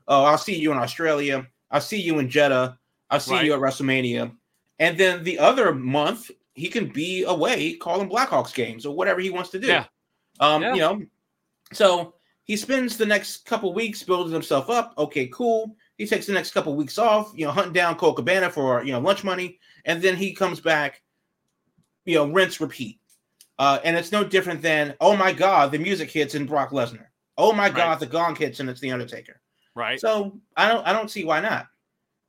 Oh, 0.08 0.24
I'll 0.24 0.38
see 0.38 0.56
you 0.56 0.72
in 0.72 0.78
Australia. 0.78 1.46
I'll 1.70 1.80
see 1.80 2.00
you 2.00 2.18
in 2.18 2.28
Jeddah. 2.28 2.78
I'll 3.10 3.20
see 3.20 3.34
right. 3.34 3.44
you 3.44 3.54
at 3.54 3.60
WrestleMania. 3.60 4.32
And 4.78 4.98
then 4.98 5.24
the 5.24 5.38
other 5.38 5.74
month, 5.74 6.30
he 6.54 6.68
can 6.68 6.88
be 6.88 7.24
away 7.24 7.74
calling 7.74 8.08
Blackhawks 8.08 8.54
games 8.54 8.84
or 8.84 8.94
whatever 8.94 9.20
he 9.20 9.30
wants 9.30 9.50
to 9.50 9.58
do. 9.58 9.68
Yeah. 9.68 9.84
Um, 10.40 10.62
yeah. 10.62 10.74
you 10.74 10.80
know, 10.80 11.02
so 11.72 12.14
he 12.44 12.56
spends 12.56 12.96
the 12.96 13.06
next 13.06 13.44
couple 13.46 13.72
weeks 13.72 14.02
building 14.02 14.32
himself 14.32 14.70
up. 14.70 14.94
Okay, 14.98 15.26
cool. 15.28 15.76
He 15.96 16.06
takes 16.06 16.26
the 16.26 16.32
next 16.32 16.52
couple 16.52 16.74
weeks 16.74 16.98
off, 16.98 17.32
you 17.34 17.46
know, 17.46 17.52
hunting 17.52 17.72
down 17.72 17.96
Colt 17.96 18.16
Cabana 18.16 18.50
for 18.50 18.84
you 18.84 18.92
know 18.92 19.00
lunch 19.00 19.24
money, 19.24 19.58
and 19.84 20.02
then 20.02 20.16
he 20.16 20.34
comes 20.34 20.60
back, 20.60 21.02
you 22.04 22.16
know, 22.16 22.26
rinse, 22.26 22.60
repeat. 22.60 22.98
Uh, 23.58 23.78
and 23.84 23.96
it's 23.96 24.12
no 24.12 24.22
different 24.22 24.60
than, 24.60 24.94
oh 25.00 25.16
my 25.16 25.32
God, 25.32 25.72
the 25.72 25.78
music 25.78 26.10
hits 26.10 26.34
in 26.34 26.44
Brock 26.44 26.70
Lesnar. 26.70 27.06
Oh 27.38 27.52
my 27.52 27.70
God, 27.70 27.88
right. 27.88 28.00
the 28.00 28.06
gong 28.06 28.36
hits 28.36 28.60
and 28.60 28.68
it's 28.68 28.80
the 28.80 28.90
Undertaker. 28.90 29.40
Right. 29.74 30.00
So 30.00 30.38
I 30.56 30.68
don't 30.68 30.86
I 30.86 30.92
don't 30.92 31.10
see 31.10 31.24
why 31.24 31.40
not. 31.40 31.66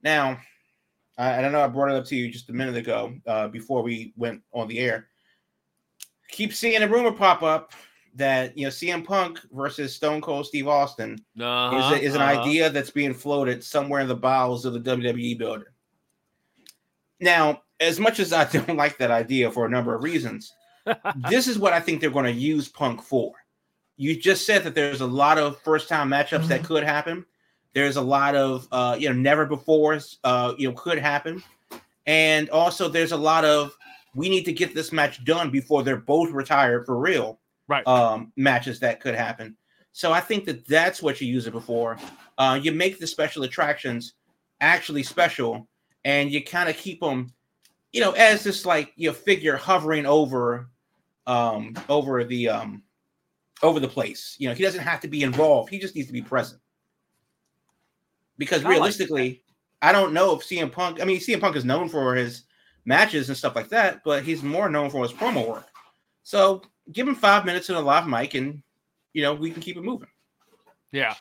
Now, 0.03 0.37
I, 1.17 1.43
I 1.43 1.49
know 1.49 1.61
I 1.61 1.67
brought 1.67 1.91
it 1.91 1.95
up 1.95 2.05
to 2.05 2.15
you 2.15 2.31
just 2.31 2.49
a 2.49 2.53
minute 2.53 2.75
ago 2.75 3.13
uh, 3.25 3.47
before 3.47 3.81
we 3.81 4.13
went 4.15 4.41
on 4.53 4.67
the 4.67 4.79
air. 4.79 5.07
Keep 6.29 6.53
seeing 6.53 6.83
a 6.83 6.87
rumor 6.87 7.13
pop 7.13 7.43
up 7.43 7.71
that 8.17 8.57
you 8.57 8.65
know 8.65 8.69
CM 8.69 9.05
Punk 9.05 9.39
versus 9.51 9.95
Stone 9.95 10.21
Cold 10.21 10.45
Steve 10.45 10.67
Austin 10.67 11.23
uh-huh, 11.39 11.95
is, 11.95 12.01
is 12.01 12.15
an 12.15 12.21
uh-huh. 12.21 12.41
idea 12.41 12.69
that's 12.69 12.89
being 12.89 13.13
floated 13.13 13.63
somewhere 13.63 14.01
in 14.01 14.07
the 14.07 14.15
bowels 14.15 14.65
of 14.65 14.73
the 14.73 14.79
WWE 14.79 15.37
building. 15.37 15.67
Now, 17.19 17.61
as 17.79 17.99
much 17.99 18.19
as 18.19 18.33
I 18.33 18.45
don't 18.51 18.75
like 18.77 18.97
that 18.97 19.11
idea 19.11 19.51
for 19.51 19.65
a 19.65 19.69
number 19.69 19.95
of 19.95 20.03
reasons, 20.03 20.53
this 21.29 21.47
is 21.47 21.59
what 21.59 21.73
I 21.73 21.79
think 21.79 22.01
they're 22.01 22.09
going 22.09 22.25
to 22.25 22.31
use 22.31 22.67
Punk 22.67 23.01
for. 23.01 23.33
You 23.97 24.19
just 24.19 24.45
said 24.45 24.63
that 24.63 24.75
there's 24.75 25.01
a 25.01 25.07
lot 25.07 25.37
of 25.37 25.59
first 25.61 25.89
time 25.89 26.09
matchups 26.09 26.39
mm-hmm. 26.39 26.49
that 26.49 26.63
could 26.63 26.83
happen. 26.83 27.25
There's 27.73 27.95
a 27.95 28.01
lot 28.01 28.35
of 28.35 28.67
uh, 28.71 28.95
you 28.99 29.09
know 29.09 29.15
never 29.15 29.45
before 29.45 29.99
uh, 30.23 30.53
you 30.57 30.69
know 30.69 30.75
could 30.75 30.97
happen, 30.97 31.43
and 32.05 32.49
also 32.49 32.89
there's 32.89 33.11
a 33.11 33.17
lot 33.17 33.45
of 33.45 33.75
we 34.15 34.29
need 34.29 34.45
to 34.45 34.53
get 34.53 34.73
this 34.73 34.91
match 34.91 35.23
done 35.25 35.51
before 35.51 35.83
they're 35.83 35.97
both 35.97 36.31
retired 36.31 36.85
for 36.85 36.97
real. 36.97 37.39
Right. 37.67 37.85
Um, 37.87 38.31
matches 38.35 38.79
that 38.79 38.99
could 39.01 39.15
happen. 39.15 39.57
So 39.91 40.13
I 40.13 40.19
think 40.19 40.45
that 40.45 40.67
that's 40.67 41.01
what 41.01 41.19
you 41.19 41.27
use 41.27 41.47
it 41.47 41.51
before. 41.51 41.97
Uh, 42.37 42.59
you 42.61 42.71
make 42.71 42.99
the 42.99 43.07
special 43.07 43.43
attractions 43.43 44.13
actually 44.61 45.03
special, 45.03 45.67
and 46.05 46.31
you 46.31 46.43
kind 46.43 46.69
of 46.69 46.77
keep 46.77 46.99
them, 46.99 47.33
you 47.91 48.01
know, 48.01 48.11
as 48.11 48.43
this 48.43 48.65
like 48.65 48.93
your 48.95 49.13
figure 49.13 49.57
hovering 49.57 50.05
over 50.05 50.69
um, 51.25 51.73
over 51.89 52.23
the 52.23 52.49
um, 52.49 52.83
over 53.63 53.79
the 53.79 53.87
place. 53.87 54.35
You 54.39 54.49
know, 54.49 54.55
he 54.55 54.63
doesn't 54.63 54.83
have 54.83 55.01
to 55.01 55.07
be 55.07 55.23
involved. 55.23 55.69
He 55.69 55.79
just 55.79 55.95
needs 55.95 56.07
to 56.07 56.13
be 56.13 56.21
present. 56.21 56.61
Because 58.37 58.63
I 58.63 58.69
realistically, 58.69 59.29
like 59.29 59.41
I 59.81 59.91
don't 59.91 60.13
know 60.13 60.35
if 60.35 60.41
CM 60.41 60.71
Punk. 60.71 61.01
I 61.01 61.05
mean, 61.05 61.19
CM 61.19 61.41
Punk 61.41 61.55
is 61.55 61.65
known 61.65 61.89
for 61.89 62.15
his 62.15 62.43
matches 62.85 63.29
and 63.29 63.37
stuff 63.37 63.55
like 63.55 63.69
that, 63.69 64.03
but 64.03 64.23
he's 64.23 64.43
more 64.43 64.69
known 64.69 64.89
for 64.89 65.03
his 65.03 65.11
promo 65.11 65.47
work. 65.47 65.67
So 66.23 66.61
give 66.91 67.07
him 67.07 67.15
five 67.15 67.45
minutes 67.45 67.69
in 67.69 67.75
a 67.75 67.81
live 67.81 68.07
mic, 68.07 68.33
and 68.33 68.61
you 69.13 69.21
know 69.21 69.33
we 69.33 69.51
can 69.51 69.61
keep 69.61 69.77
it 69.77 69.83
moving. 69.83 70.09
Yeah. 70.91 71.15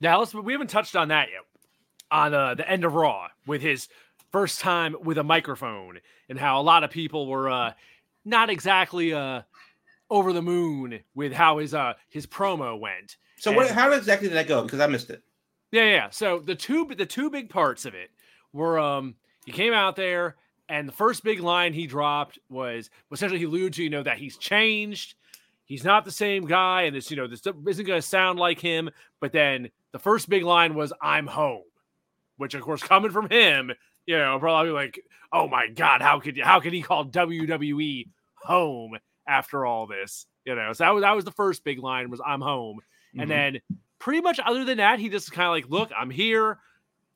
Now 0.00 0.18
let's. 0.18 0.34
We 0.34 0.52
haven't 0.52 0.70
touched 0.70 0.96
on 0.96 1.08
that 1.08 1.28
yet. 1.30 1.40
On 2.10 2.34
uh, 2.34 2.54
the 2.54 2.68
end 2.68 2.84
of 2.84 2.94
Raw 2.94 3.28
with 3.46 3.62
his 3.62 3.88
first 4.30 4.60
time 4.60 4.96
with 5.02 5.18
a 5.18 5.24
microphone, 5.24 5.98
and 6.28 6.38
how 6.38 6.60
a 6.60 6.62
lot 6.62 6.84
of 6.84 6.90
people 6.90 7.26
were 7.26 7.50
uh, 7.50 7.72
not 8.24 8.50
exactly 8.50 9.12
uh 9.12 9.42
over 10.10 10.32
the 10.32 10.42
moon 10.42 11.00
with 11.14 11.32
how 11.32 11.58
his 11.58 11.74
uh 11.74 11.94
his 12.08 12.26
promo 12.26 12.78
went. 12.78 13.16
So 13.38 13.50
and, 13.50 13.56
what 13.56 13.70
how 13.70 13.90
exactly 13.92 14.28
did 14.28 14.36
that 14.36 14.46
go? 14.46 14.62
Because 14.62 14.80
I 14.80 14.86
missed 14.86 15.10
it. 15.10 15.22
Yeah, 15.70 15.84
yeah. 15.84 16.10
So 16.10 16.38
the 16.38 16.54
two 16.54 16.86
the 16.96 17.06
two 17.06 17.30
big 17.30 17.48
parts 17.48 17.86
of 17.86 17.94
it 17.94 18.10
were 18.52 18.78
um 18.78 19.14
he 19.46 19.52
came 19.52 19.72
out 19.72 19.96
there 19.96 20.36
and 20.72 20.88
the 20.88 20.92
first 20.92 21.22
big 21.22 21.40
line 21.40 21.74
he 21.74 21.86
dropped 21.86 22.38
was 22.48 22.88
essentially 23.12 23.38
he 23.38 23.44
alluded 23.44 23.74
to, 23.74 23.82
you 23.82 23.90
know, 23.90 24.02
that 24.02 24.16
he's 24.16 24.38
changed. 24.38 25.16
He's 25.66 25.84
not 25.84 26.06
the 26.06 26.10
same 26.10 26.46
guy, 26.46 26.82
and 26.82 26.96
this, 26.96 27.10
you 27.10 27.16
know, 27.18 27.26
this 27.26 27.40
isn't 27.40 27.86
going 27.86 28.00
to 28.00 28.02
sound 28.02 28.38
like 28.38 28.58
him. 28.58 28.88
But 29.20 29.32
then 29.32 29.68
the 29.92 29.98
first 29.98 30.30
big 30.30 30.44
line 30.44 30.74
was, 30.74 30.90
I'm 31.02 31.26
home, 31.26 31.64
which, 32.38 32.54
of 32.54 32.62
course, 32.62 32.82
coming 32.82 33.10
from 33.10 33.28
him, 33.28 33.70
you 34.06 34.16
know, 34.16 34.38
probably 34.38 34.72
like, 34.72 34.98
oh 35.30 35.46
my 35.46 35.68
god, 35.68 36.00
how 36.00 36.20
could 36.20 36.40
how 36.40 36.58
could 36.58 36.72
he 36.72 36.80
call 36.80 37.04
WWE 37.04 38.08
home 38.36 38.96
after 39.28 39.66
all 39.66 39.86
this? 39.86 40.24
You 40.46 40.54
know, 40.54 40.72
so 40.72 40.84
that 40.84 40.94
was 40.94 41.02
that 41.02 41.14
was 41.14 41.26
the 41.26 41.32
first 41.32 41.64
big 41.64 41.80
line 41.80 42.08
was 42.08 42.22
I'm 42.24 42.40
home, 42.40 42.78
mm-hmm. 42.78 43.20
and 43.20 43.30
then 43.30 43.60
pretty 43.98 44.22
much 44.22 44.40
other 44.42 44.64
than 44.64 44.78
that, 44.78 45.00
he 45.00 45.10
just 45.10 45.32
kind 45.32 45.48
of 45.48 45.52
like, 45.52 45.68
look, 45.68 45.90
I'm 45.94 46.10
here. 46.10 46.58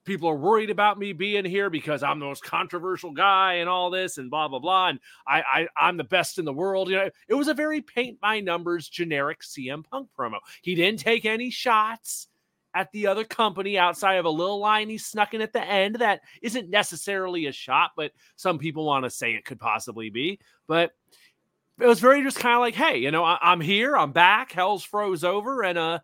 People 0.07 0.31
are 0.31 0.37
worried 0.37 0.71
about 0.71 0.99
me 0.99 1.12
being 1.12 1.45
here 1.45 1.69
because 1.69 2.03
I'm 2.03 2.21
the 2.21 2.27
most 2.27 2.42
controversial 2.42 3.11
guy 3.11 3.55
and 3.55 3.69
all 3.69 3.90
this 3.90 4.19
and 4.19 4.31
blah 4.31 4.49
blah 4.49 4.61
blah. 4.61 4.88
And 4.88 5.01
I, 5.27 5.42
I 5.42 5.69
I'm 5.77 5.97
the 5.99 6.05
best 6.05 6.38
in 6.38 6.45
the 6.45 6.53
world. 6.53 6.88
You 6.88 6.97
know, 6.97 7.11
it 7.29 7.35
was 7.35 7.49
a 7.49 7.55
very 7.55 7.83
paint 7.83 8.21
by 8.21 8.40
numbers 8.40 8.88
generic 8.88 9.40
CM 9.40 9.85
Punk 9.85 10.09
promo. 10.19 10.38
He 10.62 10.75
didn't 10.75 11.01
take 11.01 11.27
any 11.27 11.51
shots 11.51 12.29
at 12.77 12.92
the 12.92 13.07
other 13.07 13.25
company 13.25 13.79
outside 13.79 14.14
of 14.14 14.27
a 14.27 14.31
little 14.31 14.59
line 14.59 14.88
he 14.88 14.99
snuck 14.99 15.33
in 15.33 15.40
at 15.40 15.53
the 15.53 15.64
end 15.64 15.97
that 15.97 16.21
isn't 16.42 16.69
necessarily 16.69 17.47
a 17.47 17.53
shot, 17.53 17.92
but 17.97 18.12
some 18.37 18.59
people 18.59 18.85
want 18.85 19.05
to 19.05 19.11
say 19.11 19.33
it 19.33 19.47
could 19.47 19.59
possibly 19.59 20.11
be. 20.11 20.38
But 20.66 20.92
it 21.81 21.87
was 21.87 22.01
very 22.01 22.23
just 22.23 22.38
kind 22.38 22.55
of 22.55 22.61
like, 22.61 22.75
hey, 22.75 22.99
you 22.99 23.11
know, 23.11 23.25
I- 23.25 23.53
am 23.53 23.62
here, 23.62 23.97
I'm 23.97 24.12
back, 24.12 24.53
hell's 24.53 24.85
froze 24.85 25.25
over, 25.25 25.64
and 25.64 25.79
uh, 25.79 25.99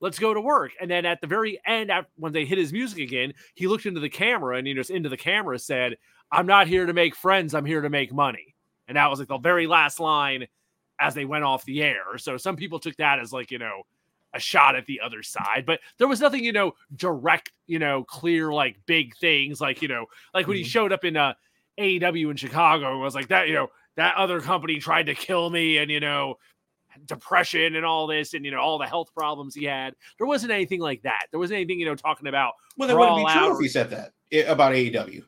let's 0.00 0.18
go 0.18 0.34
to 0.34 0.40
work. 0.40 0.72
And 0.80 0.90
then 0.90 1.06
at 1.06 1.20
the 1.20 1.26
very 1.26 1.60
end, 1.66 1.90
when 2.16 2.32
they 2.32 2.44
hit 2.44 2.58
his 2.58 2.72
music 2.72 2.98
again, 2.98 3.32
he 3.54 3.66
looked 3.66 3.86
into 3.86 4.00
the 4.00 4.08
camera 4.08 4.56
and 4.56 4.66
he 4.66 4.74
just 4.74 4.90
into 4.90 5.08
the 5.08 5.16
camera 5.16 5.58
said, 5.58 5.96
I'm 6.30 6.46
not 6.46 6.66
here 6.66 6.86
to 6.86 6.92
make 6.92 7.14
friends, 7.14 7.54
I'm 7.54 7.64
here 7.64 7.80
to 7.80 7.90
make 7.90 8.12
money. 8.12 8.54
And 8.88 8.96
that 8.96 9.10
was 9.10 9.18
like 9.18 9.28
the 9.28 9.38
very 9.38 9.66
last 9.66 10.00
line 10.00 10.46
as 11.00 11.14
they 11.14 11.24
went 11.24 11.44
off 11.44 11.64
the 11.64 11.82
air. 11.82 12.18
So 12.18 12.36
some 12.36 12.56
people 12.56 12.78
took 12.78 12.96
that 12.96 13.18
as 13.18 13.32
like, 13.32 13.50
you 13.50 13.58
know, 13.58 13.82
a 14.34 14.40
shot 14.40 14.76
at 14.76 14.86
the 14.86 15.00
other 15.00 15.22
side, 15.22 15.64
but 15.66 15.80
there 15.98 16.08
was 16.08 16.20
nothing, 16.20 16.44
you 16.44 16.52
know, 16.52 16.72
direct, 16.94 17.50
you 17.66 17.78
know, 17.78 18.04
clear, 18.04 18.52
like 18.52 18.76
big 18.86 19.16
things, 19.16 19.60
like, 19.60 19.82
you 19.82 19.88
know, 19.88 20.06
like 20.34 20.46
when 20.46 20.56
mm-hmm. 20.56 20.64
he 20.64 20.68
showed 20.68 20.92
up 20.92 21.04
in 21.04 21.16
uh, 21.16 21.32
AEW 21.78 22.30
in 22.30 22.36
Chicago 22.36 22.92
and 22.92 23.00
was 23.00 23.14
like 23.14 23.28
that, 23.28 23.48
you 23.48 23.54
know, 23.54 23.68
that 23.96 24.14
other 24.16 24.40
company 24.40 24.78
tried 24.78 25.06
to 25.06 25.14
kill 25.14 25.48
me 25.48 25.78
and, 25.78 25.90
you 25.90 26.00
know, 26.00 26.36
depression 27.04 27.76
and 27.76 27.84
all 27.84 28.06
this 28.06 28.34
and, 28.34 28.44
you 28.44 28.50
know, 28.50 28.60
all 28.60 28.78
the 28.78 28.86
health 28.86 29.12
problems 29.14 29.54
he 29.54 29.64
had. 29.64 29.94
There 30.18 30.26
wasn't 30.26 30.52
anything 30.52 30.80
like 30.80 31.02
that. 31.02 31.26
There 31.30 31.38
wasn't 31.40 31.56
anything, 31.56 31.80
you 31.80 31.86
know, 31.86 31.94
talking 31.94 32.28
about. 32.28 32.54
Well, 32.76 32.88
that 32.88 32.96
wouldn't 32.96 33.26
be 33.26 33.32
true 33.32 33.54
if 33.54 33.60
he 33.60 33.68
said 33.68 33.90
that 33.90 34.12
eh, 34.32 34.42
about 34.42 34.72
AEW. 34.72 35.22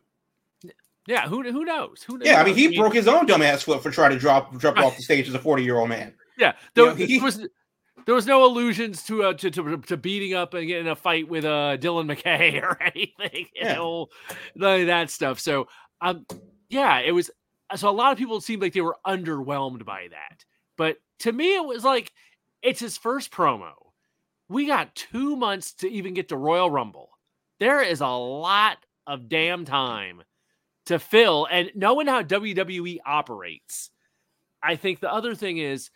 Yeah, 1.09 1.26
who 1.26 1.42
who 1.42 1.64
knows? 1.64 2.02
Who 2.02 2.20
yeah, 2.22 2.38
I 2.38 2.44
mean, 2.44 2.54
he 2.54 2.76
broke 2.76 2.92
his 2.92 3.09
own 3.09 3.26
dumbass 3.26 3.62
foot 3.62 3.83
for 3.83 3.90
trying 3.90 4.11
to 4.11 4.18
drop 4.18 4.54
drop 4.59 4.76
off 4.76 4.94
the 4.94 5.02
stage 5.02 5.26
as 5.26 5.33
a 5.33 5.38
forty 5.38 5.64
year 5.64 5.78
old 5.78 5.88
man. 5.88 6.14
Yeah, 6.38 6.52
there, 6.74 6.85
you 6.85 6.90
know, 6.90 6.94
he, 6.94 7.18
was 7.18 7.44
there 8.07 8.14
was 8.14 8.26
no 8.26 8.44
allusions 8.44 9.02
to 9.07 9.24
uh, 9.24 9.33
to, 9.33 9.50
to, 9.50 9.78
to 9.78 9.96
beating 9.96 10.33
up 10.35 10.54
and 10.54 10.68
getting 10.68 10.87
a 10.87 10.94
fight 10.94 11.28
with 11.28 11.44
uh 11.44 11.76
Dylan 11.81 12.07
McKay 12.14 12.62
or 12.62 12.81
anything, 12.81 13.46
you 13.52 13.61
yeah. 13.61 13.74
know, 13.74 14.07
like 14.54 14.87
that 14.87 15.11
stuff. 15.11 15.40
So 15.40 15.66
um, 16.00 16.24
yeah, 16.68 17.00
it 17.00 17.11
was. 17.11 17.28
So 17.74 17.88
a 17.88 17.90
lot 17.90 18.12
of 18.12 18.18
people 18.18 18.40
seemed 18.40 18.62
like 18.62 18.72
they 18.72 18.83
were 18.83 18.96
underwhelmed 19.04 19.85
by 19.85 20.07
that, 20.12 20.44
but 20.76 20.98
to 21.20 21.33
me, 21.33 21.57
it 21.57 21.64
was 21.64 21.85
like 21.85 22.12
it's 22.62 22.81
his 22.81 22.96
first 22.96 23.31
promo. 23.31 23.72
We 24.48 24.66
got 24.66 24.94
two 24.94 25.37
months 25.37 25.74
to 25.74 25.90
even 25.90 26.14
get 26.14 26.28
to 26.28 26.37
Royal 26.37 26.70
Rumble. 26.70 27.11
There 27.61 27.83
is 27.83 28.00
a 28.00 28.09
lot 28.09 28.78
of 29.07 29.28
damn 29.28 29.64
time 29.64 30.22
to 30.87 30.98
fill. 30.98 31.46
And 31.50 31.70
knowing 31.74 32.07
how 32.07 32.22
WWE 32.22 32.98
operates, 33.04 33.90
I 34.62 34.76
think 34.76 35.00
the 35.00 35.12
other 35.12 35.35
thing 35.35 35.59
is 35.59 35.90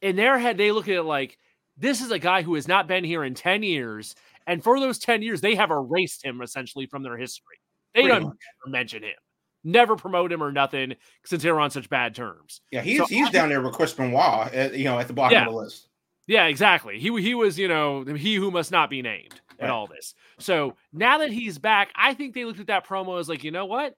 in 0.00 0.16
their 0.16 0.38
head, 0.38 0.56
they 0.56 0.72
look 0.72 0.88
at 0.88 0.94
it 0.94 1.02
like 1.02 1.36
this 1.76 2.00
is 2.00 2.10
a 2.10 2.18
guy 2.18 2.42
who 2.42 2.54
has 2.54 2.68
not 2.68 2.86
been 2.86 3.04
here 3.04 3.24
in 3.24 3.34
10 3.34 3.62
years. 3.62 4.14
And 4.46 4.62
for 4.62 4.78
those 4.80 4.98
10 4.98 5.22
years, 5.22 5.40
they 5.40 5.54
have 5.54 5.70
erased 5.70 6.24
him 6.24 6.40
essentially 6.42 6.86
from 6.86 7.02
their 7.02 7.16
history. 7.16 7.56
They 7.94 8.02
Pretty 8.02 8.20
don't 8.20 8.36
mention 8.66 9.02
him, 9.02 9.16
never 9.64 9.96
promote 9.96 10.32
him 10.32 10.42
or 10.42 10.52
nothing 10.52 10.94
since 11.24 11.42
they 11.42 11.50
were 11.50 11.60
on 11.60 11.70
such 11.70 11.90
bad 11.90 12.14
terms. 12.14 12.60
Yeah, 12.70 12.82
he's, 12.82 12.98
so 12.98 13.06
he's 13.06 13.28
I, 13.28 13.30
down 13.30 13.48
there 13.48 13.60
with 13.60 13.72
Chris 13.72 13.92
Benoit, 13.92 14.52
at, 14.52 14.74
you 14.74 14.84
know, 14.84 14.98
at 14.98 15.06
the 15.06 15.12
bottom 15.12 15.34
yeah, 15.34 15.46
of 15.46 15.52
the 15.52 15.58
list. 15.58 15.88
Yeah, 16.26 16.46
exactly. 16.46 16.98
He, 16.98 17.20
he 17.20 17.34
was, 17.34 17.58
you 17.58 17.68
know, 17.68 18.04
he 18.04 18.34
who 18.34 18.50
must 18.50 18.70
not 18.70 18.90
be 18.90 19.02
named 19.02 19.32
right. 19.32 19.60
and 19.60 19.70
all 19.70 19.86
this. 19.86 20.14
So 20.38 20.76
now 20.92 21.18
that 21.18 21.32
he's 21.32 21.58
back, 21.58 21.90
I 21.96 22.14
think 22.14 22.34
they 22.34 22.44
looked 22.44 22.60
at 22.60 22.66
that 22.66 22.86
promo 22.86 23.18
as 23.18 23.28
like, 23.28 23.44
you 23.44 23.50
know 23.50 23.66
what? 23.66 23.94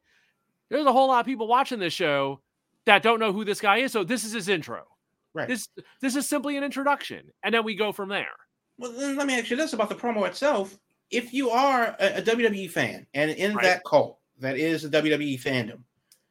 There's 0.70 0.87
a 0.87 0.92
whole 0.92 1.09
lot 1.09 1.20
of 1.20 1.27
people 1.27 1.49
watching 1.49 1.81
this 1.81 1.92
show 1.92 2.40
that 2.87 3.03
don't 3.03 3.20
know 3.20 3.33
who 3.33 3.44
this 3.44 3.61
guy 3.61 3.79
is. 3.79 3.92
So 3.92 4.05
this 4.05 4.25
is 4.25 4.33
his 4.33 4.49
intro. 4.49 4.85
Right. 5.33 5.46
This 5.46 5.68
this 6.01 6.16
is 6.16 6.29
simply 6.29 6.57
an 6.57 6.64
introduction, 6.64 7.31
and 7.44 7.55
then 7.55 7.62
we 7.62 7.77
go 7.77 7.92
from 7.92 8.09
there. 8.09 8.35
Well, 8.79 8.92
then 8.92 9.16
let 9.16 9.29
me 9.29 9.38
ask 9.38 9.51
you 9.51 9.57
this 9.57 9.73
about 9.73 9.88
the 9.88 9.94
promo 9.94 10.27
itself. 10.27 10.77
If 11.11 11.33
you 11.33 11.51
are 11.51 11.94
a, 12.01 12.18
a 12.18 12.23
WWE 12.23 12.70
fan 12.70 13.07
and 13.14 13.31
in 13.31 13.55
right. 13.55 13.62
that 13.62 13.83
cult 13.85 14.18
that 14.40 14.59
is 14.59 14.83
the 14.83 14.88
WWE 15.03 15.40
fandom, 15.40 15.81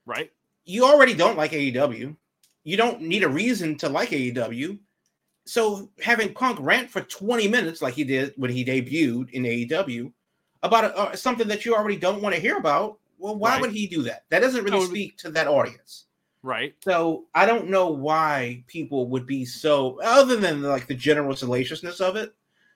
right? 0.06 0.32
You 0.65 0.86
already 0.86 1.13
don't 1.13 1.38
like 1.38 1.52
AEW. 1.52 2.15
You 2.63 2.78
don't 2.78 3.02
need 3.02 3.24
a 3.24 3.30
reason 3.30 3.78
to 3.78 3.89
like 3.89 4.10
AEW 4.10 4.78
so 5.50 5.89
having 6.00 6.32
Punk 6.32 6.60
rant 6.62 6.91
for 6.91 7.02
20 7.02 7.48
minutes, 7.48 7.82
like 7.82 7.95
he 7.95 8.04
did 8.04 8.34
when 8.38 8.52
he 8.52 8.63
debuted 8.63 9.32
in 9.32 9.41
AEW, 9.41 10.13
about 10.62 10.84
a, 10.84 10.95
uh, 10.95 11.15
something 11.15 11.48
that 11.48 11.65
you 11.65 11.74
already 11.74 11.98
don't 11.98 12.22
want 12.22 12.36
to 12.36 12.41
hear 12.41 12.58
about, 12.58 13.00
well, 13.17 13.36
why 13.36 13.54
right. 13.54 13.62
would 13.62 13.72
he 13.72 13.88
do 13.88 14.04
that? 14.04 14.26
That 14.30 14.41
doesn't 14.41 14.63
really 14.63 14.86
speak 14.86 15.17
to 15.17 15.32
that 15.32 15.48
audience. 15.48 16.06
Right. 16.43 16.76
So 16.84 17.26
I 17.34 17.48
don't 17.48 17.67
know 17.67 17.89
why 17.89 18.63
people 18.67 19.08
would 19.08 19.26
be 19.26 19.43
so, 19.43 20.00
other 20.04 20.36
than 20.36 20.62
like 20.62 20.86
the 20.86 20.93
general 20.93 21.36
salaciousness 21.36 22.00
of 22.00 22.15
it, 22.15 22.32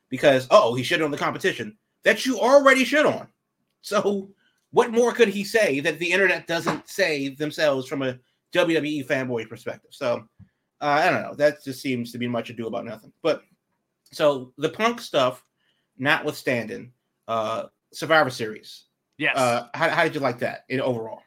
because, 0.10 0.48
oh, 0.50 0.74
he 0.74 0.82
should 0.82 1.04
on 1.04 1.12
the 1.12 1.18
competition 1.18 1.78
that 2.02 2.26
you 2.26 2.40
already 2.40 2.86
should 2.86 3.06
on. 3.06 3.28
So 3.82 4.30
what 4.74 4.92
more 4.92 5.14
could 5.14 5.30
he 5.30 5.44
say 5.44 5.80
that 5.80 6.00
the 6.00 6.12
internet 6.12 6.48
doesn't 6.48 6.90
say 6.90 7.30
themselves 7.30 7.88
from 7.88 8.02
a 8.02 8.18
WWE 8.54 9.06
fanboy 9.08 9.48
perspective? 9.48 9.92
So 9.94 10.26
uh, 10.82 10.86
I 10.86 11.10
don't 11.10 11.22
know. 11.22 11.36
That 11.36 11.64
just 11.64 11.82
seems 11.82 12.12
to 12.12 12.18
be 12.18 12.28
much 12.28 12.50
ado 12.50 12.68
about 12.68 12.84
nothing. 12.84 13.14
But 13.22 13.44
so 14.12 14.52
the 14.58 14.70
punk 14.70 15.00
stuff, 15.00 15.44
notwithstanding, 15.98 16.92
uh, 17.28 17.66
Survivor 17.94 18.32
Series. 18.32 18.86
Yes. 19.20 19.38
Uh, 19.38 19.68
how, 19.76 19.90
how 19.90 20.04
did 20.04 20.16
you 20.16 20.22
like 20.22 20.40
that 20.40 20.66
in 20.70 20.82
overall? 20.82 21.22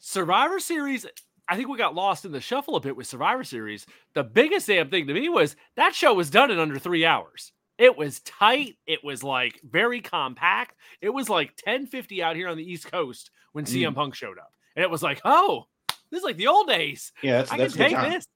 Survivor 0.00 0.58
Series. 0.58 1.06
I 1.48 1.56
think 1.56 1.68
we 1.68 1.78
got 1.78 1.94
lost 1.94 2.24
in 2.24 2.32
the 2.32 2.40
shuffle 2.40 2.74
a 2.74 2.80
bit 2.80 2.96
with 2.96 3.06
Survivor 3.06 3.44
Series. 3.44 3.86
The 4.14 4.24
biggest 4.24 4.66
damn 4.66 4.90
thing 4.90 5.06
to 5.06 5.14
me 5.14 5.28
was 5.28 5.54
that 5.76 5.94
show 5.94 6.12
was 6.12 6.28
done 6.28 6.50
in 6.50 6.58
under 6.58 6.78
three 6.80 7.06
hours. 7.06 7.52
It 7.78 7.96
was 7.96 8.20
tight. 8.20 8.76
It 8.86 9.02
was 9.02 9.22
like 9.22 9.60
very 9.68 10.00
compact. 10.00 10.76
It 11.00 11.10
was 11.10 11.28
like 11.28 11.48
1050 11.64 12.22
out 12.22 12.36
here 12.36 12.48
on 12.48 12.56
the 12.56 12.70
East 12.70 12.90
Coast 12.90 13.30
when 13.52 13.64
mm. 13.64 13.82
CM 13.82 13.94
Punk 13.94 14.14
showed 14.14 14.38
up. 14.38 14.52
And 14.76 14.82
it 14.82 14.90
was 14.90 15.02
like, 15.02 15.20
oh, 15.24 15.66
this 16.10 16.18
is 16.18 16.24
like 16.24 16.36
the 16.36 16.46
old 16.46 16.68
days. 16.68 17.12
Yeah, 17.22 17.38
that's, 17.38 17.52
I 17.52 17.56
that's 17.56 17.74
can 17.74 17.90
take 17.90 18.12
this. 18.12 18.26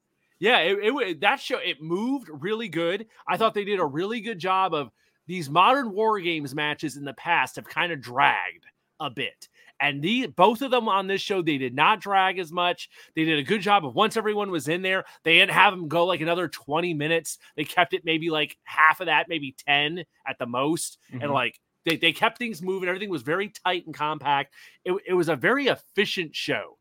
Yeah, 0.41 0.59
it, 0.59 0.79
it 0.79 1.21
that 1.21 1.41
show 1.41 1.59
it 1.59 1.83
moved 1.83 2.29
really 2.31 2.69
good. 2.69 3.07
I 3.27 3.37
thought 3.37 3.55
they 3.55 3.65
did 3.65 3.81
a 3.81 3.85
really 3.85 4.21
good 4.21 4.39
job 4.39 4.73
of 4.73 4.91
these 5.27 5.51
modern 5.51 5.93
war 5.93 6.21
games 6.21 6.55
matches 6.55 6.97
in 6.97 7.05
the 7.05 7.13
past 7.13 7.57
have 7.57 7.69
kind 7.69 7.93
of 7.93 8.01
dragged 8.01 8.65
a 9.01 9.11
bit. 9.11 9.49
And 9.81 10.03
the 10.03 10.27
both 10.27 10.63
of 10.63 10.71
them 10.71 10.89
on 10.89 11.07
this 11.07 11.21
show, 11.21 11.41
they 11.43 11.59
did 11.59 11.75
not 11.75 12.01
drag 12.01 12.39
as 12.39 12.51
much. 12.51 12.89
They 13.15 13.25
did 13.25 13.39
a 13.39 13.45
good 13.45 13.61
job 13.61 13.85
of 13.85 13.95
once 13.95 14.17
everyone 14.17 14.51
was 14.51 14.69
in 14.69 14.83
there, 14.83 15.05
they 15.25 15.35
didn't 15.35 15.53
have 15.53 15.73
them 15.73 15.89
go 15.89 16.05
like 16.05 16.21
another 16.21 16.49
20 16.49 16.95
minutes. 16.95 17.39
They 17.57 17.65
kept 17.65 17.95
it 17.95 18.05
maybe 18.05 18.31
like 18.31 18.57
half 18.65 19.01
of 19.01 19.07
that, 19.07 19.29
maybe 19.29 19.55
10 19.67 20.05
at 20.27 20.39
the 20.39 20.47
most. 20.47 20.99
Mm-hmm. 21.13 21.23
And 21.23 21.33
like 21.33 21.61
they, 21.85 21.97
they 21.97 22.13
kept 22.13 22.39
things 22.39 22.61
moving. 22.61 22.89
Everything 22.89 23.11
was 23.11 23.23
very 23.23 23.53
tight 23.65 23.87
and 23.87 23.95
compact. 23.95 24.53
It, 24.85 24.95
it 25.07 25.15
was 25.15 25.29
a 25.29 25.37
very 25.37 25.69
efficient 25.69 26.35
show. 26.35 26.79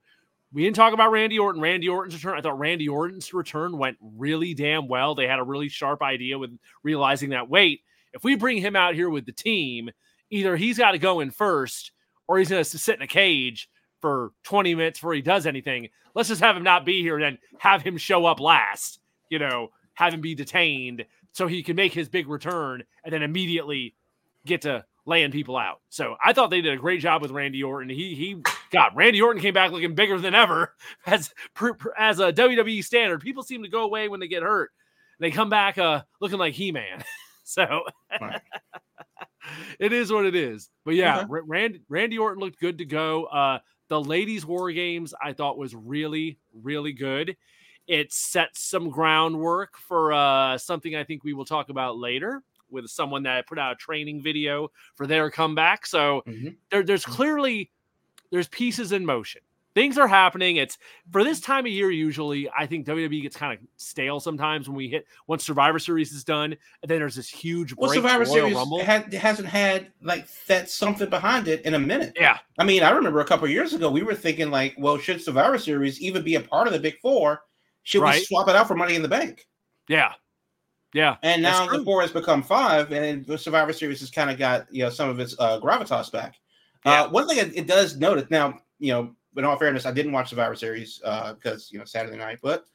We 0.51 0.63
didn't 0.63 0.77
talk 0.77 0.93
about 0.93 1.12
Randy 1.12 1.38
Orton. 1.38 1.62
Randy 1.62 1.89
Orton's 1.89 2.15
return. 2.15 2.38
I 2.38 2.41
thought 2.41 2.57
Randy 2.57 2.88
Orton's 2.88 3.33
return 3.33 3.77
went 3.77 3.97
really 4.01 4.53
damn 4.53 4.88
well. 4.88 5.13
They 5.13 5.27
had 5.27 5.39
a 5.39 5.43
really 5.43 5.69
sharp 5.69 6.01
idea 6.01 6.39
with 6.39 6.57
realizing 6.83 7.29
that 7.29 7.49
wait, 7.49 7.81
if 8.13 8.23
we 8.23 8.36
bring 8.36 8.57
him 8.57 8.75
out 8.75 8.95
here 8.95 9.10
with 9.10 9.25
the 9.25 9.33
team, 9.33 9.91
either 10.29 10.55
he's 10.55 10.77
got 10.77 10.91
to 10.91 10.97
go 10.97 11.19
in 11.19 11.31
first 11.31 11.91
or 12.27 12.39
he's 12.39 12.49
going 12.49 12.63
to 12.63 12.77
sit 12.77 12.95
in 12.95 13.01
a 13.01 13.07
cage 13.07 13.69
for 14.01 14.31
20 14.43 14.75
minutes 14.75 14.99
before 14.99 15.13
he 15.13 15.21
does 15.21 15.45
anything. 15.45 15.89
Let's 16.13 16.29
just 16.29 16.41
have 16.41 16.57
him 16.57 16.63
not 16.63 16.85
be 16.85 17.01
here 17.01 17.15
and 17.15 17.23
then 17.23 17.37
have 17.59 17.81
him 17.81 17.97
show 17.97 18.25
up 18.25 18.39
last, 18.39 18.99
you 19.29 19.39
know, 19.39 19.69
have 19.93 20.13
him 20.13 20.21
be 20.21 20.35
detained 20.35 21.05
so 21.31 21.47
he 21.47 21.63
can 21.63 21.75
make 21.75 21.93
his 21.93 22.09
big 22.09 22.27
return 22.27 22.83
and 23.03 23.13
then 23.13 23.23
immediately 23.23 23.95
get 24.45 24.61
to 24.61 24.85
laying 25.05 25.31
people 25.31 25.57
out. 25.57 25.81
So 25.89 26.15
I 26.23 26.33
thought 26.33 26.49
they 26.49 26.61
did 26.61 26.73
a 26.73 26.77
great 26.77 27.01
job 27.01 27.21
with 27.21 27.31
Randy 27.31 27.63
Orton. 27.63 27.89
He 27.89 28.13
he 28.13 28.41
God, 28.71 28.91
Randy 28.95 29.21
Orton 29.21 29.41
came 29.41 29.53
back 29.53 29.71
looking 29.71 29.95
bigger 29.95 30.19
than 30.19 30.35
ever 30.35 30.75
as 31.05 31.33
as 31.97 32.19
a 32.19 32.33
WWE 32.33 32.83
standard. 32.83 33.21
People 33.21 33.43
seem 33.43 33.63
to 33.63 33.69
go 33.69 33.83
away 33.83 34.09
when 34.09 34.19
they 34.19 34.27
get 34.27 34.43
hurt. 34.43 34.71
They 35.19 35.31
come 35.31 35.49
back 35.49 35.77
uh 35.77 36.03
looking 36.21 36.39
like 36.39 36.53
He-Man. 36.53 37.03
so 37.47 37.83
it 39.79 39.93
is 39.93 40.12
what 40.12 40.25
it 40.25 40.36
is. 40.36 40.69
But 40.83 40.95
yeah, 40.95 41.19
okay. 41.19 41.27
Randy 41.29 41.81
Randy 41.88 42.17
Orton 42.17 42.41
looked 42.41 42.60
good 42.60 42.77
to 42.79 42.86
go. 42.86 43.25
Uh 43.25 43.60
the 43.88 44.01
ladies 44.01 44.45
war 44.45 44.69
games 44.71 45.13
I 45.23 45.31
thought 45.31 45.57
was 45.57 45.73
really 45.73 46.39
really 46.53 46.91
good. 46.91 47.38
It 47.88 48.12
sets 48.12 48.65
some 48.65 48.89
groundwork 48.89 49.77
for 49.77 50.12
uh 50.12 50.57
something 50.57 50.95
I 50.95 51.05
think 51.05 51.23
we 51.23 51.33
will 51.33 51.45
talk 51.45 51.69
about 51.69 51.97
later 51.97 52.43
with 52.69 52.88
someone 52.89 53.23
that 53.23 53.47
put 53.47 53.57
out 53.57 53.71
a 53.71 53.75
training 53.75 54.21
video 54.21 54.69
for 54.95 55.07
their 55.07 55.31
comeback. 55.31 55.86
So 55.86 56.23
mm-hmm. 56.27 56.49
there, 56.69 56.83
there's 56.83 57.03
mm-hmm. 57.03 57.13
clearly 57.13 57.71
there's 58.29 58.49
pieces 58.49 58.91
in 58.91 59.05
motion. 59.05 59.41
Things 59.77 59.95
are 59.99 60.07
happening. 60.07 60.55
It's 60.55 60.79
for 61.11 61.23
this 61.23 61.39
time 61.39 61.67
of 61.67 61.71
year. 61.71 61.91
Usually, 61.91 62.49
I 62.49 62.65
think 62.65 62.87
WWE 62.87 63.21
gets 63.21 63.37
kind 63.37 63.53
of 63.53 63.59
stale 63.75 64.19
sometimes 64.19 64.67
when 64.67 64.75
we 64.75 64.87
hit 64.87 65.05
once 65.27 65.45
Survivor 65.45 65.77
Series 65.77 66.11
is 66.13 66.23
done, 66.23 66.57
and 66.81 66.89
then 66.89 66.97
there's 66.97 67.13
this 67.13 67.29
huge. 67.29 67.75
Well, 67.77 67.91
Survivor 67.91 68.25
Series 68.25 68.57
had, 68.81 69.13
hasn't 69.13 69.47
had 69.47 69.91
like 70.01 70.25
that 70.47 70.71
something 70.71 71.11
behind 71.11 71.47
it 71.47 71.63
in 71.63 71.75
a 71.75 71.79
minute. 71.79 72.13
Yeah, 72.19 72.39
I 72.57 72.63
mean, 72.63 72.81
I 72.81 72.89
remember 72.89 73.19
a 73.19 73.25
couple 73.25 73.47
years 73.49 73.75
ago 73.75 73.91
we 73.91 74.01
were 74.01 74.15
thinking 74.15 74.49
like, 74.49 74.73
well, 74.79 74.97
should 74.97 75.21
Survivor 75.21 75.59
Series 75.59 76.01
even 76.01 76.23
be 76.23 76.33
a 76.33 76.41
part 76.41 76.65
of 76.65 76.73
the 76.73 76.79
Big 76.79 76.99
Four? 76.99 77.43
Should 77.83 78.01
right. 78.01 78.15
we 78.17 78.25
swap 78.25 78.47
it 78.47 78.55
out 78.55 78.67
for 78.67 78.73
Money 78.73 78.95
in 78.95 79.03
the 79.03 79.07
Bank? 79.07 79.45
Yeah, 79.87 80.13
yeah, 80.91 81.17
and 81.21 81.43
now 81.43 81.67
the 81.67 81.83
four 81.83 82.01
has 82.01 82.11
become 82.11 82.41
five, 82.41 82.91
and 82.91 83.27
the 83.27 83.37
Survivor 83.37 83.73
Series 83.73 83.99
has 83.99 84.09
kind 84.09 84.31
of 84.31 84.39
got 84.39 84.65
you 84.71 84.81
know 84.81 84.89
some 84.89 85.07
of 85.07 85.19
its 85.19 85.35
uh, 85.37 85.59
gravitas 85.59 86.11
back. 86.11 86.33
Uh, 86.83 86.89
yeah. 86.89 87.01
Uh, 87.03 87.09
one 87.09 87.27
thing 87.27 87.37
it, 87.37 87.55
it, 87.55 87.67
does 87.67 87.97
notice 87.97 88.25
now, 88.31 88.59
you 88.79 88.91
know, 88.91 89.15
but 89.38 89.43
in 89.43 89.52
all 89.52 89.56
fairness, 89.56 89.86
I 89.86 89.91
didn't 89.91 90.13
watch 90.13 90.32
Survivor 90.32 90.56
Series 90.56 91.00
uh, 91.06 91.36
because 91.36 91.71
you 91.71 91.78
know 91.78 91.86
Saturday 91.86 92.17
night, 92.17 92.39
but 92.41 92.65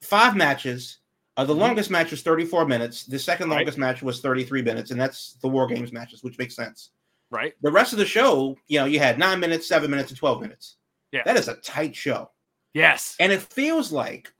five 0.00 0.36
matches. 0.36 0.98
Uh, 1.36 1.44
the 1.44 1.52
mm-hmm. 1.52 1.62
longest 1.62 1.90
match 1.90 2.12
was 2.12 2.22
34 2.22 2.66
minutes. 2.66 3.02
The 3.04 3.18
second 3.18 3.50
longest 3.50 3.76
right. 3.76 3.88
match 3.88 4.00
was 4.00 4.20
33 4.20 4.62
minutes, 4.62 4.92
and 4.92 5.00
that's 5.00 5.32
the 5.42 5.48
War 5.48 5.66
Games 5.66 5.92
matches, 5.92 6.22
which 6.22 6.38
makes 6.38 6.54
sense. 6.54 6.90
Right. 7.30 7.52
The 7.62 7.70
rest 7.72 7.92
of 7.92 7.98
the 7.98 8.06
show, 8.06 8.56
you 8.68 8.78
know, 8.78 8.84
you 8.84 9.00
had 9.00 9.18
nine 9.18 9.40
minutes, 9.40 9.66
seven 9.66 9.90
minutes, 9.90 10.10
and 10.12 10.18
12 10.18 10.40
minutes. 10.40 10.76
Yeah. 11.10 11.22
That 11.24 11.36
is 11.36 11.48
a 11.48 11.56
tight 11.56 11.96
show. 11.96 12.30
Yes. 12.72 13.16
And 13.18 13.32
it 13.32 13.42
feels 13.42 13.90
like 13.90 14.32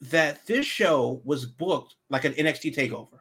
that 0.00 0.46
this 0.46 0.64
show 0.64 1.20
was 1.24 1.44
booked 1.44 1.96
like 2.08 2.24
an 2.24 2.32
NXT 2.32 2.74
takeover. 2.74 3.20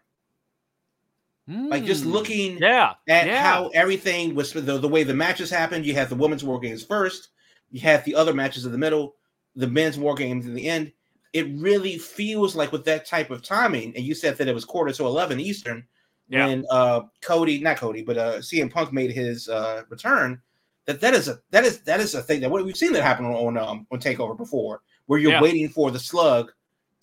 Like 1.49 1.83
just 1.83 2.05
Mm. 2.05 2.11
looking 2.11 2.57
Yeah. 2.57 2.93
at 3.07 3.27
yeah. 3.27 3.43
how 3.43 3.67
everything 3.73 4.33
was 4.33 4.53
the, 4.53 4.61
the 4.61 4.87
way 4.87 5.03
the 5.03 5.13
matches 5.13 5.49
happened. 5.49 5.85
You 5.85 5.93
had 5.93 6.09
the 6.09 6.15
women's 6.15 6.43
war 6.43 6.59
games 6.59 6.83
first, 6.83 7.29
you 7.71 7.81
have 7.81 8.03
the 8.05 8.15
other 8.15 8.33
matches 8.33 8.65
in 8.65 8.71
the 8.71 8.77
middle, 8.77 9.15
the 9.55 9.67
men's 9.67 9.97
war 9.97 10.15
games 10.15 10.45
in 10.45 10.53
the 10.53 10.67
end. 10.67 10.91
It 11.33 11.47
really 11.55 11.97
feels 11.97 12.55
like 12.55 12.71
with 12.71 12.85
that 12.85 13.05
type 13.05 13.29
of 13.29 13.43
timing, 13.43 13.95
and 13.95 14.03
you 14.03 14.15
said 14.15 14.37
that 14.37 14.47
it 14.47 14.53
was 14.55 14.65
quarter 14.65 14.91
to 14.93 15.05
eleven 15.05 15.39
Eastern 15.39 15.85
Yeah. 16.27 16.47
when 16.47 16.65
uh 16.71 17.01
Cody, 17.21 17.59
not 17.61 17.77
Cody, 17.77 18.01
but 18.01 18.17
uh 18.17 18.37
CM 18.39 18.71
Punk 18.71 18.91
made 18.93 19.11
his 19.11 19.47
uh 19.49 19.83
return. 19.89 20.41
That 20.85 20.99
that 21.01 21.13
is 21.13 21.27
a 21.27 21.39
that 21.51 21.63
is 21.65 21.81
that 21.81 21.99
is 21.99 22.15
a 22.15 22.23
thing 22.23 22.41
that 22.41 22.49
we've 22.49 22.75
seen 22.75 22.93
that 22.93 23.03
happen 23.03 23.25
on 23.25 23.57
um 23.57 23.85
on 23.91 23.99
Takeover 23.99 24.35
before, 24.35 24.81
where 25.05 25.19
you're 25.19 25.33
Yeah. 25.33 25.41
waiting 25.41 25.69
for 25.69 25.91
the 25.91 25.99
slug, 25.99 26.51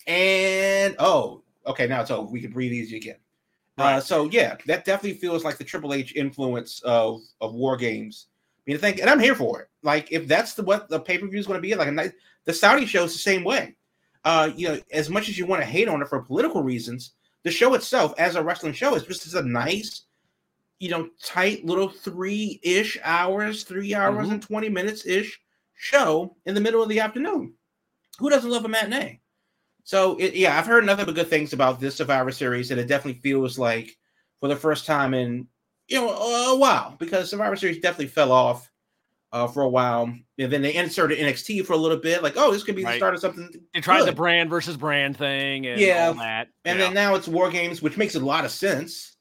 and 0.07 0.95
oh, 0.99 1.43
okay, 1.65 1.87
now 1.87 2.01
it's 2.01 2.11
over. 2.11 2.29
We 2.29 2.41
can 2.41 2.51
breathe 2.51 2.73
easy 2.73 2.97
again. 2.97 3.17
Uh, 3.77 3.99
so 3.99 4.27
yeah, 4.31 4.55
that 4.65 4.85
definitely 4.85 5.19
feels 5.19 5.43
like 5.45 5.57
the 5.57 5.63
Triple 5.63 5.93
H 5.93 6.15
influence 6.15 6.81
of 6.83 7.21
of 7.41 7.53
War 7.53 7.77
Games. 7.77 8.27
I 8.67 8.71
mean, 8.71 8.79
think, 8.79 8.99
and 8.99 9.09
I'm 9.09 9.19
here 9.19 9.35
for 9.35 9.61
it. 9.61 9.69
Like, 9.81 10.11
if 10.11 10.27
that's 10.27 10.53
the 10.53 10.63
what 10.63 10.89
the 10.89 10.99
pay 10.99 11.17
per 11.17 11.27
view 11.27 11.39
is 11.39 11.47
going 11.47 11.57
to 11.57 11.61
be, 11.61 11.73
like 11.75 11.87
a 11.87 11.91
nice, 11.91 12.11
the 12.43 12.53
Saudi 12.53 12.85
show 12.85 13.05
is 13.05 13.13
the 13.13 13.19
same 13.19 13.45
way. 13.45 13.75
Uh, 14.25 14.51
you 14.55 14.67
know, 14.67 14.79
as 14.91 15.09
much 15.09 15.29
as 15.29 15.37
you 15.37 15.45
want 15.45 15.61
to 15.61 15.65
hate 15.67 15.87
on 15.87 16.01
it 16.01 16.09
for 16.09 16.21
political 16.21 16.61
reasons, 16.61 17.13
the 17.43 17.51
show 17.51 17.73
itself, 17.75 18.13
as 18.17 18.35
a 18.35 18.43
wrestling 18.43 18.73
show, 18.73 18.93
is 18.95 19.03
just 19.03 19.25
is 19.25 19.35
a 19.35 19.41
nice, 19.41 20.03
you 20.79 20.89
know, 20.89 21.07
tight 21.23 21.63
little 21.63 21.87
three 21.87 22.59
ish 22.61 22.97
hours, 23.03 23.63
three 23.63 23.93
hours 23.95 24.27
Mhm. 24.27 24.31
and 24.33 24.41
twenty 24.41 24.67
minutes 24.67 25.05
ish 25.05 25.39
show 25.75 26.35
in 26.45 26.53
the 26.53 26.61
middle 26.61 26.83
of 26.83 26.89
the 26.89 26.99
afternoon. 26.99 27.53
Who 28.19 28.29
doesn't 28.29 28.49
love 28.49 28.65
a 28.65 28.67
matinee? 28.67 29.21
So 29.85 30.17
it, 30.17 30.35
yeah, 30.35 30.57
I've 30.57 30.65
heard 30.65 30.85
nothing 30.85 31.05
but 31.05 31.15
good 31.15 31.29
things 31.29 31.53
about 31.53 31.79
this 31.79 31.95
Survivor 31.95 32.31
Series, 32.31 32.71
and 32.71 32.81
it 32.81 32.87
definitely 32.87 33.21
feels 33.21 33.57
like 33.57 33.95
for 34.41 34.49
the 34.49 34.55
first 34.57 34.85
time 34.85 35.13
in 35.13 35.47
you 35.87 35.99
know 35.99 36.09
a 36.09 36.55
while 36.57 36.95
because 36.99 37.29
Survivor 37.29 37.55
Series 37.55 37.79
definitely 37.79 38.07
fell 38.07 38.31
off 38.31 38.69
uh, 39.31 39.47
for 39.47 39.61
a 39.63 39.69
while, 39.69 40.03
and 40.39 40.51
then 40.51 40.61
they 40.61 40.73
inserted 40.75 41.17
NXT 41.19 41.65
for 41.65 41.73
a 41.73 41.77
little 41.77 41.97
bit. 41.97 42.23
Like, 42.23 42.33
oh, 42.37 42.51
this 42.51 42.63
could 42.63 42.75
be 42.75 42.83
the 42.83 42.95
start 42.95 43.13
of 43.13 43.19
something. 43.19 43.49
They 43.73 43.81
tried 43.81 44.05
the 44.05 44.11
brand 44.13 44.49
versus 44.49 44.77
brand 44.77 45.17
thing 45.17 45.65
and 45.67 45.79
Yeah. 45.79 46.07
all 46.07 46.13
that. 46.15 46.47
and 46.65 46.79
Yeah. 46.79 46.85
then 46.85 46.93
now 46.93 47.15
it's 47.15 47.27
War 47.27 47.49
Games, 47.49 47.81
which 47.81 47.97
makes 47.97 48.15
a 48.15 48.19
lot 48.19 48.45
of 48.45 48.51
sense. 48.51 49.15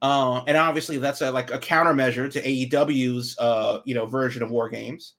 Uh, 0.00 0.42
and 0.46 0.56
obviously 0.56 0.96
that's 0.98 1.22
a, 1.22 1.30
like 1.32 1.50
a 1.52 1.58
countermeasure 1.58 2.30
to 2.30 2.40
AEW's 2.40 3.36
uh, 3.38 3.80
you 3.84 3.94
know 3.94 4.06
version 4.06 4.42
of 4.44 4.50
War 4.50 4.68
Games. 4.68 5.14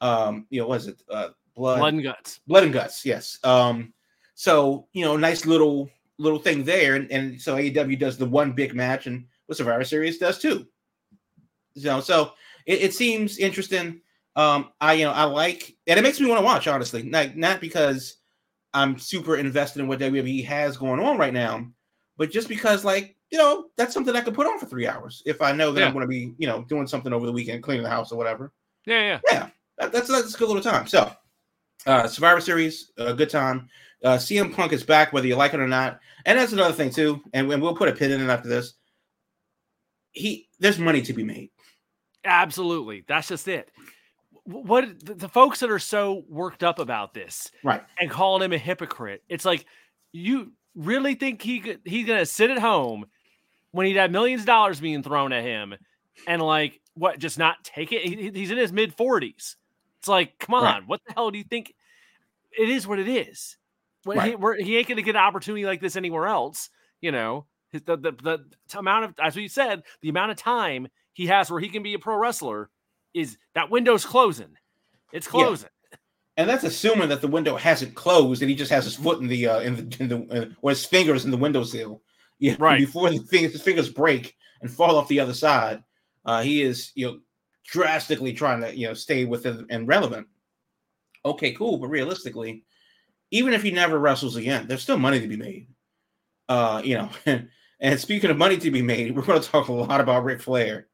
Um, 0.00 0.46
you 0.50 0.60
know, 0.60 0.66
what 0.66 0.80
is 0.80 0.88
it? 0.88 1.02
Uh, 1.08 1.28
blood, 1.54 1.78
blood 1.78 1.94
and 1.94 2.02
guts. 2.04 2.40
blood 2.46 2.62
and 2.62 2.72
guts 2.72 3.04
yes 3.04 3.36
um 3.42 3.92
so 4.36 4.86
you 4.92 5.04
know 5.04 5.16
nice 5.16 5.44
little 5.44 5.90
little 6.16 6.38
thing 6.38 6.62
there 6.62 6.94
and, 6.94 7.10
and 7.10 7.40
so 7.42 7.56
aew 7.56 7.98
does 7.98 8.16
the 8.16 8.24
one 8.24 8.52
big 8.52 8.74
match 8.76 9.08
and 9.08 9.26
what 9.48 9.58
survivor 9.58 9.84
series 9.84 10.18
does 10.18 10.38
too 10.38 10.66
you 11.74 11.84
know 11.84 12.00
so 12.00 12.32
it, 12.66 12.80
it 12.82 12.94
seems 12.94 13.38
interesting 13.38 14.00
um 14.36 14.70
i 14.80 14.92
you 14.92 15.04
know 15.04 15.12
i 15.12 15.24
like 15.24 15.76
and 15.86 15.98
it 15.98 16.02
makes 16.02 16.20
me 16.20 16.28
want 16.28 16.38
to 16.38 16.44
watch 16.44 16.66
honestly 16.68 17.08
like 17.10 17.36
not 17.36 17.60
because 17.60 18.16
i'm 18.74 18.98
super 18.98 19.36
invested 19.36 19.80
in 19.80 19.88
what 19.88 19.98
wwe 19.98 20.44
has 20.44 20.76
going 20.76 21.00
on 21.00 21.18
right 21.18 21.34
now 21.34 21.66
but 22.16 22.30
just 22.30 22.48
because 22.48 22.84
like 22.84 23.16
you 23.30 23.38
know 23.38 23.66
that's 23.76 23.92
something 23.92 24.14
i 24.14 24.20
could 24.20 24.34
put 24.34 24.46
on 24.46 24.58
for 24.58 24.66
three 24.66 24.86
hours 24.86 25.22
if 25.26 25.42
i 25.42 25.52
know 25.52 25.72
that 25.72 25.82
i'm 25.86 25.92
going 25.92 26.02
to 26.02 26.08
be 26.08 26.32
you 26.38 26.46
know 26.46 26.62
doing 26.68 26.86
something 26.86 27.12
over 27.12 27.26
the 27.26 27.32
weekend 27.32 27.62
cleaning 27.62 27.82
the 27.82 27.90
house 27.90 28.12
or 28.12 28.16
whatever 28.16 28.52
Yeah, 28.86 29.20
yeah. 29.32 29.48
that, 29.78 29.92
that's 29.92 30.08
that's 30.08 30.34
a 30.34 30.38
good 30.38 30.48
little 30.48 30.62
time. 30.62 30.86
So, 30.86 31.12
uh, 31.86 32.06
Survivor 32.08 32.40
Series, 32.40 32.92
a 32.96 33.12
good 33.12 33.28
time. 33.28 33.68
Uh, 34.02 34.16
CM 34.16 34.54
Punk 34.54 34.72
is 34.72 34.82
back, 34.82 35.12
whether 35.12 35.26
you 35.26 35.36
like 35.36 35.52
it 35.52 35.60
or 35.60 35.68
not. 35.68 36.00
And 36.24 36.38
that's 36.38 36.52
another 36.52 36.72
thing 36.72 36.90
too. 36.90 37.20
And, 37.34 37.52
and 37.52 37.60
we'll 37.60 37.76
put 37.76 37.90
a 37.90 37.92
pin 37.92 38.12
in 38.12 38.22
it 38.22 38.32
after 38.32 38.48
this. 38.48 38.74
He 40.18 40.48
there's 40.58 40.78
money 40.78 41.02
to 41.02 41.12
be 41.12 41.22
made. 41.24 41.50
Absolutely. 42.24 43.04
That's 43.06 43.28
just 43.28 43.48
it. 43.48 43.70
What 44.44 44.86
the, 45.04 45.14
the 45.14 45.28
folks 45.28 45.60
that 45.60 45.70
are 45.70 45.78
so 45.78 46.24
worked 46.28 46.62
up 46.64 46.78
about 46.78 47.14
this 47.14 47.50
Right. 47.62 47.82
and 48.00 48.10
calling 48.10 48.42
him 48.42 48.52
a 48.52 48.58
hypocrite, 48.58 49.22
it's 49.28 49.44
like 49.44 49.66
you 50.12 50.52
really 50.74 51.14
think 51.14 51.42
he 51.42 51.60
could, 51.60 51.80
he's 51.84 52.06
gonna 52.06 52.26
sit 52.26 52.50
at 52.50 52.58
home 52.58 53.06
when 53.72 53.86
he'd 53.86 53.96
have 53.96 54.10
millions 54.10 54.42
of 54.42 54.46
dollars 54.46 54.80
being 54.80 55.02
thrown 55.02 55.32
at 55.32 55.44
him 55.44 55.74
and 56.26 56.40
like 56.42 56.80
what 56.94 57.18
just 57.18 57.38
not 57.38 57.62
take 57.62 57.92
it? 57.92 58.02
He- 58.02 58.30
he's 58.34 58.50
in 58.50 58.56
his 58.58 58.72
mid 58.72 58.94
forties. 58.94 59.56
It's 60.00 60.08
like, 60.08 60.38
come 60.38 60.54
on, 60.54 60.62
Right. 60.64 60.82
what 60.86 61.00
the 61.06 61.12
hell 61.12 61.30
do 61.30 61.38
you 61.38 61.44
think? 61.44 61.74
It 62.58 62.68
is 62.70 62.86
what 62.86 62.98
it 62.98 63.08
is. 63.08 63.56
When 64.04 64.18
he, 64.20 64.34
we're, 64.34 64.56
he 64.62 64.76
ain't 64.78 64.88
gonna 64.88 65.02
get 65.02 65.16
an 65.16 65.22
opportunity 65.22 65.66
like 65.66 65.80
this 65.80 65.96
anywhere 65.96 66.26
else. 66.26 66.70
You 67.00 67.12
know, 67.12 67.46
His- 67.70 67.82
the, 67.82 67.96
the 67.96 68.12
the 68.12 68.44
amount 68.78 69.04
of 69.06 69.14
as 69.22 69.36
we 69.36 69.48
said, 69.48 69.82
the 70.00 70.08
amount 70.08 70.30
of 70.30 70.36
time 70.36 70.88
he 71.12 71.26
has 71.26 71.50
where 71.50 71.60
he 71.60 71.68
can 71.68 71.82
be 71.82 71.94
a 71.94 71.98
pro 71.98 72.16
wrestler 72.16 72.70
is 73.14 73.38
that 73.54 73.70
window's 73.70 74.04
closing. 74.04 74.56
It's 75.12 75.26
Yeah. 75.26 75.30
closing. 75.30 75.68
And 76.36 76.48
that's 76.48 76.62
assuming 76.64 77.08
that 77.08 77.20
the 77.20 77.26
window 77.28 77.56
hasn't 77.56 77.96
closed 77.96 78.42
and 78.42 78.48
he 78.50 78.54
just 78.54 78.70
has 78.70 78.84
his 78.84 78.94
foot 78.94 79.20
in 79.20 79.26
the 79.26 79.48
uh, 79.48 79.60
in 79.60 79.74
the, 79.76 79.96
in 80.00 80.08
the 80.08 80.42
uh, 80.42 80.54
or 80.62 80.70
his 80.70 80.84
fingers 80.84 81.24
in 81.24 81.30
the 81.32 81.36
windowsill. 81.36 82.02
Yeah, 82.38 82.54
Right. 82.60 82.78
Before 82.78 83.10
the 83.10 83.18
fingers, 83.18 83.52
his 83.52 83.62
fingers 83.62 83.90
break 83.90 84.36
and 84.62 84.70
fall 84.70 84.96
off 84.96 85.08
the 85.08 85.18
other 85.20 85.34
side, 85.34 85.82
uh, 86.24 86.42
he 86.42 86.62
is 86.62 86.92
you 86.94 87.06
know 87.06 87.18
drastically 87.66 88.32
trying 88.32 88.60
to 88.62 88.74
you 88.76 88.86
know 88.86 88.94
stay 88.94 89.24
within 89.24 89.66
and 89.70 89.88
relevant. 89.88 90.28
Okay, 91.24 91.52
cool, 91.52 91.78
but 91.78 91.88
realistically, 91.88 92.64
even 93.32 93.52
if 93.52 93.62
he 93.62 93.72
never 93.72 93.98
wrestles 93.98 94.36
again, 94.36 94.66
there's 94.68 94.82
still 94.82 94.96
money 94.98 95.20
to 95.20 95.26
be 95.26 95.36
made. 95.36 95.66
Uh, 96.48 96.80
you 96.84 96.94
know, 96.96 97.10
and 97.80 98.00
speaking 98.00 98.30
of 98.30 98.36
money 98.36 98.56
to 98.58 98.70
be 98.70 98.82
made, 98.82 99.10
we're 99.16 99.22
going 99.22 99.40
to 99.40 99.48
talk 99.48 99.68
a 99.68 99.72
lot 99.72 100.00
about 100.00 100.24
Ric 100.24 100.40
Flair 100.40 100.86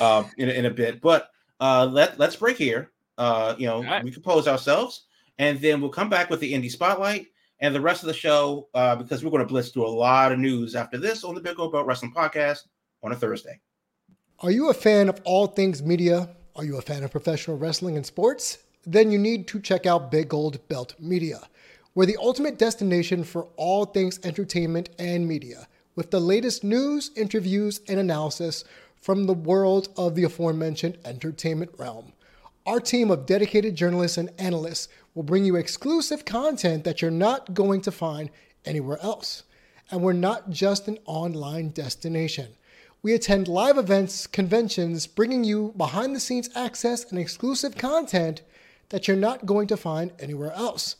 uh, 0.00 0.24
in, 0.38 0.48
a- 0.48 0.52
in 0.52 0.66
a 0.66 0.70
bit. 0.70 1.00
But 1.00 1.28
uh, 1.60 1.86
let 1.90 2.18
let's 2.18 2.36
break 2.36 2.56
here. 2.56 2.90
Uh, 3.18 3.54
you 3.58 3.66
know, 3.66 3.76
All 3.76 3.82
right. 3.84 4.04
we 4.04 4.10
compose 4.10 4.48
ourselves, 4.48 5.06
and 5.38 5.60
then 5.60 5.80
we'll 5.80 5.90
come 5.90 6.08
back 6.08 6.30
with 6.30 6.40
the 6.40 6.52
indie 6.52 6.70
spotlight 6.70 7.26
and 7.60 7.74
the 7.74 7.80
rest 7.80 8.02
of 8.02 8.08
the 8.08 8.14
show 8.14 8.68
uh, 8.74 8.96
because 8.96 9.22
we're 9.22 9.30
going 9.30 9.42
to 9.42 9.48
blitz 9.48 9.68
through 9.68 9.86
a 9.86 9.88
lot 9.88 10.32
of 10.32 10.38
news 10.38 10.74
after 10.74 10.98
this 10.98 11.22
on 11.22 11.34
the 11.34 11.40
Big 11.40 11.56
Gold 11.56 11.72
Belt 11.72 11.86
Wrestling 11.86 12.12
Podcast 12.12 12.62
on 13.02 13.12
a 13.12 13.16
Thursday. 13.16 13.60
Are 14.40 14.50
you 14.50 14.70
a 14.70 14.74
fan 14.74 15.08
of 15.08 15.20
all 15.24 15.46
things 15.46 15.82
media? 15.82 16.28
Are 16.56 16.64
you 16.64 16.76
a 16.78 16.82
fan 16.82 17.04
of 17.04 17.12
professional 17.12 17.56
wrestling 17.56 17.96
and 17.96 18.04
sports? 18.04 18.58
Then 18.84 19.12
you 19.12 19.18
need 19.18 19.46
to 19.48 19.60
check 19.60 19.86
out 19.86 20.10
Big 20.10 20.28
Gold 20.28 20.66
Belt 20.68 20.96
Media. 20.98 21.38
We're 21.94 22.06
the 22.06 22.16
ultimate 22.18 22.58
destination 22.58 23.22
for 23.22 23.48
all 23.56 23.84
things 23.84 24.18
entertainment 24.24 24.88
and 24.98 25.28
media, 25.28 25.68
with 25.94 26.10
the 26.10 26.20
latest 26.20 26.64
news, 26.64 27.10
interviews, 27.16 27.82
and 27.86 28.00
analysis 28.00 28.64
from 28.96 29.24
the 29.26 29.34
world 29.34 29.88
of 29.94 30.14
the 30.14 30.24
aforementioned 30.24 30.96
entertainment 31.04 31.72
realm. 31.76 32.14
Our 32.64 32.80
team 32.80 33.10
of 33.10 33.26
dedicated 33.26 33.76
journalists 33.76 34.16
and 34.16 34.30
analysts 34.38 34.88
will 35.14 35.22
bring 35.22 35.44
you 35.44 35.56
exclusive 35.56 36.24
content 36.24 36.84
that 36.84 37.02
you're 37.02 37.10
not 37.10 37.52
going 37.52 37.82
to 37.82 37.92
find 37.92 38.30
anywhere 38.64 38.98
else. 39.02 39.42
And 39.90 40.00
we're 40.00 40.14
not 40.14 40.48
just 40.48 40.88
an 40.88 40.98
online 41.04 41.70
destination. 41.70 42.54
We 43.02 43.12
attend 43.12 43.48
live 43.48 43.76
events, 43.76 44.26
conventions, 44.26 45.06
bringing 45.06 45.44
you 45.44 45.74
behind 45.76 46.16
the 46.16 46.20
scenes 46.20 46.48
access 46.54 47.10
and 47.10 47.18
exclusive 47.18 47.76
content 47.76 48.40
that 48.88 49.06
you're 49.06 49.16
not 49.16 49.44
going 49.44 49.66
to 49.66 49.76
find 49.76 50.12
anywhere 50.18 50.52
else. 50.52 50.96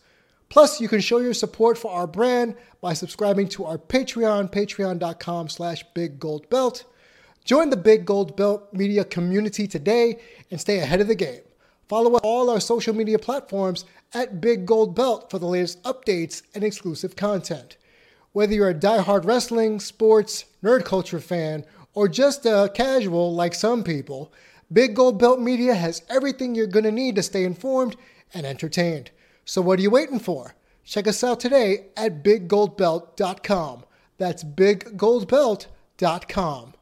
Plus, 0.52 0.82
you 0.82 0.86
can 0.86 1.00
show 1.00 1.16
your 1.16 1.32
support 1.32 1.78
for 1.78 1.90
our 1.90 2.06
brand 2.06 2.54
by 2.82 2.92
subscribing 2.92 3.48
to 3.48 3.64
our 3.64 3.78
Patreon, 3.78 4.52
patreon.com 4.52 5.48
slash 5.48 5.82
biggoldbelt. 5.94 6.84
Join 7.42 7.70
the 7.70 7.76
Big 7.78 8.04
Gold 8.04 8.36
Belt 8.36 8.68
media 8.70 9.02
community 9.02 9.66
today 9.66 10.18
and 10.50 10.60
stay 10.60 10.80
ahead 10.80 11.00
of 11.00 11.08
the 11.08 11.14
game. 11.14 11.40
Follow 11.88 12.18
all 12.18 12.50
our 12.50 12.60
social 12.60 12.94
media 12.94 13.18
platforms 13.18 13.86
at 14.12 14.42
Big 14.42 14.66
Gold 14.66 14.94
Belt 14.94 15.30
for 15.30 15.38
the 15.38 15.46
latest 15.46 15.82
updates 15.84 16.42
and 16.54 16.62
exclusive 16.62 17.16
content. 17.16 17.78
Whether 18.32 18.52
you're 18.52 18.68
a 18.68 18.74
diehard 18.74 19.24
wrestling, 19.24 19.80
sports, 19.80 20.44
nerd 20.62 20.84
culture 20.84 21.20
fan, 21.20 21.64
or 21.94 22.08
just 22.08 22.44
a 22.44 22.70
casual 22.74 23.34
like 23.34 23.54
some 23.54 23.82
people, 23.82 24.30
Big 24.70 24.96
Gold 24.96 25.18
Belt 25.18 25.40
Media 25.40 25.74
has 25.74 26.02
everything 26.10 26.54
you're 26.54 26.66
going 26.66 26.84
to 26.84 26.92
need 26.92 27.16
to 27.16 27.22
stay 27.22 27.44
informed 27.44 27.96
and 28.34 28.44
entertained. 28.44 29.12
So 29.44 29.60
what 29.60 29.78
are 29.78 29.82
you 29.82 29.90
waiting 29.90 30.18
for? 30.18 30.54
Check 30.84 31.06
us 31.06 31.22
out 31.24 31.40
today 31.40 31.88
at 31.96 32.24
biggoldbelt.com. 32.24 33.84
That's 34.18 34.44
biggoldbelt.com. 34.44 36.74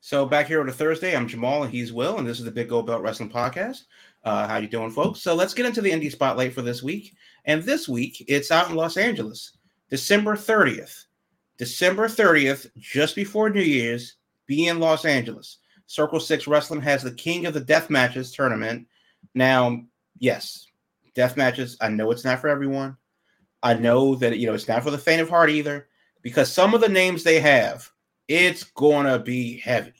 So 0.00 0.26
back 0.26 0.46
here 0.46 0.60
on 0.60 0.68
a 0.68 0.72
Thursday, 0.72 1.16
I'm 1.16 1.26
Jamal 1.26 1.64
and 1.64 1.72
he's 1.72 1.92
Will, 1.92 2.18
and 2.18 2.26
this 2.26 2.38
is 2.38 2.44
the 2.44 2.50
Big 2.50 2.68
Gold 2.68 2.86
Belt 2.86 3.02
Wrestling 3.02 3.30
Podcast. 3.30 3.84
Uh, 4.24 4.46
how 4.46 4.58
you 4.58 4.68
doing, 4.68 4.90
folks? 4.90 5.20
So 5.20 5.34
let's 5.34 5.54
get 5.54 5.66
into 5.66 5.80
the 5.80 5.90
indie 5.90 6.10
spotlight 6.10 6.54
for 6.54 6.62
this 6.62 6.82
week. 6.82 7.14
And 7.44 7.62
this 7.62 7.88
week, 7.88 8.24
it's 8.28 8.50
out 8.50 8.70
in 8.70 8.76
Los 8.76 8.96
Angeles, 8.96 9.52
December 9.90 10.36
30th. 10.36 11.04
December 11.58 12.06
30th, 12.06 12.70
just 12.78 13.16
before 13.16 13.50
New 13.50 13.60
Year's, 13.60 14.14
be 14.46 14.68
in 14.68 14.78
Los 14.78 15.04
Angeles. 15.04 15.58
Circle 15.86 16.20
Six 16.20 16.46
Wrestling 16.46 16.80
has 16.82 17.02
the 17.02 17.12
King 17.12 17.46
of 17.46 17.54
the 17.54 17.60
Death 17.60 17.90
Matches 17.90 18.32
tournament. 18.32 18.86
Now, 19.34 19.82
yes, 20.18 20.67
death 21.18 21.36
matches. 21.36 21.76
I 21.80 21.88
know 21.88 22.12
it's 22.12 22.24
not 22.24 22.40
for 22.40 22.48
everyone. 22.48 22.96
I 23.60 23.74
know 23.74 24.14
that 24.14 24.38
you 24.38 24.46
know 24.46 24.54
it's 24.54 24.68
not 24.68 24.84
for 24.84 24.92
the 24.92 24.96
faint 24.96 25.20
of 25.20 25.28
heart 25.28 25.50
either, 25.50 25.88
because 26.22 26.50
some 26.50 26.74
of 26.74 26.80
the 26.80 26.88
names 26.88 27.24
they 27.24 27.40
have, 27.40 27.90
it's 28.28 28.62
gonna 28.62 29.18
be 29.18 29.58
heavy. 29.58 29.92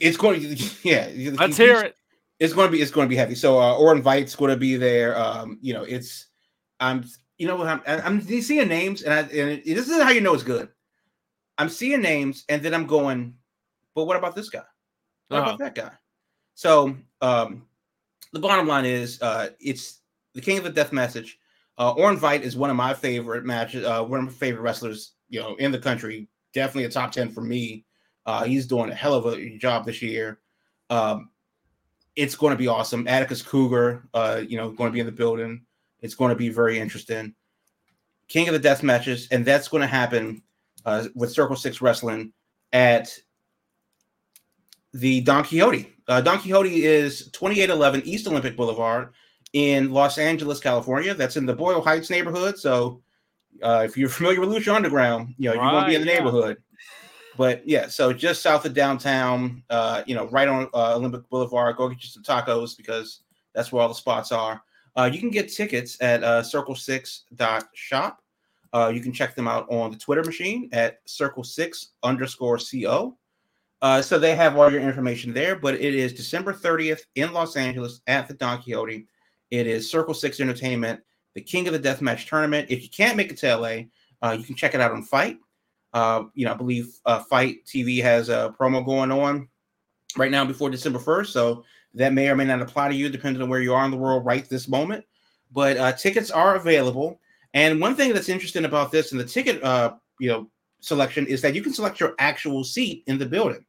it's 0.00 0.16
going 0.16 0.40
to, 0.56 0.70
yeah. 0.82 1.10
Let's 1.34 1.58
hear 1.58 1.82
it. 1.82 1.96
It's 2.38 2.52
going 2.52 2.68
to 2.68 2.72
be, 2.72 2.82
it's 2.82 2.90
going 2.90 3.06
to 3.06 3.08
be 3.08 3.16
heavy. 3.16 3.34
So, 3.34 3.58
uh, 3.58 3.76
Orin 3.76 4.02
Veidt's 4.02 4.36
going 4.36 4.50
to 4.50 4.58
be 4.58 4.76
there. 4.76 5.18
Um, 5.18 5.58
you 5.62 5.72
know, 5.72 5.84
it's, 5.84 6.26
I'm, 6.80 7.02
you 7.38 7.46
know, 7.46 7.56
what 7.56 7.66
I'm, 7.66 7.80
I'm 7.86 8.20
seeing 8.20 8.68
names, 8.68 9.00
and 9.00 9.14
I, 9.14 9.20
and 9.20 9.50
it, 9.52 9.64
this 9.64 9.88
is 9.88 10.02
how 10.02 10.10
you 10.10 10.20
know 10.20 10.34
it's 10.34 10.42
good. 10.42 10.68
I'm 11.56 11.70
seeing 11.70 12.02
names, 12.02 12.44
and 12.50 12.62
then 12.62 12.74
I'm 12.74 12.86
going, 12.86 13.36
but 13.94 14.04
what 14.04 14.18
about 14.18 14.34
this 14.34 14.50
guy? 14.50 14.64
What 15.28 15.38
uh-huh. 15.38 15.54
about 15.54 15.58
that 15.60 15.74
guy? 15.74 15.92
So, 16.56 16.94
um, 17.22 17.65
the 18.36 18.46
bottom 18.46 18.66
line 18.66 18.84
is, 18.84 19.20
uh, 19.22 19.48
it's 19.58 20.00
the 20.34 20.42
King 20.42 20.58
of 20.58 20.64
the 20.64 20.70
Death 20.70 20.92
matches. 20.92 21.34
Uh, 21.78 21.94
Veidt 21.94 22.42
is 22.42 22.56
one 22.56 22.68
of 22.68 22.76
my 22.76 22.92
favorite 22.92 23.44
matches, 23.44 23.84
uh, 23.84 24.02
one 24.04 24.20
of 24.20 24.26
my 24.26 24.32
favorite 24.32 24.60
wrestlers, 24.60 25.12
you 25.30 25.40
know, 25.40 25.54
in 25.56 25.72
the 25.72 25.78
country. 25.78 26.28
Definitely 26.52 26.84
a 26.84 26.90
top 26.90 27.12
10 27.12 27.30
for 27.30 27.40
me. 27.40 27.86
Uh, 28.26 28.44
he's 28.44 28.66
doing 28.66 28.90
a 28.90 28.94
hell 28.94 29.14
of 29.14 29.26
a 29.26 29.56
job 29.56 29.86
this 29.86 30.02
year. 30.02 30.40
Um, 30.90 31.30
it's 32.14 32.34
going 32.34 32.50
to 32.50 32.58
be 32.58 32.68
awesome. 32.68 33.08
Atticus 33.08 33.42
Cogar, 33.42 34.02
uh, 34.12 34.42
you 34.46 34.56
know, 34.58 34.70
going 34.70 34.90
to 34.90 34.94
be 34.94 35.00
in 35.00 35.06
the 35.06 35.12
building. 35.12 35.62
It's 36.00 36.14
going 36.14 36.30
to 36.30 36.36
be 36.36 36.50
very 36.50 36.78
interesting. 36.78 37.34
King 38.28 38.48
of 38.48 38.52
the 38.52 38.58
Death 38.58 38.82
matches, 38.82 39.28
and 39.30 39.44
that's 39.44 39.68
going 39.68 39.80
to 39.80 39.86
happen 39.86 40.42
uh, 40.84 41.06
with 41.14 41.32
Circle 41.32 41.56
Six 41.56 41.80
Wrestling 41.80 42.32
at 42.72 43.16
the 44.92 45.20
Don 45.22 45.44
Quixote. 45.44 45.95
Uh, 46.08 46.20
Don 46.20 46.38
Quixote 46.38 46.84
is 46.84 47.30
2811 47.32 48.02
East 48.06 48.26
Olympic 48.26 48.56
Boulevard 48.56 49.12
in 49.52 49.92
Los 49.92 50.18
Angeles, 50.18 50.60
California. 50.60 51.14
That's 51.14 51.36
in 51.36 51.46
the 51.46 51.54
Boyle 51.54 51.80
Heights 51.80 52.10
neighborhood. 52.10 52.58
So 52.58 53.02
uh, 53.62 53.82
if 53.84 53.96
you're 53.96 54.08
familiar 54.08 54.40
with 54.40 54.50
Lucha 54.50 54.74
Underground, 54.74 55.34
you 55.38 55.50
know, 55.50 55.56
right, 55.56 55.66
you 55.66 55.72
want 55.72 55.86
to 55.86 55.90
be 55.90 55.94
in 55.94 56.02
the 56.02 56.06
yeah. 56.08 56.18
neighborhood. 56.18 56.58
But 57.36 57.66
yeah, 57.68 57.88
so 57.88 58.12
just 58.12 58.42
south 58.42 58.64
of 58.64 58.72
downtown, 58.72 59.62
uh, 59.68 60.02
you 60.06 60.14
know, 60.14 60.26
right 60.28 60.48
on 60.48 60.68
uh, 60.72 60.94
Olympic 60.96 61.28
Boulevard. 61.28 61.76
Go 61.76 61.88
get 61.88 62.02
you 62.02 62.08
some 62.08 62.22
tacos 62.22 62.76
because 62.76 63.20
that's 63.54 63.72
where 63.72 63.82
all 63.82 63.88
the 63.88 63.94
spots 63.94 64.32
are. 64.32 64.62
Uh, 64.96 65.10
you 65.12 65.20
can 65.20 65.30
get 65.30 65.52
tickets 65.52 65.98
at 66.00 66.24
uh, 66.24 66.42
circle6.shop. 66.42 68.22
Uh, 68.72 68.90
you 68.94 69.00
can 69.00 69.12
check 69.12 69.34
them 69.34 69.46
out 69.46 69.66
on 69.70 69.90
the 69.90 69.96
Twitter 69.96 70.24
machine 70.24 70.68
at 70.72 71.04
circle6 71.06 71.88
underscore 72.02 72.58
co. 72.58 73.16
Uh, 73.86 74.02
so 74.02 74.18
they 74.18 74.34
have 74.34 74.56
all 74.56 74.68
your 74.68 74.80
information 74.80 75.32
there, 75.32 75.54
but 75.54 75.76
it 75.76 75.94
is 75.94 76.12
December 76.12 76.52
30th 76.52 77.02
in 77.14 77.32
Los 77.32 77.54
Angeles 77.54 78.00
at 78.08 78.26
the 78.26 78.34
Don 78.34 78.60
Quixote. 78.60 79.06
It 79.52 79.68
is 79.68 79.88
Circle 79.88 80.12
Six 80.12 80.40
Entertainment, 80.40 81.00
the 81.34 81.40
King 81.40 81.68
of 81.68 81.72
the 81.72 81.78
Deathmatch 81.78 82.26
tournament. 82.26 82.68
If 82.68 82.82
you 82.82 82.88
can't 82.88 83.16
make 83.16 83.30
it 83.30 83.36
to 83.38 83.56
LA, 83.56 83.82
uh, 84.22 84.32
you 84.32 84.42
can 84.42 84.56
check 84.56 84.74
it 84.74 84.80
out 84.80 84.90
on 84.90 85.04
FITE. 85.04 85.38
Uh, 85.92 86.24
you 86.34 86.44
know, 86.44 86.52
I 86.52 86.56
believe 86.56 86.98
uh, 87.06 87.20
FITE 87.20 87.64
TV 87.64 88.02
has 88.02 88.28
a 88.28 88.52
promo 88.58 88.84
going 88.84 89.12
on 89.12 89.46
right 90.16 90.32
now 90.32 90.44
before 90.44 90.68
December 90.68 90.98
1st. 90.98 91.28
So 91.28 91.62
that 91.94 92.12
may 92.12 92.28
or 92.28 92.34
may 92.34 92.44
not 92.44 92.62
apply 92.62 92.88
to 92.88 92.94
you, 92.96 93.08
depending 93.08 93.40
on 93.40 93.48
where 93.48 93.60
you 93.60 93.72
are 93.72 93.84
in 93.84 93.92
the 93.92 93.96
world 93.96 94.24
right 94.24 94.48
this 94.48 94.66
moment. 94.66 95.04
But 95.52 95.76
uh, 95.76 95.92
tickets 95.92 96.32
are 96.32 96.56
available. 96.56 97.20
And 97.54 97.80
one 97.80 97.94
thing 97.94 98.12
that's 98.12 98.28
interesting 98.28 98.64
about 98.64 98.90
this 98.90 99.12
and 99.12 99.20
the 99.20 99.24
ticket, 99.24 99.62
uh, 99.62 99.94
you 100.18 100.28
know, 100.28 100.50
selection 100.80 101.24
is 101.28 101.40
that 101.42 101.54
you 101.54 101.62
can 101.62 101.72
select 101.72 102.00
your 102.00 102.16
actual 102.18 102.64
seat 102.64 103.04
in 103.06 103.16
the 103.16 103.26
building. 103.26 103.64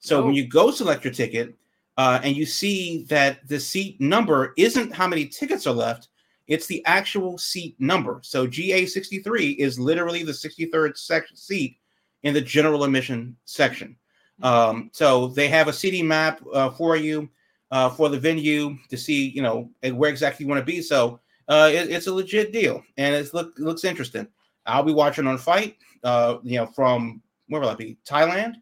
So 0.00 0.20
oh. 0.20 0.26
when 0.26 0.34
you 0.34 0.46
go 0.46 0.70
select 0.70 1.04
your 1.04 1.12
ticket 1.12 1.54
uh, 1.96 2.20
and 2.22 2.36
you 2.36 2.46
see 2.46 3.04
that 3.04 3.46
the 3.48 3.58
seat 3.58 4.00
number 4.00 4.52
isn't 4.56 4.94
how 4.94 5.06
many 5.06 5.26
tickets 5.26 5.66
are 5.66 5.74
left, 5.74 6.08
it's 6.46 6.66
the 6.66 6.84
actual 6.86 7.38
seat 7.38 7.74
number. 7.78 8.20
So 8.22 8.46
GA63 8.46 9.56
is 9.56 9.80
literally 9.80 10.22
the 10.22 10.32
63rd 10.32 10.96
section 10.96 11.36
seat 11.36 11.78
in 12.22 12.34
the 12.34 12.40
general 12.40 12.84
admission 12.84 13.36
section. 13.44 13.96
Um, 14.42 14.90
so 14.92 15.28
they 15.28 15.48
have 15.48 15.68
a 15.68 15.72
seating 15.72 16.06
map 16.06 16.40
uh, 16.52 16.70
for 16.70 16.96
you 16.96 17.28
uh, 17.70 17.90
for 17.90 18.08
the 18.08 18.18
venue 18.18 18.76
to 18.88 18.96
see, 18.96 19.28
you 19.30 19.42
know, 19.42 19.70
where 19.92 20.10
exactly 20.10 20.44
you 20.44 20.48
want 20.48 20.60
to 20.60 20.64
be. 20.64 20.82
So 20.82 21.20
uh, 21.48 21.70
it, 21.72 21.90
it's 21.90 22.06
a 22.06 22.14
legit 22.14 22.52
deal, 22.52 22.82
and 22.96 23.14
it 23.14 23.32
look 23.32 23.58
looks 23.58 23.84
interesting. 23.84 24.26
I'll 24.66 24.82
be 24.82 24.92
watching 24.92 25.26
on 25.26 25.38
FITE, 25.38 25.76
uh, 26.02 26.38
you 26.42 26.58
know, 26.58 26.66
from 26.66 27.22
where 27.48 27.60
will 27.60 27.68
I 27.68 27.74
be? 27.74 27.96
Thailand, 28.08 28.56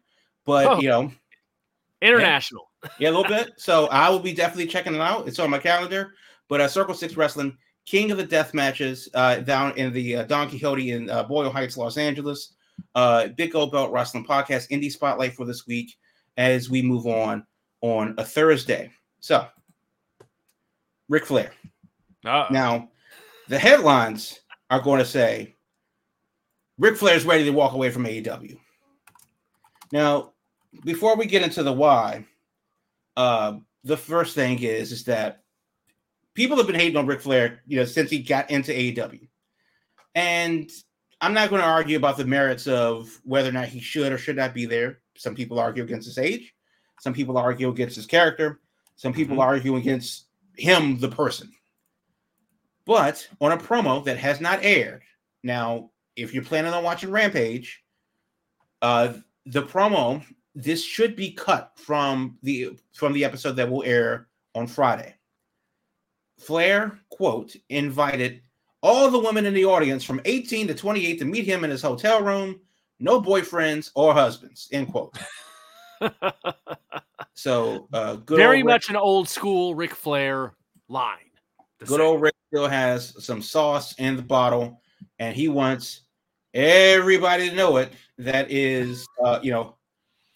but 0.45 0.67
oh, 0.67 0.79
you 0.79 0.89
know, 0.89 1.11
international. 2.01 2.69
Yeah, 2.83 2.89
yeah, 2.99 3.09
a 3.09 3.11
little 3.11 3.23
bit. 3.23 3.53
So 3.57 3.87
I 3.87 4.09
will 4.09 4.19
be 4.19 4.33
definitely 4.33 4.67
checking 4.67 4.95
it 4.95 5.01
out. 5.01 5.27
It's 5.27 5.39
on 5.39 5.49
my 5.49 5.59
calendar. 5.59 6.13
But 6.47 6.61
uh, 6.61 6.67
Circle 6.67 6.93
Six 6.93 7.17
Wrestling 7.17 7.57
King 7.85 8.11
of 8.11 8.17
the 8.17 8.25
Death 8.25 8.53
matches 8.53 9.09
uh, 9.13 9.37
down 9.37 9.77
in 9.77 9.93
the 9.93 10.17
uh, 10.17 10.23
Don 10.23 10.49
Quixote 10.49 10.91
in 10.91 11.09
uh, 11.09 11.23
Boyle 11.23 11.49
Heights, 11.49 11.77
Los 11.77 11.97
Angeles. 11.97 12.53
Uh, 12.93 13.27
Big 13.29 13.51
Gold 13.51 13.71
Belt 13.71 13.91
Wrestling 13.91 14.25
Podcast 14.25 14.69
Indie 14.69 14.91
Spotlight 14.91 15.33
for 15.33 15.45
this 15.45 15.65
week 15.65 15.95
as 16.37 16.69
we 16.69 16.81
move 16.81 17.07
on 17.07 17.45
on 17.81 18.15
a 18.17 18.25
Thursday. 18.25 18.91
So, 19.19 19.47
Ric 21.09 21.25
Flair. 21.25 21.51
Uh-oh. 22.25 22.47
Now, 22.51 22.89
the 23.47 23.59
headlines 23.59 24.39
are 24.69 24.81
going 24.81 24.99
to 24.99 25.05
say 25.05 25.55
Ric 26.77 26.97
Flair 26.97 27.15
is 27.15 27.25
ready 27.25 27.45
to 27.45 27.51
walk 27.51 27.73
away 27.73 27.89
from 27.89 28.05
AEW. 28.05 28.57
Now, 29.91 30.33
before 30.83 31.15
we 31.15 31.25
get 31.25 31.43
into 31.43 31.63
the 31.63 31.73
why, 31.73 32.25
uh, 33.15 33.57
the 33.83 33.97
first 33.97 34.35
thing 34.35 34.61
is 34.61 34.91
is 34.91 35.03
that 35.05 35.43
people 36.33 36.57
have 36.57 36.67
been 36.67 36.75
hating 36.75 36.97
on 36.97 37.07
Ric 37.07 37.21
Flair, 37.21 37.61
you 37.67 37.77
know, 37.77 37.85
since 37.85 38.09
he 38.09 38.19
got 38.19 38.49
into 38.51 38.71
AEW. 38.71 39.27
And 40.15 40.69
I'm 41.21 41.33
not 41.33 41.49
going 41.49 41.61
to 41.61 41.67
argue 41.67 41.97
about 41.97 42.17
the 42.17 42.25
merits 42.25 42.67
of 42.67 43.19
whether 43.23 43.49
or 43.49 43.53
not 43.53 43.67
he 43.67 43.79
should 43.79 44.11
or 44.11 44.17
should 44.17 44.35
not 44.35 44.53
be 44.53 44.65
there. 44.65 44.99
Some 45.17 45.35
people 45.35 45.59
argue 45.59 45.83
against 45.83 46.07
his 46.07 46.17
age. 46.17 46.53
Some 46.99 47.13
people 47.13 47.37
argue 47.37 47.69
against 47.69 47.95
his 47.95 48.05
character. 48.05 48.59
Some 48.95 49.13
people 49.13 49.33
mm-hmm. 49.35 49.49
argue 49.49 49.75
against 49.75 50.25
him, 50.57 50.99
the 50.99 51.09
person. 51.09 51.51
But 52.85 53.27
on 53.41 53.51
a 53.51 53.57
promo 53.57 54.03
that 54.05 54.17
has 54.17 54.39
not 54.39 54.63
aired, 54.63 55.01
now, 55.43 55.91
if 56.15 56.33
you're 56.33 56.43
planning 56.43 56.73
on 56.73 56.83
watching 56.83 57.11
Rampage, 57.11 57.83
uh, 58.81 59.13
the 59.45 59.63
promo 59.63 60.23
this 60.55 60.83
should 60.83 61.15
be 61.15 61.31
cut 61.31 61.73
from 61.75 62.37
the 62.41 62.77
from 62.93 63.13
the 63.13 63.25
episode 63.25 63.57
that 63.57 63.69
will 63.69 63.83
air 63.83 64.27
on 64.55 64.65
Friday. 64.65 65.13
Flair, 66.39 66.99
quote, 67.09 67.55
invited 67.69 68.41
all 68.81 69.09
the 69.09 69.19
women 69.19 69.45
in 69.45 69.53
the 69.53 69.65
audience 69.65 70.03
from 70.03 70.21
18 70.25 70.67
to 70.67 70.73
28 70.73 71.19
to 71.19 71.25
meet 71.25 71.45
him 71.45 71.63
in 71.63 71.69
his 71.69 71.81
hotel 71.81 72.21
room. 72.21 72.59
No 72.99 73.21
boyfriends 73.21 73.91
or 73.95 74.13
husbands, 74.13 74.69
end 74.71 74.89
quote. 74.89 75.17
so, 77.33 77.87
uh, 77.91 78.15
very 78.27 78.63
much 78.63 78.89
an 78.89 78.95
old 78.95 79.27
school 79.27 79.75
Ric 79.75 79.93
Flair 79.93 80.53
line. 80.87 81.17
Good 81.85 81.99
old 81.99 82.21
Ric 82.21 82.35
still 82.47 82.67
has 82.67 83.21
some 83.23 83.41
sauce 83.41 83.93
in 83.97 84.15
the 84.15 84.21
bottle, 84.21 84.81
and 85.19 85.35
he 85.35 85.49
wants 85.49 86.01
everybody 86.53 87.49
to 87.49 87.55
know 87.55 87.77
it. 87.77 87.91
That 88.17 88.49
is, 88.49 89.05
uh, 89.23 89.39
you 89.43 89.51
know, 89.51 89.74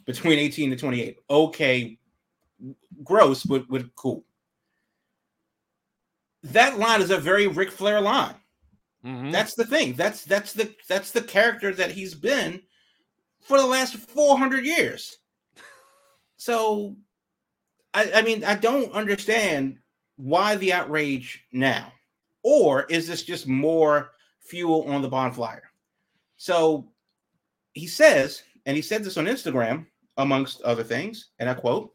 between 0.09 0.39
18 0.39 0.71
to 0.71 0.75
28. 0.75 1.17
Okay, 1.29 1.99
gross, 3.03 3.43
but, 3.43 3.67
but 3.69 3.95
cool 3.95 4.23
that 6.43 6.79
line 6.79 7.01
is 7.01 7.11
a 7.11 7.17
very 7.17 7.47
Ric 7.47 7.71
Flair 7.71 8.01
line. 8.01 8.35
Mm-hmm. 9.05 9.31
That's 9.31 9.55
the 9.55 9.65
thing. 9.65 9.93
That's 9.93 10.23
that's 10.25 10.53
the 10.53 10.73
that's 10.87 11.11
the 11.11 11.21
character 11.21 11.73
that 11.73 11.91
he's 11.91 12.13
been 12.13 12.61
for 13.41 13.57
the 13.57 13.65
last 13.65 13.95
400 13.95 14.65
years. 14.65 15.17
So, 16.41 16.95
I, 17.93 18.11
I 18.15 18.21
mean, 18.21 18.45
I 18.45 18.55
don't 18.55 18.93
understand 18.93 19.79
why 20.15 20.55
the 20.55 20.71
outrage 20.71 21.43
now, 21.51 21.91
or 22.43 22.83
is 22.83 23.10
this 23.10 23.23
just 23.23 23.45
more 23.45 24.12
fuel 24.39 24.83
on 24.83 25.01
the 25.01 25.10
bonfire? 25.10 25.69
So, 26.37 26.87
he 27.73 27.87
says, 27.87 28.41
and 28.65 28.77
he 28.77 28.81
said 28.81 29.03
this 29.03 29.17
on 29.17 29.25
Instagram, 29.25 29.87
amongst 30.19 30.61
other 30.61 30.83
things, 30.83 31.29
and 31.39 31.49
I 31.49 31.55
quote, 31.55 31.91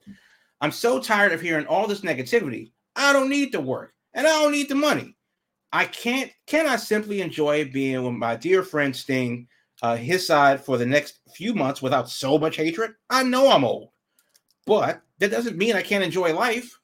"I'm 0.61 0.73
so 0.73 1.01
tired 1.01 1.31
of 1.31 1.41
hearing 1.41 1.67
all 1.67 1.87
this 1.87 2.01
negativity. 2.01 2.73
I 2.97 3.13
don't 3.13 3.31
need 3.31 3.53
to 3.53 3.61
work 3.61 3.95
and 4.15 4.27
I 4.27 4.31
don't 4.31 4.53
need 4.53 4.69
the 4.69 4.75
money. 4.75 5.17
I 5.73 5.87
can't. 5.87 6.31
Can 6.47 6.67
I 6.67 6.77
simply 6.77 7.21
enjoy 7.21 7.71
being 7.71 8.03
with 8.03 8.15
my 8.15 8.37
dear 8.37 8.63
friend 8.63 8.95
Sting, 8.95 9.49
uh, 9.83 9.97
his 9.97 10.27
side 10.27 10.65
for 10.65 10.79
the 10.79 10.87
next 10.87 11.19
few 11.35 11.53
months 11.53 11.83
without 11.83 12.09
so 12.09 12.39
much 12.39 12.57
hatred? 12.57 12.93
I 13.11 13.25
know 13.25 13.51
I'm 13.51 13.65
old, 13.65 13.91
but 14.67 15.03
that 15.19 15.33
doesn't 15.33 15.59
mean 15.59 15.75
I 15.75 15.83
can't 15.83 16.05
enjoy 16.05 16.33
life. 16.33 16.79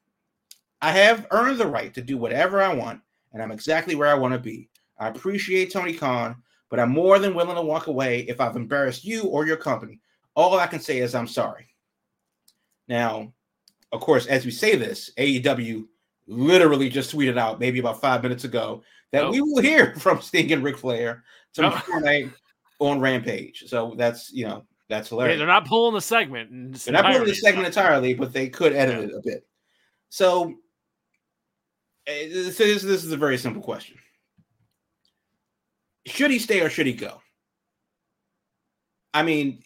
I 0.82 0.90
have 0.92 1.26
earned 1.30 1.58
the 1.58 1.66
right 1.66 1.94
to 1.94 2.02
do 2.02 2.18
whatever 2.18 2.60
I 2.60 2.74
want, 2.74 3.00
and 3.32 3.42
I'm 3.42 3.52
exactly 3.52 3.94
where 3.94 4.08
I 4.08 4.14
want 4.14 4.34
to 4.34 4.40
be. 4.40 4.68
I 4.98 5.08
appreciate 5.08 5.72
Tony 5.72 5.94
Khan, 5.94 6.36
but 6.68 6.80
I'm 6.80 6.90
more 6.90 7.18
than 7.18 7.34
willing 7.34 7.54
to 7.54 7.62
walk 7.62 7.86
away 7.86 8.20
if 8.22 8.40
I've 8.40 8.56
embarrassed 8.56 9.04
you 9.04 9.24
or 9.24 9.46
your 9.46 9.56
company. 9.56 10.00
All 10.36 10.58
I 10.58 10.66
can 10.66 10.80
say 10.80 10.98
is 10.98 11.14
I'm 11.14 11.26
sorry. 11.26 11.66
Now, 12.88 13.32
of 13.92 14.00
course, 14.00 14.26
as 14.26 14.44
we 14.44 14.50
say 14.50 14.76
this, 14.76 15.10
AEW 15.18 15.86
literally 16.26 16.88
just 16.88 17.14
tweeted 17.14 17.38
out 17.38 17.58
maybe 17.60 17.78
about 17.80 18.00
five 18.00 18.22
minutes 18.22 18.44
ago 18.44 18.82
that 19.12 19.24
Oh. 19.24 19.30
we 19.32 19.40
will 19.40 19.60
hear 19.62 19.94
from 19.98 20.20
Sting 20.20 20.52
and 20.52 20.62
Ric 20.62 20.78
Flair 20.78 21.24
tomorrow 21.52 21.80
Oh. 21.92 21.98
night 21.98 22.30
on 22.78 23.00
Rampage. 23.00 23.64
So 23.66 23.94
that's 23.96 24.32
you 24.32 24.46
know 24.46 24.64
that's 24.88 25.08
Yeah, 25.08 25.16
hilarious. 25.16 25.38
they're 25.38 25.46
not 25.46 25.66
pulling 25.66 25.94
the 25.94 26.00
segment. 26.00 26.74
They're 26.84 26.92
not 26.92 27.04
pulling 27.12 27.26
the 27.26 27.34
segment 27.34 27.66
entirely, 27.66 28.14
but 28.14 28.32
they 28.32 28.48
could 28.48 28.72
edit 28.72 28.98
Yeah. 29.00 29.04
it 29.06 29.14
a 29.14 29.20
bit. 29.24 29.46
So 30.08 30.54
eh, 32.06 32.28
this 32.28 32.56
this 32.58 32.84
is 33.04 33.12
a 33.12 33.16
very 33.16 33.38
simple 33.38 33.62
question: 33.62 33.96
Should 36.06 36.30
he 36.30 36.38
stay 36.38 36.60
or 36.60 36.70
should 36.70 36.86
he 36.86 36.92
go? 36.92 37.20
I 39.12 39.22
mean, 39.24 39.62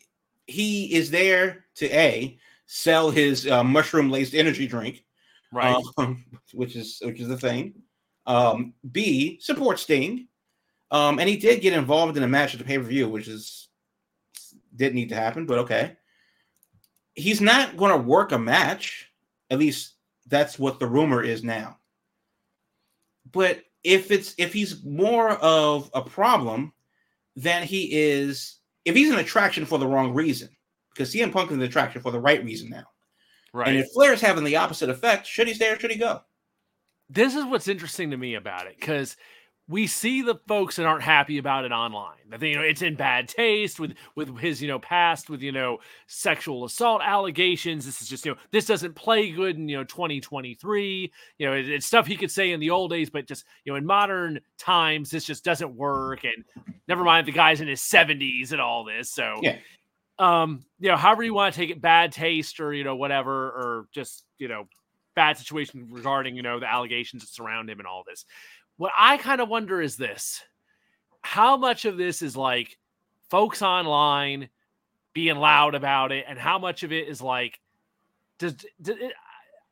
he 0.46 0.94
is 0.94 1.10
there 1.10 1.64
to 1.76 1.86
a 1.90 2.38
sell 2.66 3.10
his 3.10 3.46
uh, 3.46 3.64
mushroom 3.64 4.10
laced 4.10 4.34
energy 4.34 4.66
drink, 4.66 5.04
right? 5.52 5.82
um, 5.98 6.24
which 6.52 6.76
is 6.76 7.00
which 7.02 7.20
is 7.20 7.28
the 7.28 7.36
thing. 7.36 7.74
Um, 8.26 8.74
B 8.90 9.38
support 9.40 9.78
Sting, 9.78 10.28
um, 10.90 11.18
and 11.18 11.28
he 11.28 11.36
did 11.36 11.60
get 11.60 11.72
involved 11.72 12.16
in 12.16 12.22
a 12.22 12.28
match 12.28 12.54
at 12.54 12.58
the 12.58 12.64
pay 12.64 12.78
per 12.78 12.84
view, 12.84 13.08
which 13.08 13.28
is 13.28 13.68
didn't 14.74 14.94
need 14.94 15.10
to 15.10 15.14
happen, 15.16 15.46
but 15.46 15.58
okay. 15.58 15.96
He's 17.16 17.40
not 17.40 17.76
going 17.76 17.92
to 17.92 18.08
work 18.08 18.32
a 18.32 18.38
match. 18.38 19.08
At 19.48 19.58
least 19.58 19.94
that's 20.26 20.58
what 20.58 20.80
the 20.80 20.86
rumor 20.86 21.22
is 21.22 21.44
now. 21.44 21.78
But 23.30 23.62
if 23.84 24.10
it's 24.10 24.34
if 24.38 24.52
he's 24.52 24.82
more 24.84 25.30
of 25.30 25.90
a 25.94 26.02
problem 26.02 26.72
than 27.36 27.62
he 27.62 27.88
is, 27.92 28.56
if 28.84 28.94
he's 28.94 29.10
an 29.10 29.18
attraction 29.18 29.64
for 29.66 29.78
the 29.78 29.86
wrong 29.86 30.12
reason, 30.14 30.48
because 30.92 31.12
CM 31.12 31.32
Punk 31.32 31.50
is 31.50 31.56
an 31.56 31.62
attraction 31.62 32.00
for 32.02 32.12
the 32.12 32.20
right 32.20 32.44
reason 32.44 32.70
now. 32.70 32.84
right. 33.52 33.68
And 33.68 33.76
if 33.78 33.86
Flair's 33.92 34.20
having 34.20 34.44
the 34.44 34.56
opposite 34.56 34.90
effect, 34.90 35.26
should 35.26 35.48
he 35.48 35.54
stay 35.54 35.70
or 35.70 35.78
should 35.78 35.90
he 35.90 35.98
go? 35.98 36.20
this 37.10 37.34
is 37.34 37.44
what's 37.44 37.68
interesting 37.68 38.10
to 38.10 38.16
me 38.16 38.34
about 38.34 38.66
it 38.66 38.76
because 38.78 39.16
we 39.66 39.86
see 39.86 40.20
the 40.20 40.34
folks 40.46 40.76
that 40.76 40.84
aren't 40.84 41.02
happy 41.02 41.38
about 41.38 41.64
it 41.64 41.72
online. 41.72 42.16
I 42.32 42.36
think 42.36 42.52
you 42.52 42.56
know 42.56 42.64
it's 42.66 42.82
in 42.82 42.96
bad 42.96 43.28
taste 43.28 43.80
with 43.80 43.94
with 44.14 44.36
his 44.38 44.60
you 44.60 44.68
know 44.68 44.78
past 44.78 45.30
with 45.30 45.40
you 45.40 45.52
know 45.52 45.78
sexual 46.06 46.64
assault 46.66 47.00
allegations. 47.02 47.86
This 47.86 48.02
is 48.02 48.08
just 48.08 48.26
you 48.26 48.32
know 48.32 48.38
this 48.50 48.66
doesn't 48.66 48.94
play 48.94 49.30
good 49.30 49.56
in 49.56 49.68
you 49.68 49.76
know 49.78 49.84
2023. 49.84 51.12
You 51.38 51.46
know 51.46 51.54
it- 51.54 51.68
it's 51.68 51.86
stuff 51.86 52.06
he 52.06 52.16
could 52.16 52.30
say 52.30 52.52
in 52.52 52.60
the 52.60 52.70
old 52.70 52.90
days, 52.90 53.08
but 53.08 53.26
just 53.26 53.44
you 53.64 53.72
know 53.72 53.76
in 53.76 53.86
modern 53.86 54.40
times 54.58 55.10
this 55.10 55.24
just 55.24 55.44
doesn't 55.44 55.74
work. 55.74 56.24
And 56.24 56.44
never 56.88 57.02
mind 57.04 57.26
the 57.26 57.32
guy's 57.32 57.60
in 57.62 57.68
his 57.68 57.80
70s 57.80 58.52
and 58.52 58.60
all 58.60 58.84
this. 58.84 59.10
So 59.10 59.34
Yeah. 59.42 59.56
um 60.18 60.64
you 60.78 60.90
know 60.90 60.96
however 60.96 61.22
you 61.22 61.32
want 61.34 61.54
to 61.54 61.58
take 61.60 61.70
it 61.70 61.80
bad 61.80 62.12
taste 62.12 62.60
or 62.60 62.72
you 62.74 62.84
know 62.84 62.96
whatever 62.96 63.32
or 63.32 63.86
just 63.92 64.24
you 64.38 64.48
know 64.48 64.68
bad 65.16 65.36
situation 65.38 65.86
regarding 65.90 66.34
you 66.36 66.42
know 66.42 66.58
the 66.58 66.70
allegations 66.70 67.22
that 67.22 67.28
surround 67.30 67.70
him 67.70 67.78
and 67.78 67.86
all 67.86 68.02
this 68.06 68.24
what 68.76 68.92
i 68.96 69.16
kind 69.16 69.40
of 69.40 69.48
wonder 69.48 69.80
is 69.80 69.96
this 69.96 70.42
how 71.22 71.56
much 71.56 71.84
of 71.84 71.96
this 71.96 72.22
is 72.22 72.36
like 72.36 72.78
folks 73.30 73.62
online 73.62 74.48
being 75.12 75.36
loud 75.36 75.74
about 75.74 76.12
it 76.12 76.24
and 76.28 76.38
how 76.38 76.58
much 76.58 76.82
of 76.82 76.92
it 76.92 77.08
is 77.08 77.22
like 77.22 77.60
does, 78.38 78.54
does 78.82 78.96
it, 78.98 79.12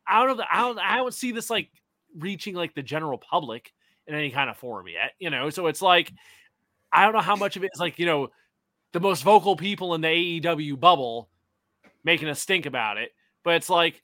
out 0.08 0.30
of 0.30 0.36
the 0.36 0.44
I 0.50 0.60
don't, 0.60 0.78
I 0.78 0.96
don't 0.96 1.12
see 1.12 1.32
this 1.32 1.50
like 1.50 1.68
reaching 2.16 2.54
like 2.54 2.74
the 2.74 2.82
general 2.82 3.18
public 3.18 3.72
in 4.06 4.14
any 4.14 4.30
kind 4.30 4.48
of 4.50 4.56
form 4.56 4.88
yet 4.88 5.12
you 5.18 5.30
know 5.30 5.50
so 5.50 5.66
it's 5.66 5.82
like 5.82 6.12
i 6.92 7.04
don't 7.04 7.12
know 7.12 7.20
how 7.20 7.36
much 7.36 7.56
of 7.56 7.64
it 7.64 7.70
is 7.74 7.80
like 7.80 7.98
you 7.98 8.06
know 8.06 8.30
the 8.92 9.00
most 9.00 9.22
vocal 9.22 9.56
people 9.56 9.94
in 9.94 10.00
the 10.00 10.08
AEW 10.40 10.78
bubble 10.78 11.28
making 12.04 12.28
a 12.28 12.34
stink 12.34 12.66
about 12.66 12.98
it. 12.98 13.10
But 13.42 13.56
it's 13.56 13.70
like, 13.70 14.02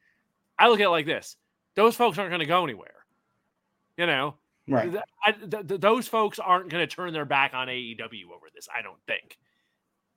I 0.58 0.68
look 0.68 0.80
at 0.80 0.86
it 0.86 0.90
like 0.90 1.06
this 1.06 1.36
those 1.76 1.94
folks 1.94 2.18
aren't 2.18 2.30
going 2.30 2.40
to 2.40 2.46
go 2.46 2.64
anywhere. 2.64 2.90
You 3.96 4.06
know, 4.06 4.34
Right. 4.68 4.94
I, 5.24 5.32
th- 5.32 5.66
th- 5.66 5.80
those 5.80 6.06
folks 6.06 6.38
aren't 6.38 6.68
going 6.68 6.86
to 6.86 6.94
turn 6.94 7.12
their 7.12 7.24
back 7.24 7.54
on 7.54 7.68
AEW 7.68 8.30
over 8.34 8.46
this, 8.54 8.68
I 8.74 8.82
don't 8.82 9.00
think. 9.06 9.38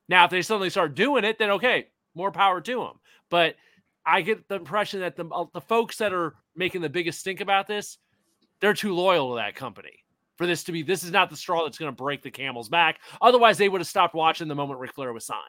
Now, 0.10 0.26
if 0.26 0.32
they 0.32 0.42
suddenly 0.42 0.70
start 0.70 0.96
doing 0.96 1.24
it, 1.24 1.38
then 1.40 1.52
okay, 1.52 1.88
more 2.16 2.32
power 2.32 2.60
to 2.62 2.76
them. 2.76 3.00
But 3.30 3.56
I 4.06 4.22
get 4.22 4.48
the 4.48 4.56
impression 4.56 5.00
that 5.02 5.16
the, 5.16 5.26
uh, 5.28 5.46
the 5.54 5.62
folks 5.62 5.98
that 5.98 6.14
are 6.14 6.36
making 6.56 6.82
the 6.82 6.90
biggest 6.90 7.20
stink 7.20 7.40
about 7.40 7.68
this, 7.68 7.98
they're 8.60 8.74
too 8.74 8.94
loyal 8.94 9.30
to 9.30 9.36
that 9.38 9.56
company 9.56 10.04
for 10.38 10.46
this 10.46 10.64
to 10.66 10.72
be. 10.72 10.84
This 10.84 11.04
is 11.04 11.12
not 11.12 11.30
the 11.30 11.38
straw 11.38 11.64
that's 11.64 11.78
going 11.78 11.92
to 11.92 11.96
break 11.96 12.24
the 12.24 12.32
camel's 12.32 12.70
back. 12.70 13.00
Otherwise, 13.22 13.58
they 13.58 13.70
would 13.70 13.82
have 13.82 13.88
stopped 13.88 14.16
watching 14.16 14.48
the 14.48 14.56
moment 14.56 14.80
Ric 14.80 14.94
Flair 14.94 15.14
was 15.14 15.26
signed. 15.26 15.40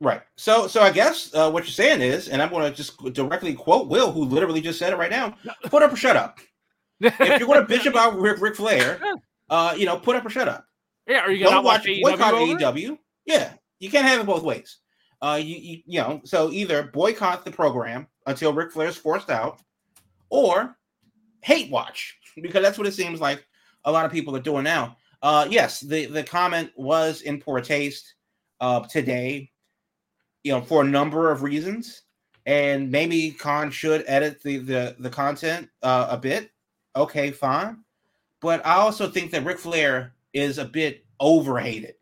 Right. 0.00 0.20
So, 0.36 0.66
so 0.66 0.82
I 0.82 0.90
guess 0.90 1.34
uh, 1.34 1.50
what 1.50 1.64
you're 1.64 1.70
saying 1.70 2.02
is, 2.02 2.28
and 2.28 2.42
I'm 2.42 2.50
going 2.50 2.70
to 2.70 2.76
just 2.76 2.98
directly 3.14 3.54
quote 3.54 3.88
Will, 3.88 4.12
who 4.12 4.24
literally 4.24 4.60
just 4.60 4.78
said 4.78 4.92
it 4.92 4.96
right 4.96 5.10
now: 5.10 5.34
"Put 5.64 5.82
up 5.82 5.92
or 5.92 5.96
shut 5.96 6.16
up." 6.16 6.38
If 7.00 7.18
you're 7.18 7.48
going 7.48 7.66
to 7.66 7.72
bitch 7.72 7.86
about 7.90 8.18
Rick, 8.18 8.40
Ric 8.40 8.56
Flair, 8.56 9.00
uh, 9.50 9.74
you 9.76 9.86
know, 9.86 9.96
put 9.96 10.16
up 10.16 10.24
or 10.24 10.30
shut 10.30 10.48
up. 10.48 10.66
yeah, 11.06 11.20
are 11.20 11.30
you 11.30 11.44
going 11.44 11.56
to 11.56 11.62
watch 11.62 11.80
watch 11.80 11.88
AEW? 11.88 12.02
boycott? 12.02 12.34
AEW. 12.34 12.98
Yeah, 13.26 13.52
you 13.78 13.90
can't 13.90 14.06
have 14.06 14.20
it 14.20 14.26
both 14.26 14.42
ways. 14.42 14.78
Uh, 15.22 15.40
you, 15.42 15.56
you 15.56 15.82
you 15.86 16.00
know, 16.00 16.20
so 16.24 16.50
either 16.50 16.84
boycott 16.92 17.44
the 17.44 17.50
program 17.50 18.06
until 18.26 18.52
Ric 18.52 18.76
is 18.76 18.96
forced 18.96 19.30
out, 19.30 19.60
or 20.30 20.76
hate 21.42 21.70
watch 21.70 22.18
because 22.42 22.62
that's 22.62 22.78
what 22.78 22.86
it 22.86 22.94
seems 22.94 23.20
like 23.20 23.46
a 23.84 23.92
lot 23.92 24.04
of 24.04 24.12
people 24.12 24.36
are 24.36 24.40
doing 24.40 24.64
now. 24.64 24.96
Uh, 25.22 25.46
yes, 25.50 25.80
the 25.80 26.06
the 26.06 26.22
comment 26.22 26.70
was 26.76 27.22
in 27.22 27.40
poor 27.40 27.60
taste 27.60 28.14
uh, 28.60 28.80
today, 28.80 29.50
you 30.44 30.52
know, 30.52 30.60
for 30.60 30.82
a 30.82 30.86
number 30.86 31.30
of 31.30 31.42
reasons, 31.42 32.02
and 32.44 32.90
maybe 32.90 33.30
Khan 33.30 33.70
should 33.70 34.04
edit 34.06 34.42
the 34.42 34.58
the 34.58 34.96
the 34.98 35.10
content 35.10 35.68
uh, 35.82 36.08
a 36.10 36.18
bit. 36.18 36.50
Okay, 36.96 37.30
fine, 37.30 37.78
but 38.40 38.64
I 38.66 38.76
also 38.76 39.08
think 39.08 39.30
that 39.32 39.44
Ric 39.44 39.58
Flair 39.58 40.14
is 40.32 40.58
a 40.58 40.64
bit 40.64 41.04
overhated. 41.20 41.94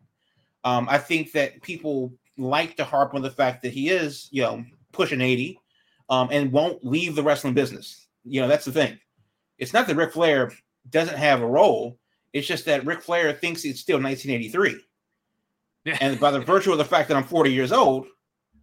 Um, 0.62 0.86
I 0.88 0.98
think 0.98 1.32
that 1.32 1.60
people 1.62 2.12
like 2.38 2.76
to 2.76 2.84
harp 2.84 3.14
on 3.14 3.22
the 3.22 3.30
fact 3.30 3.62
that 3.62 3.72
he 3.72 3.90
is, 3.90 4.28
you 4.30 4.42
know, 4.42 4.64
pushing 4.92 5.20
80 5.20 5.58
um, 6.08 6.28
and 6.30 6.52
won't 6.52 6.84
leave 6.84 7.14
the 7.14 7.22
wrestling 7.22 7.54
business. 7.54 8.06
You 8.24 8.40
know, 8.40 8.48
that's 8.48 8.64
the 8.64 8.72
thing. 8.72 8.98
It's 9.58 9.72
not 9.72 9.86
that 9.86 9.96
Ric 9.96 10.12
Flair 10.12 10.52
doesn't 10.90 11.16
have 11.16 11.42
a 11.42 11.46
role. 11.46 11.98
It's 12.32 12.46
just 12.46 12.64
that 12.64 12.86
Ric 12.86 13.02
Flair 13.02 13.32
thinks 13.32 13.64
it's 13.64 13.80
still 13.80 14.00
1983. 14.00 14.80
Yeah. 15.84 15.98
And 16.00 16.18
by 16.18 16.30
the 16.30 16.40
virtue 16.40 16.72
of 16.72 16.78
the 16.78 16.84
fact 16.84 17.08
that 17.08 17.16
I'm 17.16 17.24
40 17.24 17.52
years 17.52 17.72
old, 17.72 18.06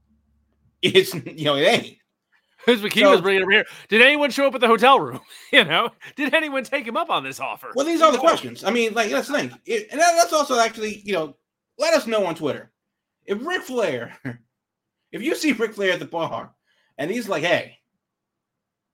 it's, 0.82 1.14
you 1.14 1.46
know, 1.46 1.56
it 1.56 1.68
ain't. 1.68 1.98
Who's 2.66 2.82
McKee 2.82 3.02
So- 3.02 3.12
was 3.12 3.22
bringing 3.22 3.44
him 3.44 3.50
here? 3.50 3.66
Did 3.90 4.02
anyone 4.02 4.30
show 4.32 4.46
up 4.48 4.56
at 4.56 4.62
the 4.62 4.68
hotel 4.68 5.00
room? 5.00 5.20
You 5.52 5.64
know, 5.66 5.90
did 6.16 6.34
anyone 6.34 6.64
take 6.64 6.86
him 6.88 6.96
up 6.96 7.10
on 7.10 7.24
this 7.24 7.40
offer? 7.40 7.72
Well, 7.76 7.86
these 7.86 8.02
are 8.02 8.12
the 8.12 8.18
questions. 8.18 8.64
I 8.64 8.72
mean, 8.72 8.94
like 8.94 9.10
that's 9.12 9.28
the 9.28 9.34
thing, 9.38 9.52
It- 9.66 9.88
and 9.92 10.00
that- 10.00 10.16
that's 10.18 10.34
also 10.34 10.60
actually, 10.60 11.02
you 11.06 11.14
know, 11.14 11.36
let 11.78 11.94
us 11.94 12.08
know 12.08 12.26
on 12.26 12.36
Twitter 12.36 12.72
if 13.26 13.46
Ric 13.46 13.62
Flair, 13.64 14.18
if 15.12 15.22
you 15.22 15.36
see 15.36 15.52
Ric 15.54 15.74
Flair 15.74 15.94
at 15.94 16.00
the 16.00 16.06
bar, 16.06 16.54
and 16.98 17.10
he's 17.12 17.28
like, 17.30 17.44
"Hey, 17.44 17.78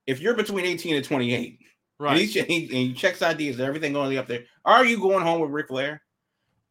if 0.06 0.20
you're 0.20 0.34
between 0.34 0.64
18 0.64 0.96
and 0.96 1.04
28, 1.04 1.58
Right. 2.00 2.12
and, 2.36 2.46
he, 2.46 2.64
and 2.64 2.72
he 2.72 2.94
checks 2.94 3.20
IDs 3.22 3.58
and 3.58 3.60
everything 3.66 3.92
going 3.92 4.16
up 4.18 4.26
there, 4.26 4.44
are 4.64 4.84
you 4.84 4.98
going 4.98 5.22
home 5.22 5.40
with 5.40 5.50
Ric 5.50 5.68
Flair?" 5.68 6.02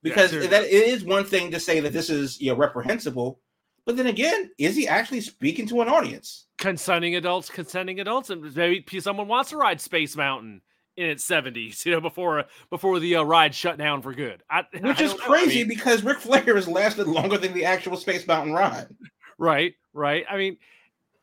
Because 0.04 0.30
seriously. 0.30 0.50
that 0.52 0.64
it 0.64 0.70
is 0.88 1.04
one 1.04 1.26
thing 1.26 1.52
to 1.52 1.60
say 1.60 1.80
that 1.82 1.92
this 1.94 2.10
is 2.10 2.40
you 2.40 2.52
know 2.52 2.58
reprehensible, 2.58 3.42
but 3.88 3.98
then 3.98 4.06
again, 4.06 4.52
is 4.60 4.76
he 4.76 4.88
actually 4.88 5.22
speaking 5.22 5.66
to 5.70 5.82
an 5.82 5.88
audience? 5.90 6.48
consenting 6.58 7.16
adults, 7.16 7.50
consenting 7.50 8.00
adults, 8.00 8.30
and 8.30 8.56
maybe 8.56 9.00
someone 9.00 9.28
wants 9.28 9.52
to 9.52 9.58
ride 9.58 9.80
Space 9.80 10.16
Mountain 10.16 10.62
in 10.96 11.10
its 11.10 11.24
seventies, 11.24 11.84
you 11.86 11.92
know, 11.92 12.02
before 12.02 12.46
before 12.70 13.00
the 13.00 13.16
uh, 13.16 13.24
ride 13.24 13.56
shut 13.56 13.78
down 13.78 14.02
for 14.02 14.14
good. 14.14 14.44
I, 14.50 14.64
Which 14.74 15.02
I 15.02 15.04
is 15.06 15.14
don't. 15.14 15.22
I 15.22 15.26
crazy 15.26 15.60
mean, 15.60 15.70
because 15.70 16.04
Ric 16.04 16.20
Flair 16.20 16.56
has 16.56 16.68
lasted 16.68 17.08
longer 17.08 17.38
than 17.38 17.54
the 17.54 17.66
actual 17.66 17.98
Space 17.98 18.28
Mountain 18.28 18.54
ride. 18.54 18.88
right? 19.38 19.74
Right. 19.94 20.26
I 20.30 20.38
mean, 20.38 20.58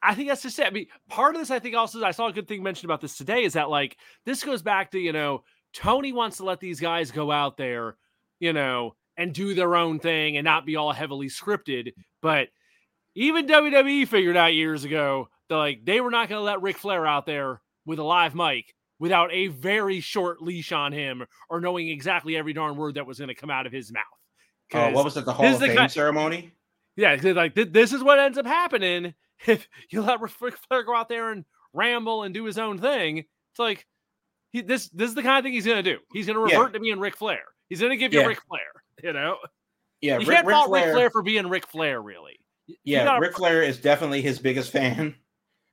I 0.03 0.15
think 0.15 0.29
that's 0.29 0.43
just 0.43 0.59
it. 0.59 0.67
I 0.67 0.71
mean, 0.71 0.87
part 1.09 1.35
of 1.35 1.41
this, 1.41 1.51
I 1.51 1.59
think, 1.59 1.77
also, 1.77 2.03
I 2.03 2.13
saw 2.13 2.29
a 2.29 2.33
good 2.33 2.49
thing 2.49 2.63
mentioned 2.63 2.87
about 2.87 3.01
this 3.01 3.17
today 3.17 3.45
is 3.45 3.55
that 3.55 3.71
like 3.71 3.97
this 4.25 4.45
goes 4.45 4.63
back 4.63 4.93
to 4.93 4.99
you 4.99 5.13
know 5.13 5.45
Tony 5.73 6.13
wants 6.13 6.39
to 6.39 6.45
let 6.45 6.61
these 6.61 6.81
guys 6.81 7.11
go 7.11 7.31
out 7.31 7.57
there, 7.57 7.97
you 8.39 8.53
know, 8.53 8.95
and 9.17 9.33
do 9.33 9.55
their 9.55 9.77
own 9.77 9.99
thing 9.99 10.37
and 10.37 10.45
not 10.45 10.67
be 10.67 10.77
all 10.77 10.93
heavily 10.93 11.29
scripted, 11.29 11.93
but 12.23 12.49
even 13.15 13.47
WWE 13.47 14.09
figured 14.09 14.37
out 14.37 14.55
years 14.55 14.85
ago 14.85 15.29
that 15.49 15.57
like 15.57 15.85
they 15.85 16.01
were 16.01 16.11
not 16.11 16.29
going 16.29 16.41
to 16.41 16.45
let 16.45 16.63
Ric 16.63 16.79
Flair 16.79 17.07
out 17.07 17.27
there 17.27 17.61
with 17.87 17.99
a 17.99 18.03
live 18.05 18.35
mic 18.35 18.75
without 18.99 19.33
a 19.33 19.49
very 19.49 20.01
short 20.01 20.41
leash 20.43 20.73
on 20.73 20.93
him 20.93 21.25
or 21.51 21.61
knowing 21.61 21.89
exactly 21.89 22.37
every 22.37 22.53
darn 22.53 22.77
word 22.77 22.95
that 22.95 23.07
was 23.07 23.19
going 23.19 23.29
to 23.29 23.35
come 23.35 23.51
out 23.51 23.67
of 23.67 23.73
his 23.73 23.93
mouth. 23.93 24.03
Oh, 24.73 24.91
what 24.91 25.05
was 25.05 25.17
it? 25.17 25.25
The 25.25 25.33
Hall 25.33 25.47
of 25.47 25.61
Fame 25.61 25.77
kind- 25.77 25.91
ceremony? 25.93 26.53
Yeah, 26.97 27.17
like 27.23 27.55
th- 27.55 27.73
this 27.73 27.93
is 27.93 28.03
what 28.03 28.19
ends 28.19 28.39
up 28.39 28.47
happening 28.47 29.15
if 29.47 29.69
you 29.91 30.01
let 30.03 30.21
Ric 30.21 30.33
Flair 30.33 30.83
go 30.85 30.95
out 30.95 31.09
there 31.09 31.31
and 31.33 31.45
ramble 31.73 32.23
and 32.23 32.33
do 32.33 32.45
his 32.45 32.57
own 32.59 32.79
thing. 32.79 33.19
It's 33.19 33.59
like 33.59 33.85
he, 34.53 34.61
this 34.63 34.89
this 34.91 35.09
is 35.09 35.15
the 35.15 35.23
kind 35.23 35.39
of 35.39 35.45
thing 35.45 35.53
he's 35.53 35.67
going 35.67 35.83
to 35.85 35.93
do. 35.95 35.99
He's 36.13 36.27
going 36.27 36.37
to 36.39 36.53
Yeah. 36.53 36.59
revert 36.59 36.73
to 36.75 36.81
being 36.81 36.99
Ric 37.01 37.17
Flair. 37.17 37.43
He's 37.69 37.81
going 37.81 37.91
to 37.91 37.97
give 37.97 38.13
you 38.13 38.21
Yeah. 38.21 38.27
Ric 38.27 38.41
Flair. 38.49 38.61
You 39.03 39.13
know, 39.13 39.39
Yeah, 40.01 40.19
you 40.19 40.27
Ric, 40.27 40.37
can't 40.37 40.47
Ric 40.47 40.55
fault 40.55 40.69
Flair. 40.69 40.87
Ric 40.87 40.95
Flair 40.95 41.11
for 41.11 41.23
being 41.23 41.49
Ric 41.49 41.67
Flair, 41.67 42.01
really. 42.01 42.39
Yeah, 42.85 43.05
gotta- 43.05 43.21
Ric 43.21 43.37
Flair 43.37 43.63
is 43.63 43.79
definitely 43.79 44.23
his 44.23 44.39
biggest 44.39 44.71
fan. 44.71 45.15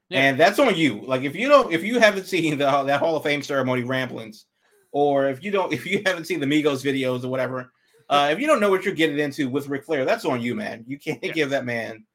Yeah. 0.09 0.19
And 0.23 0.39
that's 0.39 0.59
on 0.59 0.75
you. 0.75 1.01
Like 1.01 1.21
if 1.21 1.35
you 1.35 1.47
don't, 1.47 1.71
if 1.71 1.83
you 1.83 1.99
haven't 1.99 2.25
seen 2.25 2.57
the 2.57 2.83
that 2.83 2.99
Hall 2.99 3.15
of 3.15 3.23
Fame 3.23 3.41
ceremony 3.41 3.83
ramblings, 3.83 4.45
or 4.91 5.29
if 5.29 5.41
you 5.41 5.51
don't, 5.51 5.71
if 5.73 5.85
you 5.85 6.01
haven't 6.05 6.25
seen 6.25 6.41
the 6.41 6.45
Migos 6.45 6.83
videos 6.83 7.23
or 7.23 7.29
whatever, 7.29 7.71
uh, 8.09 8.29
if 8.31 8.39
you 8.39 8.45
don't 8.47 8.59
know 8.59 8.69
what 8.69 8.83
you're 8.83 8.93
getting 8.93 9.19
into 9.19 9.49
with 9.49 9.69
Ric 9.69 9.85
Flair, 9.85 10.03
that's 10.03 10.25
on 10.25 10.41
you, 10.41 10.53
man. 10.53 10.83
You 10.85 10.99
can't 10.99 11.23
yeah. 11.23 11.31
give 11.31 11.51
that 11.51 11.63
man 11.63 12.05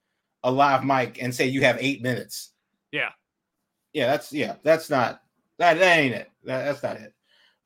a 0.43 0.51
live 0.51 0.85
mic 0.85 1.23
and 1.23 1.35
say 1.35 1.47
you 1.47 1.63
have 1.63 1.79
eight 1.81 2.03
minutes. 2.03 2.53
Yeah, 2.93 3.11
yeah, 3.95 4.09
that's 4.09 4.31
yeah, 4.31 4.57
that's 4.63 4.91
not 4.91 5.23
that, 5.59 5.79
that 5.79 5.99
ain't 5.99 6.15
it. 6.15 6.31
That, 6.45 6.65
that's 6.67 6.83
not 6.83 6.97
it. 6.97 7.15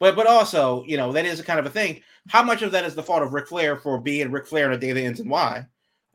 But 0.01 0.17
but 0.17 0.27
also, 0.27 0.83
you 0.87 0.97
know, 0.97 1.13
that 1.13 1.27
is 1.27 1.39
a 1.39 1.45
kind 1.45 1.61
of 1.61 1.67
a 1.67 1.71
thing. 1.71 2.01
How 2.29 2.43
much 2.43 2.63
of 2.63 2.73
that 2.73 2.85
is 2.85 2.95
the 2.95 3.03
fault 3.03 3.23
of 3.23 3.35
Ric 3.35 3.47
Flair 3.47 3.77
for 3.77 4.01
being 4.01 4.33
Ric 4.33 4.47
Flair 4.47 4.67
in 4.67 4.73
a 4.73 4.81
day 4.81 4.93
that 4.93 5.01
ends 5.01 5.21
in 5.21 5.29
Y? 5.29 5.65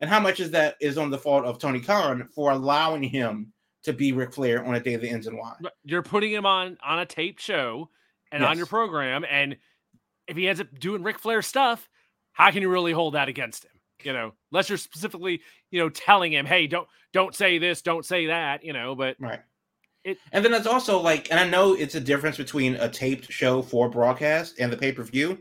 And 0.01 0.09
how 0.09 0.19
much 0.19 0.39
is 0.39 0.51
that 0.51 0.75
is 0.81 0.97
on 0.97 1.09
the 1.09 1.17
fault 1.17 1.45
of 1.45 1.59
Tony 1.59 1.79
Khan 1.79 2.27
for 2.33 2.51
allowing 2.51 3.03
him 3.03 3.53
to 3.83 3.93
be 3.93 4.11
Ric 4.11 4.33
Flair 4.33 4.65
on 4.65 4.75
a 4.75 4.79
day 4.79 4.95
that 4.95 5.07
ends 5.07 5.27
in 5.27 5.37
Y? 5.37 5.53
You're 5.83 6.01
putting 6.01 6.33
him 6.33 6.45
on 6.45 6.77
on 6.83 6.99
a 6.99 7.05
taped 7.05 7.39
show 7.39 7.89
and 8.31 8.41
yes. 8.41 8.49
on 8.49 8.57
your 8.57 8.65
program, 8.65 9.23
and 9.29 9.55
if 10.27 10.35
he 10.35 10.49
ends 10.49 10.59
up 10.59 10.67
doing 10.77 11.03
Ric 11.03 11.19
Flair 11.19 11.43
stuff, 11.43 11.87
how 12.33 12.49
can 12.51 12.63
you 12.63 12.69
really 12.69 12.91
hold 12.91 13.13
that 13.13 13.29
against 13.29 13.65
him? 13.65 13.71
You 14.03 14.13
know, 14.13 14.33
unless 14.51 14.67
you're 14.67 14.77
specifically, 14.79 15.41
you 15.69 15.79
know, 15.79 15.89
telling 15.89 16.33
him, 16.33 16.47
"Hey, 16.47 16.65
don't 16.65 16.87
don't 17.13 17.35
say 17.35 17.59
this, 17.59 17.83
don't 17.83 18.05
say 18.05 18.25
that," 18.27 18.63
you 18.63 18.73
know. 18.73 18.95
But 18.95 19.15
right. 19.19 19.41
It, 20.05 20.19
and 20.31 20.45
then 20.45 20.53
it's 20.53 20.67
also 20.67 21.01
like, 21.01 21.31
and 21.31 21.39
I 21.39 21.49
know 21.49 21.73
it's 21.73 21.95
a 21.95 21.99
difference 21.99 22.37
between 22.37 22.75
a 22.75 22.87
taped 22.87 23.31
show 23.31 23.63
for 23.63 23.89
broadcast 23.89 24.59
and 24.59 24.71
the 24.71 24.77
pay 24.77 24.91
per 24.91 25.03
view, 25.03 25.39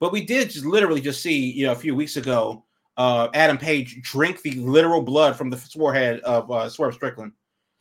but 0.00 0.10
we 0.10 0.24
did 0.24 0.48
just 0.50 0.64
literally 0.64 1.02
just 1.02 1.22
see, 1.22 1.52
you 1.52 1.66
know, 1.66 1.72
a 1.72 1.76
few 1.76 1.94
weeks 1.94 2.16
ago, 2.16 2.64
uh, 2.96 3.28
Adam 3.34 3.58
Page 3.58 4.00
drink 4.02 4.40
the 4.40 4.52
literal 4.52 5.02
blood 5.02 5.36
from 5.36 5.50
the 5.50 5.58
forehead 5.58 6.20
of 6.20 6.50
uh, 6.50 6.66
Swerve 6.70 6.94
Strickland. 6.94 7.32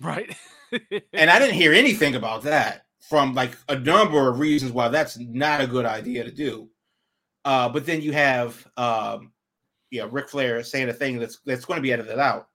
Right. 0.02 0.36
and 1.14 1.30
I 1.30 1.40
didn't 1.40 1.56
hear 1.56 1.72
anything 1.72 2.16
about 2.16 2.42
that 2.44 2.84
from 3.00 3.34
like 3.34 3.58
a 3.70 3.80
number 3.80 4.28
of 4.28 4.40
reasons 4.40 4.74
why 4.74 4.90
that's 4.90 5.18
not 5.18 5.62
a 5.62 5.68
good 5.68 5.86
idea 5.86 6.26
to 6.26 6.32
do. 6.32 6.70
Uh, 7.46 7.70
but 7.70 7.86
then 7.86 8.02
you 8.02 8.12
have, 8.12 8.68
um, 8.76 9.32
you 9.90 10.02
know, 10.02 10.08
Ric 10.08 10.28
Flair 10.28 10.62
saying 10.64 10.90
a 10.90 10.94
thing 10.94 11.18
that's 11.18 11.40
that's 11.46 11.64
going 11.64 11.78
to 11.78 11.82
be 11.82 11.94
edited 11.94 12.20
out, 12.20 12.50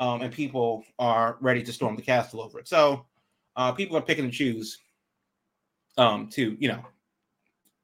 um, 0.00 0.20
and 0.20 0.32
people 0.32 0.84
are 0.98 1.38
ready 1.40 1.62
to 1.62 1.72
storm 1.72 1.96
the 1.96 2.02
castle 2.02 2.42
over 2.42 2.58
it. 2.58 2.68
So 2.68 3.06
uh, 3.56 3.72
people 3.72 3.96
are 3.96 4.02
picking 4.02 4.24
and 4.24 4.32
choose, 4.32 4.78
um, 5.98 6.28
to 6.28 6.56
you 6.58 6.68
know, 6.68 6.84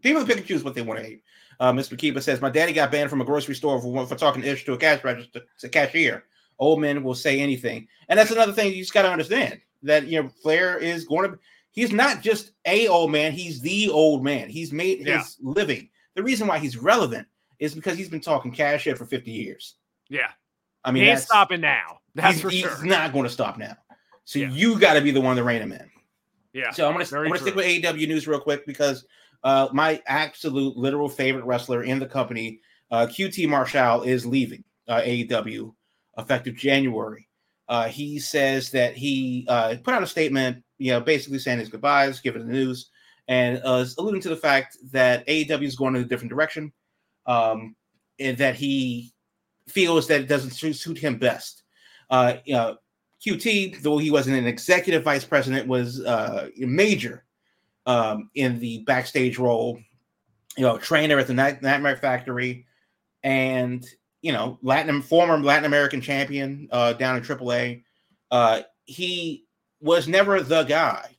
people 0.03 0.23
are 0.23 0.27
picking 0.27 0.41
and 0.41 0.49
choose 0.49 0.65
what 0.65 0.75
they 0.75 0.83
want 0.83 0.99
to 1.01 1.07
hate. 1.07 1.23
Uh, 1.59 1.73
Mr. 1.73 1.97
Kiba 1.97 2.23
says, 2.23 2.41
"My 2.41 2.51
daddy 2.51 2.73
got 2.73 2.91
banned 2.91 3.11
from 3.11 3.21
a 3.21 3.25
grocery 3.25 3.55
store 3.55 3.81
for 3.81 4.07
for 4.07 4.17
talking 4.17 4.43
ish 4.43 4.65
to 4.65 4.73
a 4.73 4.79
cash 4.79 5.05
register, 5.05 5.43
to 5.59 5.69
cashier. 5.69 6.25
Old 6.59 6.81
men 6.81 7.03
will 7.03 7.15
say 7.15 7.41
anything, 7.41 7.89
and 8.09 8.19
that's 8.19 8.31
another 8.31 8.53
thing 8.53 8.73
you 8.73 8.83
just 8.83 8.95
got 8.95 9.03
to 9.03 9.11
understand 9.11 9.61
that 9.83 10.07
you 10.07 10.23
know 10.23 10.29
Flair 10.43 10.79
is 10.79 11.05
going 11.05 11.31
to. 11.31 11.39
He's 11.73 11.93
not 11.93 12.21
just 12.21 12.53
a 12.67 12.89
old 12.89 13.13
man; 13.13 13.33
he's 13.33 13.61
the 13.61 13.89
old 13.91 14.25
man. 14.25 14.49
He's 14.49 14.73
made 14.73 15.07
yeah. 15.07 15.19
his 15.19 15.37
living 15.41 15.91
the 16.15 16.23
reason 16.23 16.47
why 16.47 16.59
he's 16.59 16.77
relevant 16.77 17.27
is 17.59 17.75
because 17.75 17.97
he's 17.97 18.09
been 18.09 18.21
talking 18.21 18.51
cash 18.51 18.83
shit 18.83 18.99
for 18.99 19.07
50 19.07 19.31
years. 19.31 19.77
Yeah. 20.09 20.31
I 20.85 20.91
mean, 20.91 21.05
he's 21.07 21.25
stopping 21.25 21.61
now. 21.61 22.01
That's 22.15 22.35
he's, 22.35 22.43
for 22.43 22.51
he's 22.51 22.61
sure. 22.61 22.85
not 22.85 23.13
going 23.13 23.25
to 23.25 23.31
stop 23.31 23.59
now. 23.59 23.77
So 24.25 24.39
yeah. 24.39 24.51
you 24.51 24.79
got 24.79 24.95
to 24.95 25.01
be 25.01 25.11
the 25.11 25.21
one 25.21 25.37
to 25.37 25.45
rein 25.45 25.63
him 25.63 25.73
in. 25.73 25.91
Yeah. 26.53 26.71
So 26.71 26.87
I'm 26.87 26.95
going 26.95 27.05
to 27.05 27.17
I'm 27.17 27.33
to 27.33 27.39
stick 27.39 27.55
with 27.55 27.67
AEW 27.67 28.09
news 28.09 28.27
real 28.27 28.41
quick 28.41 28.67
because 28.67 29.05
uh, 29.45 29.69
my 29.73 30.03
absolute 30.07 30.77
literal 30.77 31.09
favorite 31.09 31.45
wrestler 31.45 31.85
in 31.85 31.99
the 31.99 32.07
company, 32.07 32.61
uh, 32.91 33.07
QT 33.07 33.49
Marshall, 33.49 34.03
is 34.03 34.27
leaving 34.27 34.65
uh, 34.89 35.01
AEW 35.01 35.73
effective 36.19 36.57
January. 36.57 37.29
Uh, 37.69 37.87
he 37.87 38.19
says 38.19 38.71
that 38.73 38.97
he 38.97 39.47
uh, 39.49 39.77
put 39.85 39.95
out 39.95 40.03
a 40.03 40.07
statement, 40.07 40.63
you 40.79 40.91
know, 40.91 41.01
basically 41.01 41.39
saying 41.39 41.61
his 41.61 41.69
goodbyes, 41.69 42.21
giving 42.21 42.47
the 42.47 42.53
news 42.53 42.91
and 43.29 43.61
uh, 43.65 43.85
alluding 43.97 44.21
to 44.21 44.29
the 44.29 44.37
fact 44.37 44.77
that 44.91 45.25
AEW 45.29 45.63
is 45.63 45.77
going 45.77 45.95
in 45.95 46.03
a 46.03 46.05
different 46.05 46.31
direction, 46.31 46.73
um, 47.27 47.77
and 48.19 48.37
that 48.39 48.57
he 48.57 49.13
feels 49.69 50.09
that 50.09 50.23
it 50.23 50.29
doesn't 50.29 50.51
suit 50.51 50.99
him 50.99 51.17
best. 51.17 51.63
Uh, 52.11 52.35
you 52.45 52.55
know, 52.55 52.77
QT, 53.25 53.83
though 53.83 53.99
he 53.99 54.11
wasn't 54.11 54.39
an 54.39 54.47
executive 54.47 55.03
vice 55.03 55.25
president, 55.25 55.69
was 55.69 56.01
uh, 56.01 56.49
major 56.57 57.25
um, 57.87 58.31
in 58.35 58.59
the 58.59 58.83
backstage 58.85 59.39
role. 59.39 59.79
You 60.57 60.65
know, 60.65 60.79
trainer 60.79 61.19
at 61.19 61.27
the 61.27 61.35
Nightmare 61.35 61.97
Factory, 61.97 62.67
and 63.23 63.87
you 64.23 64.33
know, 64.33 64.59
Latin 64.63 65.01
former 65.03 65.39
Latin 65.39 65.65
American 65.65 66.01
champion 66.01 66.69
uh, 66.73 66.95
down 66.95 67.17
in 67.17 67.23
AAA. 67.23 67.85
Uh, 68.31 68.63
he 68.85 69.47
was 69.81 70.09
never 70.09 70.43
the 70.43 70.65
guy 70.65 71.17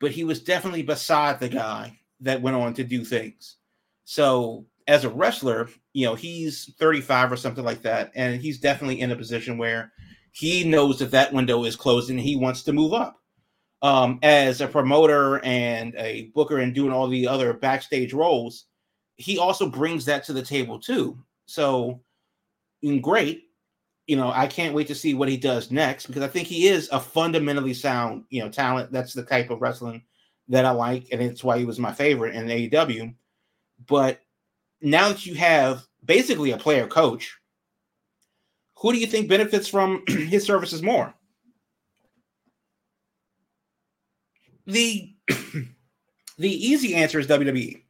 but 0.00 0.10
he 0.10 0.24
was 0.24 0.42
definitely 0.42 0.82
beside 0.82 1.38
the 1.38 1.48
guy 1.48 1.96
that 2.20 2.42
went 2.42 2.56
on 2.56 2.74
to 2.74 2.82
do 2.82 3.04
things. 3.04 3.56
So 4.04 4.66
as 4.88 5.04
a 5.04 5.10
wrestler, 5.10 5.68
you 5.92 6.06
know, 6.06 6.14
he's 6.14 6.74
35 6.78 7.30
or 7.30 7.36
something 7.36 7.64
like 7.64 7.82
that, 7.82 8.10
and 8.16 8.40
he's 8.40 8.58
definitely 8.58 9.00
in 9.00 9.12
a 9.12 9.16
position 9.16 9.58
where 9.58 9.92
he 10.32 10.64
knows 10.64 10.98
that 10.98 11.10
that 11.10 11.32
window 11.32 11.64
is 11.64 11.76
closed 11.76 12.10
and 12.10 12.20
he 12.20 12.36
wants 12.36 12.62
to 12.64 12.72
move 12.72 12.92
up. 12.92 13.16
Um, 13.82 14.18
as 14.22 14.60
a 14.60 14.68
promoter 14.68 15.42
and 15.42 15.94
a 15.96 16.30
booker 16.34 16.58
and 16.58 16.74
doing 16.74 16.92
all 16.92 17.08
the 17.08 17.26
other 17.26 17.54
backstage 17.54 18.12
roles, 18.12 18.66
he 19.16 19.38
also 19.38 19.68
brings 19.68 20.04
that 20.04 20.22
to 20.24 20.32
the 20.34 20.42
table 20.42 20.78
too. 20.78 21.18
So, 21.46 22.00
great. 23.00 23.44
You 24.06 24.16
know, 24.16 24.30
I 24.32 24.46
can't 24.46 24.74
wait 24.74 24.86
to 24.88 24.94
see 24.94 25.14
what 25.14 25.28
he 25.28 25.36
does 25.36 25.70
next 25.70 26.06
because 26.06 26.22
I 26.22 26.28
think 26.28 26.46
he 26.46 26.68
is 26.68 26.88
a 26.92 27.00
fundamentally 27.00 27.74
sound, 27.74 28.24
you 28.28 28.42
know, 28.42 28.50
talent. 28.50 28.92
That's 28.92 29.14
the 29.14 29.22
type 29.22 29.50
of 29.50 29.62
wrestling 29.62 30.02
that 30.48 30.64
I 30.64 30.70
like, 30.70 31.06
and 31.12 31.22
it's 31.22 31.44
why 31.44 31.58
he 31.58 31.64
was 31.64 31.78
my 31.78 31.92
favorite 31.92 32.34
in 32.34 32.46
AEW. 32.46 33.14
But 33.86 34.20
now 34.82 35.08
that 35.08 35.24
you 35.24 35.34
have 35.34 35.86
basically 36.04 36.50
a 36.50 36.58
player 36.58 36.86
coach, 36.86 37.38
who 38.80 38.92
do 38.92 38.98
you 38.98 39.06
think 39.06 39.28
benefits 39.28 39.68
from 39.68 40.02
his 40.08 40.44
services 40.44 40.82
more? 40.82 41.12
The 44.66 45.14
the 46.38 46.66
easy 46.66 46.94
answer 46.94 47.18
is 47.18 47.26
WWE. 47.26 47.82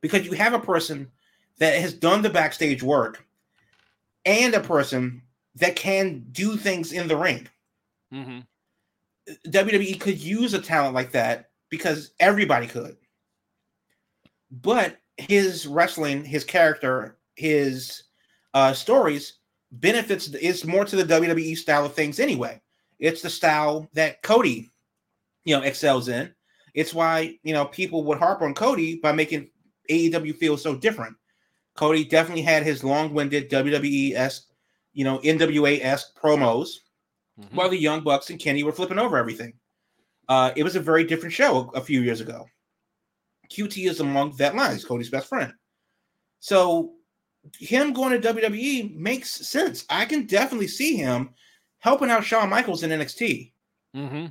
Because 0.00 0.26
you 0.26 0.32
have 0.32 0.52
a 0.52 0.58
person 0.58 1.10
that 1.58 1.80
has 1.80 1.94
done 1.94 2.22
the 2.22 2.30
backstage 2.30 2.82
work 2.82 3.24
and 4.24 4.52
a 4.54 4.60
person 4.60 5.22
that 5.54 5.76
can 5.76 6.26
do 6.32 6.56
things 6.56 6.92
in 6.92 7.08
the 7.08 7.16
ring. 7.16 7.48
Mm-hmm. 8.12 8.40
WWE 9.48 10.00
could 10.00 10.18
use 10.18 10.54
a 10.54 10.60
talent 10.60 10.94
like 10.94 11.12
that 11.12 11.50
because 11.70 12.10
everybody 12.18 12.66
could. 12.66 12.96
But 14.50 14.98
his 15.16 15.66
wrestling, 15.66 16.24
his 16.24 16.44
character, 16.44 17.16
his 17.36 18.02
uh, 18.54 18.72
stories 18.72 19.34
benefits 19.72 20.28
is 20.28 20.64
more 20.64 20.84
to 20.84 20.96
the 20.96 21.04
WWE 21.04 21.56
style 21.56 21.84
of 21.84 21.94
things 21.94 22.20
anyway. 22.20 22.60
It's 22.98 23.22
the 23.22 23.30
style 23.30 23.88
that 23.94 24.22
Cody, 24.22 24.70
you 25.44 25.56
know, 25.56 25.62
excels 25.62 26.08
in. 26.08 26.32
It's 26.74 26.94
why 26.94 27.38
you 27.42 27.52
know 27.52 27.66
people 27.66 28.04
would 28.04 28.18
harp 28.18 28.42
on 28.42 28.54
Cody 28.54 28.96
by 28.96 29.12
making 29.12 29.50
AEW 29.90 30.36
feel 30.36 30.56
so 30.56 30.76
different. 30.76 31.16
Cody 31.74 32.04
definitely 32.04 32.42
had 32.42 32.62
his 32.62 32.84
long-winded 32.84 33.50
WWE 33.50 34.14
esque, 34.14 34.46
you 34.92 35.04
know, 35.04 35.18
NWA 35.20 35.82
esque 35.82 36.14
promos 36.20 36.68
mm-hmm. 37.40 37.56
while 37.56 37.70
the 37.70 37.78
Young 37.78 38.02
Bucks 38.02 38.28
and 38.28 38.38
Kenny 38.38 38.62
were 38.62 38.72
flipping 38.72 38.98
over 38.98 39.16
everything. 39.16 39.54
Uh, 40.28 40.52
it 40.54 40.62
was 40.62 40.76
a 40.76 40.80
very 40.80 41.04
different 41.04 41.32
show 41.32 41.70
a 41.74 41.80
few 41.80 42.02
years 42.02 42.20
ago. 42.20 42.46
QT 43.50 43.88
is 43.88 44.00
among 44.00 44.36
that 44.36 44.54
line. 44.54 44.72
He's 44.72 44.84
Cody's 44.84 45.10
best 45.10 45.28
friend. 45.28 45.52
So 46.40 46.92
him 47.58 47.92
going 47.92 48.20
to 48.20 48.34
WWE 48.34 48.94
makes 48.96 49.30
sense. 49.48 49.84
I 49.90 50.04
can 50.04 50.26
definitely 50.26 50.68
see 50.68 50.96
him 50.96 51.30
helping 51.78 52.10
out 52.10 52.24
Shawn 52.24 52.48
Michaels 52.48 52.82
in 52.82 52.90
NXT. 52.90 53.52
Mm-hmm. 53.96 54.26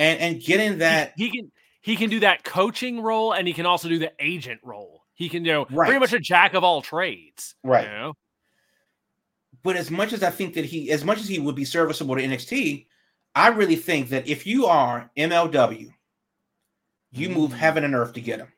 And 0.00 0.20
and 0.20 0.40
getting 0.40 0.78
that 0.78 1.12
he, 1.16 1.24
he, 1.24 1.30
can 1.30 1.52
he 1.80 1.96
can 1.96 2.10
do 2.10 2.20
that 2.20 2.44
coaching 2.44 3.00
role 3.00 3.32
and 3.32 3.48
he 3.48 3.54
can 3.54 3.66
also 3.66 3.88
do 3.88 3.98
the 3.98 4.12
agent 4.20 4.60
role. 4.62 5.02
He 5.14 5.28
can 5.28 5.42
do 5.42 5.66
right. 5.70 5.86
pretty 5.86 5.98
much 5.98 6.12
a 6.12 6.20
jack 6.20 6.54
of 6.54 6.62
all 6.62 6.82
trades. 6.82 7.56
Right. 7.64 7.84
You 7.84 7.90
know? 7.90 8.12
But 9.64 9.76
as 9.76 9.90
much 9.90 10.12
as 10.12 10.22
I 10.22 10.30
think 10.30 10.54
that 10.54 10.64
he, 10.64 10.92
as 10.92 11.04
much 11.04 11.18
as 11.18 11.26
he 11.26 11.40
would 11.40 11.56
be 11.56 11.64
serviceable 11.64 12.14
to 12.14 12.22
NXT, 12.22 12.86
I 13.34 13.48
really 13.48 13.74
think 13.74 14.10
that 14.10 14.28
if 14.28 14.46
you 14.46 14.66
are 14.66 15.10
MLW, 15.16 15.92
you 17.10 17.28
mm. 17.28 17.34
move 17.34 17.52
heaven 17.52 17.82
and 17.82 17.94
earth 17.94 18.12
to 18.12 18.20
get 18.20 18.38
him. 18.38 18.52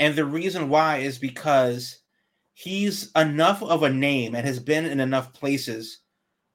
And 0.00 0.16
the 0.16 0.24
reason 0.24 0.68
why 0.68 0.98
is 0.98 1.18
because 1.18 1.99
he's 2.54 3.10
enough 3.16 3.62
of 3.62 3.82
a 3.82 3.90
name 3.90 4.34
and 4.34 4.46
has 4.46 4.58
been 4.58 4.86
in 4.86 5.00
enough 5.00 5.32
places 5.32 6.00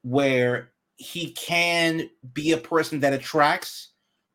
where 0.03 0.71
he 0.97 1.31
can 1.31 2.09
be 2.33 2.51
a 2.51 2.57
person 2.57 2.99
that 3.01 3.13
attracts 3.13 3.89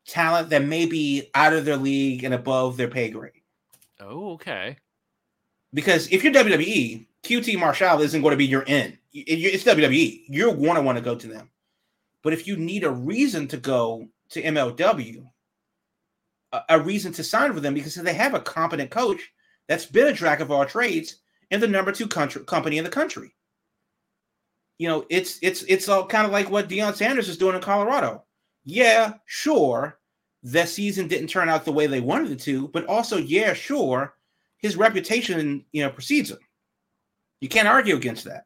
talent 0.05 0.49
that 0.49 0.63
may 0.63 0.85
be 0.85 1.29
out 1.33 1.53
of 1.53 1.65
their 1.65 1.77
league 1.77 2.23
and 2.23 2.33
above 2.33 2.77
their 2.77 2.87
pay 2.87 3.09
grade. 3.09 3.31
Oh, 3.99 4.33
okay. 4.33 4.77
Because 5.73 6.07
if 6.11 6.23
you're 6.23 6.33
WWE, 6.33 7.05
QT 7.23 7.59
Marshall 7.59 8.01
isn't 8.01 8.21
going 8.21 8.31
to 8.31 8.37
be 8.37 8.45
your 8.45 8.65
end. 8.67 8.97
It's 9.13 9.63
WWE. 9.63 10.23
You're 10.27 10.53
going 10.53 10.75
to 10.75 10.81
want 10.81 10.97
to 10.97 11.03
go 11.03 11.15
to 11.15 11.27
them. 11.27 11.49
But 12.23 12.33
if 12.33 12.47
you 12.47 12.57
need 12.57 12.83
a 12.83 12.91
reason 12.91 13.47
to 13.49 13.57
go 13.57 14.07
to 14.29 14.41
MLW, 14.41 15.25
a, 16.69 16.79
reason 16.79 17.13
to 17.13 17.23
sign 17.23 17.53
with 17.53 17.63
them 17.63 17.73
because 17.73 17.95
they 17.95 18.13
have 18.13 18.33
a 18.33 18.39
competent 18.39 18.91
coach 18.91 19.31
that's 19.67 19.85
been 19.85 20.07
a 20.07 20.13
jack 20.13 20.39
of 20.39 20.51
all 20.51 20.65
trades 20.65 21.20
and 21.51 21.61
the 21.61 21.67
number 21.67 21.91
two 21.91 22.07
country 22.07 22.43
company 22.45 22.77
in 22.77 22.83
the 22.83 22.89
country. 22.89 23.35
You 24.77 24.87
know, 24.87 25.05
it's 25.09 25.37
it's 25.41 25.63
it's 25.63 25.87
all 25.87 26.07
kind 26.07 26.25
of 26.25 26.31
like 26.31 26.49
what 26.49 26.69
Deion 26.69 26.95
Sanders 26.95 27.29
is 27.29 27.37
doing 27.37 27.55
in 27.55 27.61
Colorado. 27.61 28.23
Yeah, 28.63 29.13
sure, 29.25 29.99
that 30.43 30.69
season 30.69 31.07
didn't 31.07 31.27
turn 31.27 31.49
out 31.49 31.65
the 31.65 31.71
way 31.71 31.85
they 31.87 31.99
wanted 31.99 32.31
it 32.31 32.39
to, 32.41 32.67
but 32.69 32.85
also, 32.87 33.17
yeah, 33.17 33.53
sure, 33.53 34.15
his 34.57 34.77
reputation, 34.77 35.65
you 35.71 35.83
know, 35.83 35.89
precedes 35.89 36.31
him. 36.31 36.39
You 37.41 37.49
can't 37.49 37.67
argue 37.67 37.95
against 37.95 38.23
that. 38.25 38.45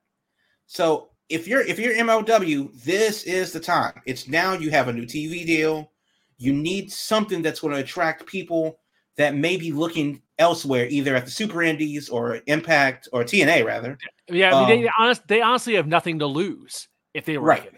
So 0.66 1.10
if 1.30 1.48
you're 1.48 1.62
if 1.62 1.80
you're 1.80 1.94
MLW, 1.94 2.84
this 2.84 3.24
is 3.24 3.52
the 3.52 3.60
time. 3.60 3.94
It's 4.06 4.28
now 4.28 4.54
you 4.54 4.72
have 4.72 4.88
a 4.88 4.94
new 4.94 5.06
TV 5.06 5.46
deal. 5.46 5.92
You 6.38 6.52
need 6.52 6.92
something 6.92 7.42
that's 7.42 7.62
going 7.62 7.74
to 7.74 7.80
attract 7.80 8.26
people 8.26 8.80
that 9.16 9.36
may 9.36 9.56
be 9.56 9.72
looking 9.72 10.22
elsewhere, 10.40 10.88
either 10.90 11.16
at 11.16 11.26
the 11.26 11.32
Super 11.32 11.62
Indies 11.64 12.10
or 12.10 12.42
Impact 12.48 13.08
or 13.14 13.24
TNA, 13.24 13.66
rather. 13.66 13.98
Yeah, 14.28 14.56
I 14.56 14.70
mean, 14.70 14.78
um, 14.78 14.84
they, 14.84 14.92
honest, 15.00 15.28
they 15.28 15.42
honestly 15.42 15.76
have 15.76 15.88
nothing 15.88 16.20
to 16.20 16.26
lose 16.26 16.88
if 17.14 17.26
they 17.26 17.38
were 17.38 17.48
right. 17.48 17.72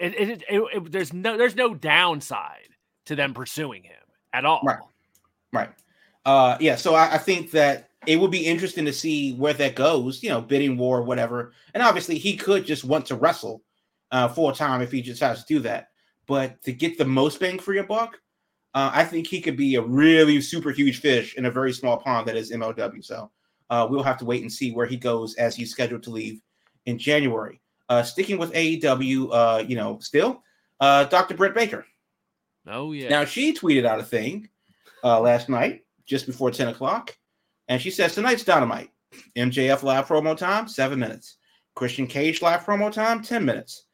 It. 0.00 0.14
It, 0.14 0.42
it, 0.48 0.92
there's 0.92 1.12
no 1.12 1.36
there's 1.36 1.56
no 1.56 1.74
downside 1.74 2.68
to 3.06 3.16
them 3.16 3.34
pursuing 3.34 3.82
him 3.82 3.96
at 4.32 4.44
all. 4.44 4.60
Right. 4.64 4.78
Right. 5.52 5.70
Uh, 6.24 6.56
yeah. 6.60 6.76
So 6.76 6.94
I, 6.94 7.14
I 7.14 7.18
think 7.18 7.50
that 7.52 7.90
it 8.06 8.16
would 8.16 8.30
be 8.30 8.46
interesting 8.46 8.84
to 8.84 8.92
see 8.92 9.34
where 9.34 9.54
that 9.54 9.74
goes. 9.74 10.22
You 10.22 10.30
know, 10.30 10.40
bidding 10.40 10.76
war, 10.76 11.02
whatever. 11.02 11.52
And 11.74 11.82
obviously, 11.82 12.18
he 12.18 12.36
could 12.36 12.64
just 12.64 12.84
want 12.84 13.06
to 13.06 13.16
wrestle 13.16 13.62
uh, 14.12 14.28
full 14.28 14.52
time 14.52 14.82
if 14.82 14.92
he 14.92 15.02
decides 15.02 15.44
to 15.44 15.54
do 15.54 15.60
that. 15.60 15.88
But 16.26 16.62
to 16.62 16.72
get 16.72 16.98
the 16.98 17.04
most 17.04 17.40
bang 17.40 17.58
for 17.58 17.72
your 17.72 17.84
buck, 17.84 18.20
uh, 18.78 18.92
I 18.94 19.02
think 19.02 19.26
he 19.26 19.40
could 19.40 19.56
be 19.56 19.74
a 19.74 19.82
really 19.82 20.40
super 20.40 20.70
huge 20.70 21.00
fish 21.00 21.34
in 21.34 21.46
a 21.46 21.50
very 21.50 21.72
small 21.72 21.96
pond 21.96 22.28
that 22.28 22.36
is 22.36 22.52
MLW. 22.52 23.04
So 23.04 23.28
uh, 23.70 23.88
we'll 23.90 24.04
have 24.04 24.18
to 24.18 24.24
wait 24.24 24.42
and 24.42 24.52
see 24.52 24.70
where 24.70 24.86
he 24.86 24.96
goes 24.96 25.34
as 25.34 25.56
he's 25.56 25.72
scheduled 25.72 26.04
to 26.04 26.10
leave 26.10 26.40
in 26.86 26.96
January. 26.96 27.60
Uh, 27.88 28.04
sticking 28.04 28.38
with 28.38 28.52
AEW, 28.52 29.30
uh, 29.32 29.64
you 29.66 29.74
know, 29.74 29.98
still, 29.98 30.44
uh, 30.78 31.02
Dr. 31.06 31.34
Britt 31.34 31.56
Baker. 31.56 31.84
Oh 32.68 32.92
yeah. 32.92 33.08
Now 33.08 33.24
she 33.24 33.52
tweeted 33.52 33.84
out 33.84 33.98
a 33.98 34.04
thing 34.04 34.48
uh, 35.02 35.18
last 35.18 35.48
night, 35.48 35.84
just 36.06 36.26
before 36.26 36.52
ten 36.52 36.68
o'clock, 36.68 37.16
and 37.66 37.82
she 37.82 37.90
says 37.90 38.14
tonight's 38.14 38.44
Dynamite. 38.44 38.90
MJF 39.36 39.82
live 39.82 40.06
promo 40.06 40.36
time 40.36 40.68
seven 40.68 41.00
minutes. 41.00 41.38
Christian 41.74 42.06
Cage 42.06 42.42
live 42.42 42.60
promo 42.60 42.92
time 42.92 43.24
ten 43.24 43.44
minutes. 43.44 43.86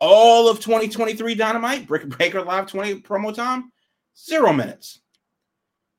All 0.00 0.48
of 0.48 0.58
2023 0.58 1.36
Dynamite, 1.36 1.86
Britt 1.86 2.18
Baker 2.18 2.42
live 2.42 2.66
20 2.66 3.00
promo 3.02 3.32
time 3.32 3.70
Zero 4.16 4.52
minutes. 4.52 5.00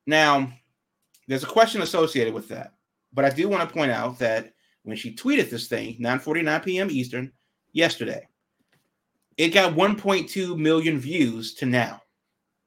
Now, 0.06 0.52
there's 1.28 1.44
a 1.44 1.48
question 1.48 1.82
associated 1.82 2.32
with 2.32 2.48
that, 2.48 2.74
but 3.12 3.24
I 3.24 3.30
do 3.30 3.48
want 3.48 3.68
to 3.68 3.74
point 3.74 3.90
out 3.90 4.18
that 4.20 4.52
when 4.84 4.96
she 4.96 5.14
tweeted 5.14 5.50
this 5.50 5.66
thing, 5.66 5.96
9:49 6.00 6.64
p.m. 6.64 6.90
Eastern, 6.90 7.32
yesterday, 7.72 8.26
it 9.36 9.48
got 9.48 9.74
1.2 9.74 10.56
million 10.56 10.98
views 10.98 11.54
to 11.54 11.66
now. 11.66 12.00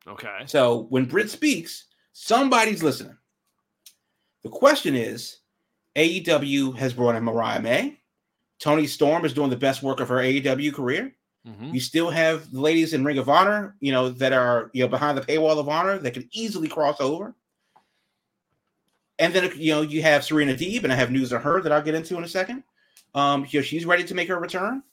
Okay. 0.08 0.44
So 0.46 0.88
when 0.90 1.06
Britt 1.06 1.30
speaks, 1.30 1.86
somebody's 2.14 2.84
listening. 2.84 3.18
The 4.44 4.50
question 4.50 4.96
is, 4.96 5.40
AEW 5.96 6.76
has 6.78 6.94
brought 6.94 7.16
in 7.16 7.24
Mariah 7.24 7.62
May. 7.62 8.00
Toni 8.60 8.88
Storm 8.88 9.26
is 9.26 9.34
doing 9.34 9.50
the 9.50 9.56
best 9.56 9.84
work 9.84 10.00
of 10.00 10.10
her 10.10 10.18
AEW 10.18 10.74
career. 10.74 11.16
Mm-hmm. 11.48 11.74
You 11.74 11.80
still 11.80 12.10
have 12.10 12.52
the 12.52 12.60
ladies 12.60 12.94
in 12.94 13.04
Ring 13.04 13.18
of 13.18 13.30
Honor, 13.30 13.76
you 13.80 13.92
know, 13.92 14.10
that 14.10 14.34
are 14.34 14.70
you 14.74 14.84
know 14.84 14.90
behind 14.90 15.18
the 15.18 15.22
paywall 15.22 15.58
of 15.58 15.70
honor 15.70 15.98
that 15.98 16.14
can 16.14 16.28
easily 16.32 16.68
cross 16.68 17.00
over. 17.00 17.34
And 19.18 19.34
then 19.34 19.52
you 19.56 19.72
know 19.72 19.82
you 19.82 20.02
have 20.02 20.24
Serena 20.24 20.54
Deeb, 20.54 20.84
and 20.84 20.92
I 20.94 20.96
have 20.96 21.12
news 21.12 21.32
of 21.32 21.42
her 21.44 21.62
that 21.62 21.72
I'll 21.72 21.82
get 21.82 21.96
into 21.96 22.18
in 22.18 22.24
a 22.24 22.28
second. 22.28 22.64
Um, 23.16 23.46
you 23.50 23.60
know, 23.60 23.64
she's 23.64 23.86
ready 23.86 24.04
to 24.04 24.16
make 24.16 24.28
her 24.28 24.40
return. 24.40 24.84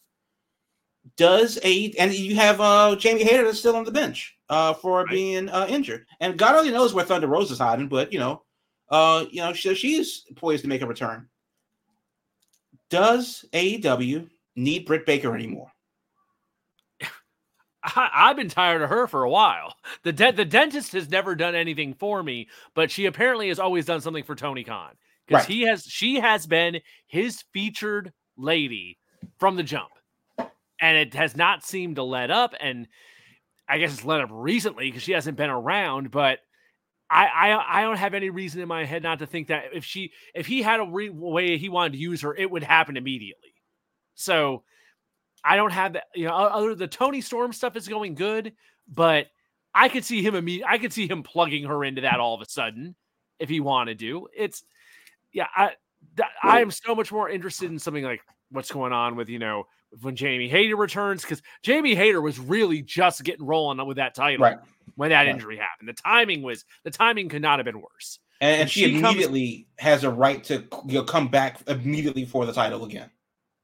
Does 1.17 1.59
a 1.63 1.93
and 1.99 2.13
you 2.13 2.35
have 2.37 2.61
uh 2.61 2.97
Jamie 2.97 3.25
Hayter 3.25 3.45
that's 3.45 3.59
still 3.59 3.77
on 3.77 3.85
the 3.85 3.93
bench 3.93 4.37
uh 4.49 4.75
for 4.75 4.99
right. 4.99 5.11
being 5.11 5.49
uh, 5.49 5.67
injured, 5.69 6.07
and 6.21 6.39
God 6.39 6.55
only 6.55 6.73
knows 6.73 6.95
where 6.95 7.05
Thunder 7.05 7.29
Rosa 7.29 7.53
is 7.53 7.59
hiding, 7.59 7.89
but 7.89 8.13
you 8.13 8.19
know, 8.19 8.43
uh, 8.91 9.25
you 9.31 9.41
know, 9.41 9.53
she, 9.53 9.75
she's 9.75 10.25
poised 10.37 10.63
to 10.63 10.69
make 10.69 10.83
a 10.83 10.87
return. 10.87 11.29
Does 12.89 13.45
AEW 13.53 14.29
need 14.55 14.87
Britt 14.87 15.07
Baker 15.07 15.35
anymore? 15.35 15.71
I, 17.95 18.29
have 18.29 18.37
been 18.37 18.49
tired 18.49 18.83
of 18.83 18.91
her 18.91 19.07
for 19.07 19.23
a 19.23 19.31
while. 19.31 19.75
The 20.03 20.13
de- 20.13 20.33
the 20.33 20.45
dentist 20.45 20.93
has 20.93 21.09
never 21.09 21.35
done 21.35 21.55
anything 21.55 21.95
for 21.95 22.23
me, 22.23 22.49
but 22.75 22.91
she 22.91 23.07
apparently 23.07 23.49
has 23.49 23.59
always 23.59 23.85
done 23.85 24.01
something 24.01 24.25
for 24.25 24.35
Tony 24.35 24.65
Khan 24.65 24.95
because 25.27 25.43
right. 25.43 25.49
he 25.49 25.63
has 25.63 25.85
she 25.85 26.17
has 26.21 26.47
been 26.47 26.81
his 27.07 27.45
featured 27.53 28.13
lady 28.37 28.99
from 29.39 29.57
the 29.57 29.63
jump, 29.63 29.91
and 30.81 30.97
it 30.97 31.15
has 31.15 31.37
not 31.37 31.65
seemed 31.65 31.97
to 31.97 32.03
let 32.03 32.31
up. 32.31 32.55
And 32.61 32.89
I 33.69 33.79
guess 33.79 33.93
it's 33.93 34.05
let 34.05 34.21
up 34.21 34.31
recently 34.33 34.89
because 34.89 35.03
she 35.03 35.13
hasn't 35.13 35.37
been 35.37 35.51
around, 35.51 36.11
but. 36.11 36.41
I, 37.09 37.27
I 37.27 37.79
I 37.79 37.83
don't 37.83 37.99
have 37.99 38.15
any 38.15 38.31
reason 38.31 38.61
in 38.61 38.67
my 38.67 38.85
head 38.85 39.05
not 39.05 39.21
to 39.21 39.29
think 39.29 39.47
that 39.47 39.67
if 39.73 39.85
she 39.85 40.11
if 40.35 40.45
he 40.45 40.61
had 40.61 40.81
a 40.81 40.85
re- 40.85 41.09
way 41.09 41.57
he 41.57 41.69
wanted 41.69 41.93
to 41.93 41.99
use 41.99 42.23
her, 42.23 42.35
it 42.35 42.51
would 42.51 42.65
happen 42.65 42.97
immediately. 42.97 43.55
So 44.17 44.65
I 45.47 45.57
don't 45.57 45.73
have 45.73 45.93
that. 45.93 46.05
You 46.15 46.27
know, 46.27 46.35
other 46.35 46.75
the 46.75 46.89
Toni 46.89 47.21
Storm 47.21 47.53
stuff 47.53 47.77
is 47.77 47.87
going 47.87 48.15
good, 48.15 48.53
but 48.89 49.29
I 49.75 49.89
could 49.89 50.05
see 50.05 50.23
him 50.23 50.35
imme- 50.35 50.65
I 50.67 50.79
could 50.79 50.93
see 50.93 51.09
him 51.09 51.23
plugging 51.23 51.65
her 51.65 51.85
into 51.85 52.01
that 52.03 52.19
all 52.19 52.35
of 52.35 52.41
a 52.41 52.49
sudden 52.49 52.97
if 53.39 53.49
he 53.49 53.61
wanted 53.61 53.99
to. 54.01 54.29
It's 54.37 54.65
yeah, 55.33 55.47
I 55.55 55.73
I 56.43 56.61
am 56.61 56.71
so 56.71 56.95
much 56.95 57.13
more 57.13 57.29
interested 57.29 57.71
in 57.71 57.79
something 57.79 58.05
like 58.05 58.23
what's 58.51 58.73
going 58.73 58.93
on 58.93 59.17
with 59.17 59.29
you 59.29 59.39
know 59.39 59.65
when 60.01 60.17
Jamie 60.17 60.49
Hayter 60.49 60.77
returns 60.77 61.23
because 61.23 61.43
Jamie 61.63 61.95
Hayter 61.95 62.21
was 62.21 62.39
really 62.39 62.83
just 62.83 63.23
getting 63.23 63.47
rolling 63.47 63.85
with 63.87 63.99
that 63.99 64.15
title 64.15 64.45
right. 64.45 64.59
when 64.97 65.11
that 65.11 65.21
right. 65.21 65.29
injury 65.29 65.59
happened. 65.59 65.89
The 65.89 65.95
timing 65.95 66.43
was 66.43 66.65
the 66.85 66.91
timing 66.91 67.29
could 67.29 67.43
not 67.43 67.59
have 67.59 67.67
been 67.67 67.81
worse. 67.81 68.19
And, 68.41 68.63
and 68.63 68.71
she, 68.71 68.81
she, 68.81 68.99
immediately 68.99 69.67
comes, 69.79 69.87
has 69.87 70.05
a 70.05 70.11
right 70.11 70.43
to 70.45 70.65
you 70.87 70.95
know, 70.95 71.05
come 71.05 71.29
back 71.29 71.61
immediately 71.69 72.25
for 72.27 72.45
the 72.45 72.53
title 72.53 72.85
again. 72.85 73.11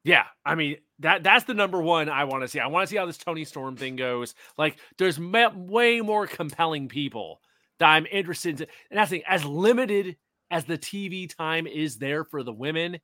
Yeah, 0.03 0.25
I 0.45 0.55
mean 0.55 0.77
that 1.03 1.23
that's 1.23 1.43
the 1.43 1.53
number 1.53 1.81
one 1.81 2.09
I 2.09 2.23
want 2.23 2.43
to 2.43 2.47
see. 2.47 2.59
I 2.59 2.67
want 2.67 2.87
to 2.87 2.89
see 2.89 2.97
how 2.97 3.05
this 3.05 3.17
Toni 3.17 3.45
Storm 3.45 3.75
thing 3.75 3.95
goes. 3.95 4.35
Like, 4.57 4.77
there's 4.97 5.19
way 5.19 6.01
more 6.01 6.27
compelling 6.27 6.87
people 6.87 7.41
that 7.79 7.89
I'm 7.89 8.05
interested 8.05 8.61
in. 8.61 8.67
And 8.89 8.97
that's 8.97 9.11
the 9.11 9.23
as 9.27 9.45
limited 9.45 10.17
as 10.49 10.65
the 10.65 10.77
TV 10.77 11.33
time 11.33 11.67
is 11.67 11.97
there 11.97 12.23
for 12.23 12.41
the 12.41 12.53
women, 12.53 12.99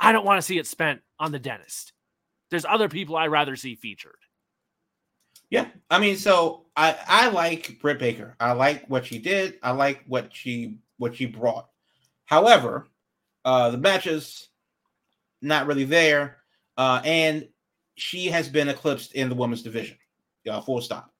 I 0.00 0.12
don't 0.12 0.24
want 0.24 0.38
to 0.38 0.42
see 0.42 0.58
it 0.58 0.66
spent 0.66 1.00
on 1.18 1.32
the 1.32 1.38
dentist. 1.38 1.92
There's 2.50 2.64
other 2.64 2.88
people 2.88 3.16
I'd 3.16 3.26
rather 3.26 3.56
see 3.56 3.74
featured. 3.74 4.18
Yeah, 5.50 5.66
I 5.90 5.98
mean, 5.98 6.16
so 6.16 6.66
I 6.74 6.96
I 7.06 7.28
like 7.28 7.78
Britt 7.80 7.98
Baker. 7.98 8.34
I 8.40 8.52
like 8.52 8.86
what 8.88 9.06
she 9.06 9.18
did. 9.18 9.58
I 9.62 9.72
like 9.72 10.04
what 10.06 10.34
she 10.34 10.78
what 10.96 11.16
she 11.16 11.26
brought. 11.26 11.68
However, 12.24 12.88
uh 13.44 13.70
the 13.70 13.78
matches 13.78 14.48
not 15.42 15.66
really 15.66 15.84
there. 15.84 16.38
Uh, 16.76 17.00
and 17.04 17.48
she 17.96 18.26
has 18.26 18.48
been 18.48 18.68
eclipsed 18.68 19.12
in 19.14 19.28
the 19.28 19.34
women's 19.34 19.62
division. 19.62 19.96
Uh, 20.48 20.60
full 20.60 20.80
stop. 20.80 21.12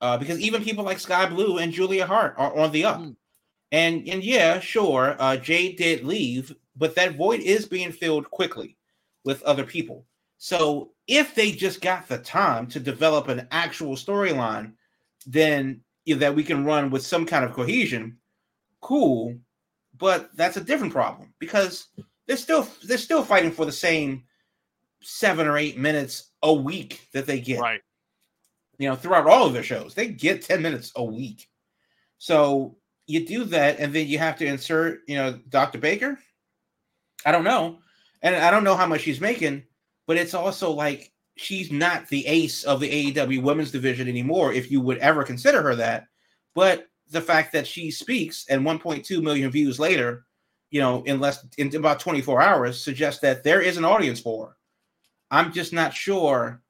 Uh, 0.00 0.16
because 0.16 0.40
even 0.40 0.64
people 0.64 0.84
like 0.84 0.98
Skye 0.98 1.28
Blue 1.28 1.58
and 1.58 1.72
Julia 1.72 2.06
Hart 2.06 2.34
are 2.38 2.56
on 2.56 2.72
the 2.72 2.84
up. 2.84 3.00
Mm. 3.00 3.16
And 3.72 4.08
and 4.08 4.24
yeah, 4.24 4.58
sure, 4.58 5.14
uh, 5.20 5.36
Jade 5.36 5.76
did 5.76 6.04
leave, 6.04 6.54
but 6.74 6.94
that 6.96 7.16
void 7.16 7.40
is 7.40 7.66
being 7.66 7.92
filled 7.92 8.28
quickly 8.30 8.76
with 9.24 9.42
other 9.42 9.64
people. 9.64 10.06
So 10.38 10.92
if 11.06 11.34
they 11.34 11.52
just 11.52 11.80
got 11.80 12.08
the 12.08 12.18
time 12.18 12.66
to 12.68 12.80
develop 12.80 13.28
an 13.28 13.46
actual 13.50 13.94
storyline, 13.94 14.72
then 15.26 15.82
you 16.04 16.14
know, 16.14 16.20
that 16.20 16.34
we 16.34 16.42
can 16.42 16.64
run 16.64 16.90
with 16.90 17.06
some 17.06 17.26
kind 17.26 17.44
of 17.44 17.52
cohesion, 17.52 18.16
cool. 18.80 19.36
But 19.96 20.30
that's 20.34 20.56
a 20.56 20.64
different 20.64 20.94
problem 20.94 21.34
because 21.38 21.88
they're 22.26 22.36
still 22.36 22.66
they're 22.84 22.98
still 22.98 23.22
fighting 23.22 23.52
for 23.52 23.66
the 23.66 23.72
same 23.72 24.24
seven 25.02 25.46
or 25.46 25.56
eight 25.56 25.78
minutes 25.78 26.30
a 26.42 26.52
week 26.52 27.08
that 27.12 27.26
they 27.26 27.40
get. 27.40 27.60
Right. 27.60 27.80
You 28.78 28.88
know, 28.88 28.96
throughout 28.96 29.26
all 29.26 29.46
of 29.46 29.52
their 29.52 29.62
shows, 29.62 29.94
they 29.94 30.08
get 30.08 30.42
10 30.42 30.62
minutes 30.62 30.92
a 30.96 31.04
week. 31.04 31.48
So 32.18 32.76
you 33.06 33.26
do 33.26 33.44
that, 33.44 33.78
and 33.78 33.92
then 33.92 34.06
you 34.06 34.18
have 34.18 34.36
to 34.38 34.46
insert, 34.46 35.00
you 35.06 35.16
know, 35.16 35.38
Dr. 35.48 35.78
Baker. 35.78 36.18
I 37.24 37.32
don't 37.32 37.44
know. 37.44 37.78
And 38.22 38.34
I 38.34 38.50
don't 38.50 38.64
know 38.64 38.76
how 38.76 38.86
much 38.86 39.02
she's 39.02 39.20
making, 39.20 39.64
but 40.06 40.16
it's 40.16 40.34
also 40.34 40.70
like 40.70 41.12
she's 41.36 41.70
not 41.70 42.08
the 42.08 42.26
ace 42.26 42.64
of 42.64 42.80
the 42.80 43.12
AEW 43.12 43.42
women's 43.42 43.70
division 43.70 44.08
anymore, 44.08 44.52
if 44.52 44.70
you 44.70 44.80
would 44.80 44.98
ever 44.98 45.24
consider 45.24 45.62
her 45.62 45.74
that. 45.76 46.06
But 46.54 46.86
the 47.10 47.20
fact 47.20 47.52
that 47.52 47.66
she 47.66 47.90
speaks 47.90 48.46
and 48.48 48.64
1.2 48.64 49.22
million 49.22 49.50
views 49.50 49.78
later 49.78 50.24
you 50.70 50.80
know, 50.80 51.02
in 51.02 51.20
less 51.20 51.44
in 51.58 51.74
about 51.74 52.00
24 52.00 52.40
hours 52.40 52.82
suggests 52.82 53.20
that 53.20 53.42
there 53.42 53.60
is 53.60 53.76
an 53.76 53.84
audience 53.84 54.20
for 54.20 54.46
her. 54.46 54.56
I'm 55.30 55.52
just 55.52 55.72
not 55.72 55.94
sure 55.94 56.62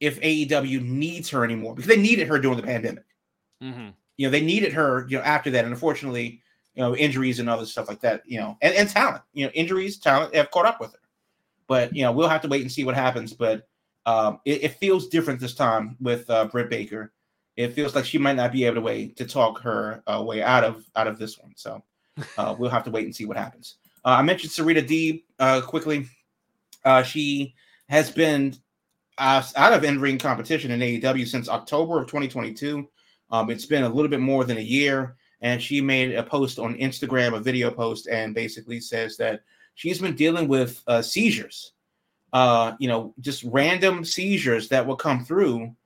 if 0.00 0.20
AEW 0.20 0.82
needs 0.82 1.30
her 1.30 1.44
anymore 1.44 1.74
because 1.74 1.88
they 1.88 2.00
needed 2.00 2.28
her 2.28 2.38
during 2.38 2.56
the 2.56 2.62
pandemic. 2.62 3.04
Mm-hmm. 3.62 3.90
You 4.16 4.26
know, 4.26 4.30
they 4.30 4.40
needed 4.40 4.72
her, 4.72 5.06
you 5.08 5.16
know, 5.16 5.22
after 5.22 5.50
that. 5.50 5.64
And 5.64 5.72
unfortunately, 5.72 6.42
you 6.74 6.82
know, 6.82 6.96
injuries 6.96 7.38
and 7.38 7.48
other 7.48 7.66
stuff 7.66 7.88
like 7.88 8.00
that, 8.00 8.22
you 8.26 8.40
know, 8.40 8.56
and, 8.62 8.74
and 8.74 8.88
talent, 8.88 9.22
you 9.32 9.46
know, 9.46 9.52
injuries, 9.52 9.98
talent 9.98 10.34
have 10.34 10.50
caught 10.50 10.66
up 10.66 10.80
with 10.80 10.92
her. 10.92 10.98
But, 11.68 11.94
you 11.94 12.02
know, 12.02 12.12
we'll 12.12 12.28
have 12.28 12.42
to 12.42 12.48
wait 12.48 12.62
and 12.62 12.72
see 12.72 12.84
what 12.84 12.94
happens. 12.94 13.32
But 13.32 13.68
um, 14.06 14.40
it, 14.44 14.64
it 14.64 14.74
feels 14.74 15.08
different 15.08 15.40
this 15.40 15.54
time 15.54 15.96
with 16.00 16.28
uh, 16.28 16.46
Britt 16.46 16.68
Baker. 16.68 17.12
It 17.56 17.74
feels 17.74 17.94
like 17.94 18.04
she 18.04 18.18
might 18.18 18.36
not 18.36 18.52
be 18.52 18.64
able 18.64 18.76
to 18.76 18.80
wait 18.80 19.16
to 19.16 19.26
talk 19.26 19.60
her 19.60 20.02
uh, 20.06 20.22
way 20.22 20.42
out 20.42 20.64
of 20.64 20.84
out 20.96 21.06
of 21.06 21.18
this 21.18 21.38
one. 21.38 21.52
So 21.54 21.82
uh, 22.38 22.56
we'll 22.58 22.70
have 22.70 22.84
to 22.84 22.90
wait 22.90 23.04
and 23.04 23.14
see 23.14 23.26
what 23.26 23.36
happens. 23.36 23.76
Uh, 24.04 24.16
I 24.18 24.22
mentioned 24.22 24.52
Serena 24.52 24.82
Deeb 24.82 25.22
uh, 25.38 25.60
quickly. 25.60 26.08
Uh, 26.84 27.02
she 27.02 27.54
has 27.92 28.10
been 28.10 28.56
uh, 29.18 29.42
out 29.54 29.74
of 29.74 29.84
in-ring 29.84 30.16
competition 30.16 30.70
in 30.70 30.80
AEW 30.80 31.28
since 31.28 31.50
October 31.50 32.00
of 32.00 32.06
2022. 32.06 32.88
Um, 33.30 33.50
it's 33.50 33.66
been 33.66 33.82
a 33.82 33.88
little 33.88 34.08
bit 34.08 34.18
more 34.18 34.44
than 34.44 34.56
a 34.56 34.62
year, 34.62 35.16
and 35.42 35.62
she 35.62 35.82
made 35.82 36.14
a 36.14 36.22
post 36.22 36.58
on 36.58 36.74
Instagram, 36.76 37.36
a 37.36 37.40
video 37.40 37.70
post, 37.70 38.08
and 38.08 38.34
basically 38.34 38.80
says 38.80 39.18
that 39.18 39.42
she's 39.74 39.98
been 39.98 40.16
dealing 40.16 40.48
with 40.48 40.82
uh, 40.86 41.02
seizures. 41.02 41.72
Uh, 42.32 42.72
you 42.78 42.88
know, 42.88 43.12
just 43.20 43.44
random 43.44 44.06
seizures 44.06 44.68
that 44.68 44.86
will 44.86 44.96
come 44.96 45.22
through. 45.22 45.76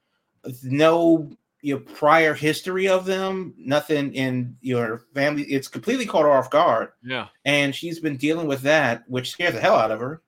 No 0.62 1.28
you 1.60 1.74
know, 1.74 1.80
prior 1.80 2.34
history 2.34 2.86
of 2.86 3.04
them, 3.04 3.52
nothing 3.58 4.14
in 4.14 4.56
your 4.60 5.02
family. 5.12 5.42
It's 5.42 5.66
completely 5.66 6.06
caught 6.06 6.22
her 6.22 6.30
off 6.30 6.50
guard. 6.50 6.90
Yeah. 7.02 7.26
And 7.44 7.74
she's 7.74 7.98
been 7.98 8.16
dealing 8.16 8.46
with 8.46 8.62
that, 8.62 9.02
which 9.08 9.32
scares 9.32 9.54
the 9.54 9.60
hell 9.60 9.74
out 9.74 9.90
of 9.90 9.98
her. 9.98 10.22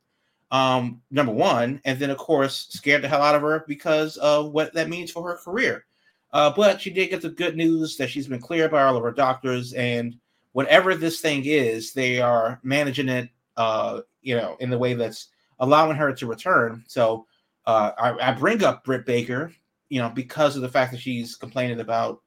Um, 0.51 1.03
number 1.11 1.33
one, 1.33 1.81
and 1.85 1.99
then 1.99 2.11
of 2.11 2.17
course 2.17 2.69
scared 2.71 3.03
the 3.03 3.09
hell 3.09 3.23
out 3.23 3.35
of 3.35 3.43
her 3.43 3.65
because 3.69 4.17
of 4.17 4.53
what 4.53 4.73
that 4.75 4.89
means 4.89 5.11
for 5.11 5.23
her 5.29 5.37
career. 5.37 5.85
Uh, 6.33 6.51
but 6.55 6.81
she 6.81 6.91
did 6.91 7.11
get 7.11 7.21
the 7.21 7.29
good 7.29 7.57
news 7.57 7.97
that 7.97 8.09
she's 8.09 8.27
been 8.27 8.41
cleared 8.41 8.71
by 8.71 8.83
all 8.83 8.97
of 8.97 9.03
her 9.03 9.13
doctors, 9.13 9.75
and 9.75 10.17
whatever 10.53 10.95
this 10.95 11.21
thing 11.21 11.43
is, 11.45 11.93
they 11.93 12.21
are 12.21 12.61
managing 12.63 13.09
it, 13.09 13.29
uh, 13.57 14.01
you 14.23 14.37
know, 14.37 14.57
in 14.61 14.71
the 14.71 14.79
way 14.79 14.95
that's 14.95 15.29
allowing 15.61 15.97
her 15.97 16.13
to 16.13 16.27
return. 16.27 16.83
So 16.87 17.27
uh, 17.67 17.93
I, 17.99 18.31
I 18.31 18.33
bring 18.33 18.65
up 18.65 18.85
Britt 18.85 19.05
Baker 19.05 19.53
you 19.89 20.01
know, 20.01 20.09
because 20.09 20.57
of 20.57 20.63
the 20.63 20.69
fact 20.69 20.93
that 20.93 21.01
she's 21.01 21.37
complaining 21.37 21.81
about 21.81 22.23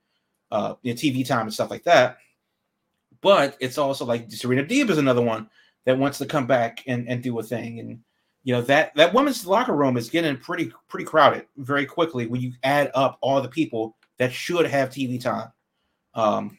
uh, 0.51 0.75
you 0.81 0.93
know, 0.93 0.97
TV 0.97 1.25
time 1.25 1.41
and 1.41 1.53
stuff 1.53 1.69
like 1.69 1.83
that. 1.83 2.17
But 3.21 3.55
it's 3.59 3.77
also 3.77 4.05
like 4.05 4.31
Serena 4.31 4.63
Deeb 4.63 4.89
is 4.89 4.97
another 4.97 5.21
one 5.21 5.49
that 5.85 5.97
wants 5.97 6.17
to 6.19 6.25
come 6.25 6.47
back 6.47 6.83
and, 6.87 7.07
and 7.07 7.21
do 7.21 7.37
a 7.39 7.43
thing. 7.43 7.79
And 7.79 7.99
you 8.43 8.53
know 8.53 8.61
that 8.61 8.93
that 8.95 9.13
women's 9.13 9.45
locker 9.45 9.75
room 9.75 9.97
is 9.97 10.09
getting 10.09 10.37
pretty 10.37 10.71
pretty 10.87 11.05
crowded 11.05 11.45
very 11.57 11.85
quickly 11.85 12.27
when 12.27 12.41
you 12.41 12.53
add 12.63 12.89
up 12.93 13.17
all 13.21 13.41
the 13.41 13.49
people 13.49 13.95
that 14.17 14.33
should 14.33 14.65
have 14.65 14.89
TV 14.89 15.21
time. 15.21 15.51
Um, 16.13 16.57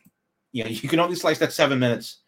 you 0.53 0.64
know, 0.64 0.70
you 0.70 0.89
can 0.89 1.01
only 1.01 1.16
slice 1.16 1.39
that 1.39 1.53
seven 1.53 1.78
minutes 1.78 2.18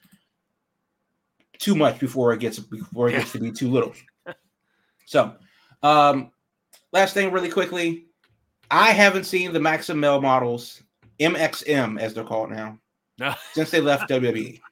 too 1.58 1.74
much 1.74 1.98
before 1.98 2.32
it 2.32 2.40
gets 2.40 2.58
before 2.58 3.08
it 3.08 3.12
gets 3.12 3.32
to 3.32 3.38
be 3.38 3.52
too 3.52 3.70
little. 3.70 3.92
So, 5.06 5.34
um, 5.82 6.30
last 6.90 7.12
thing, 7.12 7.30
really 7.30 7.50
quickly, 7.50 8.06
I 8.70 8.90
haven't 8.92 9.24
seen 9.24 9.52
the 9.52 9.60
Maxim 9.60 10.00
Male 10.00 10.22
models, 10.22 10.82
MXM 11.20 12.00
as 12.00 12.14
they're 12.14 12.24
called 12.24 12.50
now, 12.50 12.78
No. 13.18 13.34
since 13.52 13.70
they 13.70 13.82
left 13.82 14.08
WWE. 14.08 14.62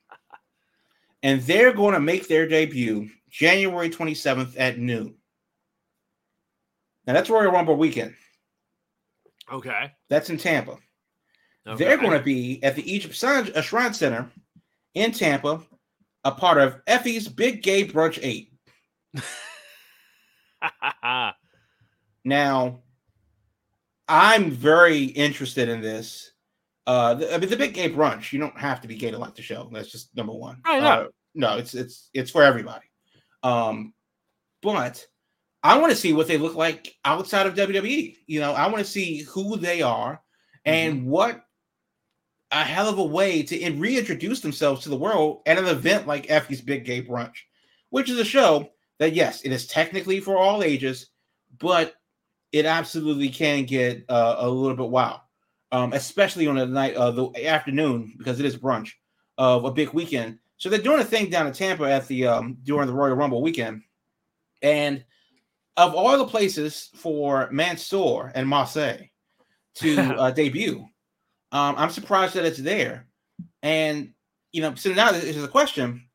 And 1.23 1.43
they're 1.43 1.75
going 1.75 1.93
to 1.93 2.01
make 2.01 2.29
their 2.29 2.49
debut 2.49 3.11
January 3.33 3.91
27th 3.91 4.55
at 4.57 4.79
noon. 4.79 5.17
Now 7.07 7.15
that's 7.15 7.31
Royal 7.31 7.51
Rumble 7.51 7.77
weekend. 7.77 8.15
Okay. 9.51 9.93
That's 10.09 10.31
in 10.31 10.39
Tampa. 10.39 10.79
okay. 11.67 11.85
They're 11.85 11.99
going 11.99 12.17
to 12.17 12.23
be 12.23 12.63
at 12.63 12.77
the 12.77 12.93
Egypt 12.93 13.15
Shrine 13.15 13.51
Shrine 13.63 13.95
Center 13.95 14.31
in 14.95 15.11
Tampa, 15.11 15.63
a 16.25 16.31
part 16.31 16.59
of 16.59 16.81
Effy's 16.87 17.27
Big 17.27 17.63
Gay 17.63 17.87
Brunch 17.87 18.19
8. 18.23 18.53
Now, 22.25 22.81
I'm 24.09 24.51
very 24.51 25.05
interested 25.05 25.69
in 25.69 25.81
this. 25.81 26.33
Uh, 26.87 27.15
the, 27.15 27.35
I 27.35 27.39
mean, 27.39 27.51
the 27.51 27.57
big 27.57 27.75
gay 27.75 27.91
brunch. 27.91 28.33
You 28.33 28.41
don't 28.41 28.59
have 28.59 28.81
to 28.81 28.89
be 28.89 28.97
gay 28.97 29.11
to 29.11 29.19
like 29.19 29.35
the 29.35 29.43
show. 29.43 29.69
That's 29.73 29.91
just 29.91 30.15
number 30.17 30.33
one. 30.33 30.61
I 30.65 30.81
know. 30.81 30.87
Uh, 30.87 31.07
no, 31.35 31.57
it's 31.57 31.75
it's 31.75 32.11
it's 32.13 32.31
for 32.31 32.43
everybody. 32.43 32.85
Um, 33.43 33.95
but 34.63 35.05
I 35.63 35.79
want 35.79 35.91
to 35.91 35.97
see 35.97 36.13
what 36.13 36.29
they 36.29 36.39
look 36.39 36.55
like 36.55 36.95
outside 37.05 37.47
of 37.47 37.55
WWE. 37.55 38.17
You 38.27 38.41
know, 38.41 38.53
I 38.53 38.67
want 38.67 38.79
to 38.79 38.91
see 38.91 39.23
who 39.23 39.57
they 39.57 39.83
are 39.83 40.21
and 40.65 41.07
what 41.07 41.45
a 42.51 42.63
hell 42.63 42.89
of 42.89 42.99
a 42.99 43.05
way 43.05 43.43
to 43.43 43.71
reintroduce 43.73 44.41
themselves 44.41 44.83
to 44.83 44.89
the 44.89 44.97
world 44.97 45.41
at 45.47 45.59
an 45.59 45.67
event 45.67 46.07
like 46.07 46.31
Effy's 46.31 46.61
Big 46.61 46.85
Gay 46.85 47.03
Brunch, 47.03 47.35
which 47.91 48.11
is 48.11 48.19
a 48.19 48.25
show 48.25 48.69
that 48.99 49.15
yes, 49.15 49.43
it 49.43 49.53
is 49.53 49.67
technically 49.67 50.21
for 50.21 50.37
all 50.37 50.63
ages, 50.63 51.09
but 51.59 51.95
it 52.53 52.67
absolutely 52.67 53.31
can 53.31 53.65
get 53.65 54.05
uh, 54.09 54.37
a 54.39 54.49
little 54.49 54.77
bit 54.77 54.91
wild, 54.91 55.21
um, 55.73 55.93
especially 55.95 56.47
on 56.47 56.57
the 56.57 56.67
night 56.67 56.95
of 56.95 57.17
the 57.17 57.47
afternoon 57.47 58.15
because 58.19 58.39
it 58.39 58.47
is 58.47 58.57
brunch 58.57 58.91
of 59.39 59.65
a 59.65 59.73
big 59.73 59.93
weekend. 59.95 60.39
So 60.63 60.69
they're 60.69 60.79
doing 60.79 61.01
a 61.01 61.05
thing 61.05 61.29
down 61.29 61.49
in 61.49 61.53
Tampa 61.53 61.91
at 61.91 62.07
the 62.07 62.29
um, 62.29 62.57
during 62.63 62.87
the 62.87 62.93
Royal 62.93 63.17
Rumble 63.17 63.43
weekend, 63.43 63.83
and 64.63 65.05
of 65.77 65.93
all 65.93 66.17
the 66.17 66.25
places 66.25 66.89
for 66.95 67.49
Mansoor 67.51 68.31
and 68.37 68.47
Marseille 68.47 69.09
to 69.79 69.99
uh, 70.17 70.31
debut, 70.31 70.87
um, 71.51 71.75
I'm 71.77 71.91
surprised 71.91 72.35
that 72.35 72.45
it's 72.45 72.61
there. 72.61 73.09
And 73.65 74.13
you 74.53 74.63
know, 74.63 74.77
so 74.77 74.93
now 74.93 75.11
this 75.11 75.25
is 75.25 75.43
a 75.43 75.49
question: 75.49 76.07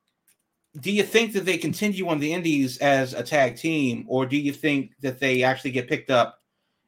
Do 0.80 0.93
you 0.93 1.04
think 1.04 1.34
that 1.34 1.43
they 1.43 1.58
continue 1.58 2.08
on 2.08 2.20
the 2.20 2.32
Indies 2.32 2.78
as 2.78 3.14
a 3.14 3.24
tag 3.24 3.58
team, 3.58 4.06
or 4.08 4.26
do 4.26 4.38
you 4.38 4.54
think 4.54 4.93
that 5.02 5.20
they 5.20 5.43
actually 5.43 5.72
get 5.72 5.89
picked 5.89 6.10
up 6.10 6.39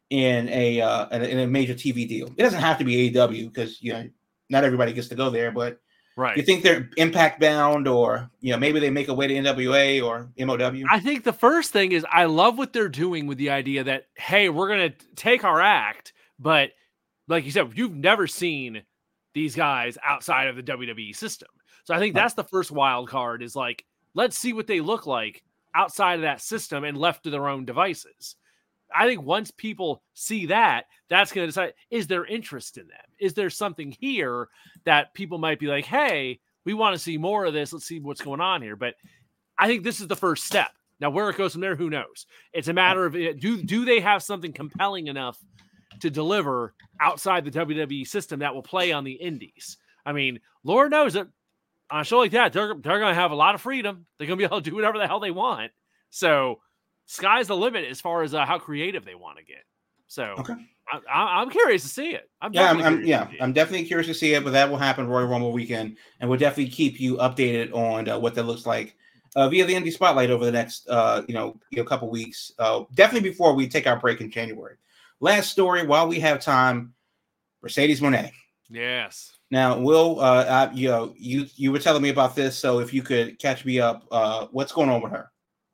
in 0.09 0.47
a 0.47 0.79
uh, 0.79 1.09
in 1.09 1.23
a, 1.23 1.25
in 1.25 1.39
a 1.39 1.47
major 1.47 1.73
TV 1.73 2.07
deal? 2.07 2.27
It 2.27 2.37
doesn't 2.41 2.61
have 2.61 2.77
to 2.77 2.85
be 2.85 3.11
AEW 3.11 3.53
because 3.53 3.81
you 3.81 3.91
know 3.91 4.09
not 4.49 4.63
everybody 4.63 4.93
gets 4.93 5.09
to 5.09 5.15
go 5.15 5.29
there, 5.29 5.51
but 5.51 5.81
right. 6.15 6.37
you 6.37 6.43
think 6.43 6.63
they're 6.63 6.89
impact 6.97 7.39
bound, 7.39 7.87
or 7.87 8.29
you 8.41 8.51
know 8.51 8.59
maybe 8.59 8.79
they 8.79 8.89
make 8.89 9.07
a 9.07 9.13
way 9.13 9.27
to 9.27 9.33
NWA 9.33 10.03
or 10.03 10.29
MLW? 10.37 10.85
I 10.89 10.99
think 10.99 11.23
the 11.23 11.33
first 11.33 11.71
thing 11.71 11.91
is 11.91 12.05
I 12.11 12.25
love 12.25 12.57
what 12.57 12.73
they're 12.73 12.89
doing 12.89 13.27
with 13.27 13.37
the 13.37 13.49
idea 13.49 13.83
that 13.83 14.07
hey, 14.15 14.49
we're 14.49 14.69
gonna 14.69 14.93
take 15.15 15.43
our 15.43 15.61
act, 15.61 16.13
but 16.39 16.71
like 17.27 17.45
you 17.45 17.51
said, 17.51 17.71
you've 17.75 17.95
never 17.95 18.27
seen 18.27 18.83
these 19.33 19.55
guys 19.55 19.97
outside 20.03 20.47
of 20.47 20.55
the 20.55 20.63
WWE 20.63 21.15
system. 21.15 21.49
So 21.83 21.93
I 21.93 21.99
think 21.99 22.15
that's 22.15 22.33
the 22.33 22.43
first 22.43 22.71
wild 22.71 23.07
card 23.07 23.41
is 23.41 23.55
like, 23.55 23.85
let's 24.13 24.37
see 24.37 24.53
what 24.53 24.67
they 24.67 24.81
look 24.81 25.05
like 25.05 25.43
outside 25.73 26.15
of 26.15 26.21
that 26.21 26.41
system 26.41 26.83
and 26.83 26.97
left 26.97 27.23
to 27.23 27.29
their 27.29 27.47
own 27.47 27.65
devices. 27.65 28.35
I 28.95 29.07
think 29.07 29.21
once 29.21 29.51
people 29.51 30.03
see 30.13 30.47
that, 30.47 30.85
that's 31.09 31.31
going 31.31 31.43
to 31.43 31.47
decide 31.47 31.73
is 31.89 32.07
there 32.07 32.25
interest 32.25 32.77
in 32.77 32.87
them? 32.87 32.97
Is 33.19 33.33
there 33.33 33.49
something 33.49 33.95
here 33.99 34.47
that 34.85 35.13
people 35.13 35.37
might 35.37 35.59
be 35.59 35.67
like, 35.67 35.85
hey, 35.85 36.39
we 36.65 36.73
want 36.73 36.93
to 36.95 36.99
see 36.99 37.17
more 37.17 37.45
of 37.45 37.53
this. 37.53 37.73
Let's 37.73 37.85
see 37.85 37.99
what's 37.99 38.21
going 38.21 38.41
on 38.41 38.61
here. 38.61 38.75
But 38.75 38.95
I 39.57 39.67
think 39.67 39.83
this 39.83 40.01
is 40.01 40.07
the 40.07 40.15
first 40.15 40.45
step. 40.45 40.69
Now, 40.99 41.09
where 41.09 41.29
it 41.29 41.37
goes 41.37 41.53
from 41.53 41.61
there, 41.61 41.75
who 41.75 41.89
knows? 41.89 42.25
It's 42.53 42.67
a 42.67 42.73
matter 42.73 43.05
of 43.05 43.15
eh, 43.15 43.33
do 43.37 43.63
do 43.63 43.85
they 43.85 44.01
have 44.01 44.21
something 44.21 44.51
compelling 44.51 45.07
enough 45.07 45.37
to 46.01 46.09
deliver 46.09 46.73
outside 46.99 47.45
the 47.45 47.51
WWE 47.51 48.05
system 48.05 48.41
that 48.41 48.53
will 48.53 48.63
play 48.63 48.91
on 48.91 49.03
the 49.03 49.13
indies? 49.13 49.77
I 50.05 50.11
mean, 50.11 50.39
Lord 50.63 50.91
knows 50.91 51.15
it. 51.15 51.27
On 51.91 52.01
a 52.01 52.03
show 52.03 52.19
like 52.19 52.31
that, 52.31 52.53
they're 52.53 52.75
they're 52.75 52.99
going 52.99 53.15
to 53.15 53.19
have 53.19 53.31
a 53.31 53.35
lot 53.35 53.55
of 53.55 53.61
freedom. 53.61 54.05
They're 54.17 54.27
going 54.27 54.37
to 54.37 54.41
be 54.41 54.45
able 54.45 54.61
to 54.61 54.69
do 54.69 54.75
whatever 54.75 54.97
the 54.97 55.07
hell 55.07 55.19
they 55.19 55.31
want. 55.31 55.71
So, 56.11 56.59
sky's 57.09 57.47
the 57.47 57.55
limit 57.55 57.85
as 57.85 57.99
far 57.99 58.21
as 58.21 58.33
uh, 58.33 58.45
how 58.45 58.59
creative 58.59 59.03
they 59.03 59.15
want 59.15 59.37
to 59.37 59.43
get. 59.43 59.63
So, 60.07 60.35
Okay. 60.39 60.53
I, 60.91 60.99
I, 61.11 61.41
I'm 61.41 61.49
curious 61.49 61.81
to 61.83 61.87
see 61.89 62.11
it. 62.11 62.29
I'm 62.41 62.53
Yeah, 62.53 62.69
I'm, 62.69 62.77
definitely 62.77 62.83
I'm- 62.85 62.93
curious 62.93 63.09
yeah, 63.09 63.23
to 63.25 63.29
see 63.31 63.35
it. 63.37 63.41
I'm 63.43 63.53
definitely 63.53 63.85
curious 63.87 64.07
to 64.07 64.13
see 64.13 64.33
it, 64.35 64.43
but 64.43 64.51
that 64.51 64.69
will 64.69 64.77
happen 64.77 65.07
Royal 65.07 65.27
Rumble 65.27 65.51
weekend, 65.51 65.97
and 66.19 66.29
we'll 66.29 66.39
definitely 66.39 66.71
keep 66.71 66.99
you 66.99 67.17
updated 67.17 67.73
on 67.73 68.07
uh, 68.09 68.17
what 68.19 68.33
that 68.35 68.43
looks 68.43 68.65
like 68.65 68.95
uh, 69.35 69.49
via 69.49 69.65
the 69.65 69.73
Indie 69.73 69.91
Spotlight 69.91 70.29
over 70.31 70.45
the 70.45 70.51
next, 70.51 70.87
uh, 70.89 71.21
you 71.27 71.33
know, 71.33 71.59
you 71.71 71.77
know, 71.77 71.83
couple 71.83 72.09
weeks. 72.09 72.51
Uh, 72.57 72.83
definitely 72.95 73.29
before 73.29 73.53
we 73.53 73.67
take 73.67 73.85
our 73.87 73.99
break 73.99 74.21
in 74.21 74.31
January. 74.31 74.75
Last 75.19 75.51
story, 75.51 75.85
while 75.85 76.07
we 76.07 76.19
have 76.21 76.39
time, 76.41 76.93
Mercedes 77.61 78.01
Moné. 78.01 78.31
yes. 78.69 79.33
Now, 79.51 79.79
Will, 79.79 80.19
uh, 80.19 80.43
uh, 80.43 80.71
you 80.73 80.87
know, 80.89 81.13
you 81.17 81.47
you 81.55 81.71
were 81.71 81.79
telling 81.79 82.01
me 82.03 82.09
about 82.09 82.35
this, 82.35 82.57
so 82.57 82.79
if 82.79 82.93
you 82.93 83.01
could 83.01 83.37
catch 83.39 83.65
me 83.65 83.79
up, 83.79 84.05
uh, 84.11 84.45
what's 84.51 84.71
going 84.71 84.89
on 84.89 85.01
with 85.01 85.11
her? 85.11 85.31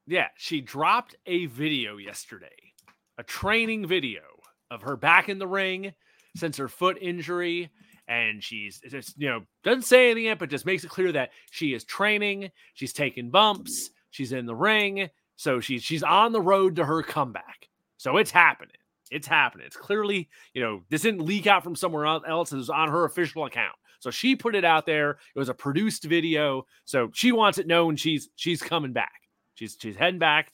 Yeah, 0.07 0.27
she 0.37 0.61
dropped 0.61 1.15
a 1.25 1.47
video 1.47 1.97
yesterday, 1.97 2.73
a 3.17 3.23
training 3.23 3.87
video 3.87 4.21
of 4.69 4.83
her 4.83 4.95
back 4.95 5.29
in 5.29 5.39
the 5.39 5.47
ring 5.47 5.93
since 6.35 6.57
her 6.57 6.67
foot 6.67 6.97
injury. 7.01 7.71
And 8.07 8.43
she's 8.43 8.79
just, 8.87 9.19
you 9.19 9.27
know, 9.27 9.41
doesn't 9.63 9.81
say 9.81 10.11
anything 10.11 10.25
yet, 10.25 10.37
but 10.37 10.51
just 10.51 10.65
makes 10.65 10.83
it 10.83 10.91
clear 10.91 11.11
that 11.13 11.31
she 11.49 11.73
is 11.73 11.83
training, 11.83 12.51
she's 12.75 12.93
taking 12.93 13.31
bumps, 13.31 13.89
she's 14.11 14.31
in 14.31 14.45
the 14.45 14.53
ring. 14.53 15.09
So 15.37 15.59
she's 15.59 15.83
she's 15.83 16.03
on 16.03 16.31
the 16.31 16.41
road 16.41 16.75
to 16.75 16.85
her 16.85 17.01
comeback. 17.01 17.67
So 17.97 18.17
it's 18.17 18.31
happening. 18.31 18.77
It's 19.11 19.27
happening. 19.27 19.65
It's 19.65 19.75
clearly, 19.75 20.29
you 20.53 20.61
know, 20.61 20.83
this 20.89 21.01
didn't 21.01 21.25
leak 21.25 21.47
out 21.47 21.63
from 21.63 21.75
somewhere 21.75 22.05
else. 22.05 22.51
It 22.51 22.57
was 22.57 22.69
on 22.69 22.89
her 22.89 23.05
official 23.05 23.45
account. 23.45 23.75
So 23.99 24.11
she 24.11 24.35
put 24.35 24.55
it 24.55 24.63
out 24.63 24.85
there. 24.85 25.11
It 25.35 25.39
was 25.39 25.49
a 25.49 25.53
produced 25.53 26.03
video. 26.03 26.67
So 26.85 27.09
she 27.13 27.31
wants 27.31 27.57
it 27.57 27.67
known 27.67 27.95
she's 27.95 28.29
she's 28.35 28.61
coming 28.61 28.93
back. 28.93 29.24
She's 29.55 29.77
she's 29.79 29.95
heading 29.95 30.19
back. 30.19 30.51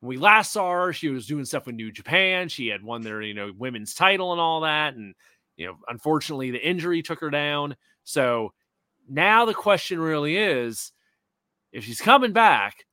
When 0.00 0.08
we 0.08 0.16
last 0.16 0.52
saw 0.52 0.72
her, 0.72 0.92
she 0.92 1.08
was 1.08 1.26
doing 1.26 1.44
stuff 1.44 1.66
with 1.66 1.74
New 1.74 1.90
Japan. 1.90 2.48
She 2.48 2.68
had 2.68 2.82
won 2.82 3.02
their, 3.02 3.22
you 3.22 3.34
know, 3.34 3.52
women's 3.56 3.94
title 3.94 4.32
and 4.32 4.40
all 4.40 4.60
that. 4.62 4.94
And, 4.94 5.14
you 5.56 5.66
know, 5.66 5.76
unfortunately 5.88 6.50
the 6.50 6.66
injury 6.66 7.02
took 7.02 7.20
her 7.20 7.30
down. 7.30 7.76
So 8.04 8.52
now 9.08 9.44
the 9.44 9.54
question 9.54 10.00
really 10.00 10.36
is 10.36 10.92
if 11.72 11.84
she's 11.84 12.00
coming 12.00 12.32
back, 12.32 12.86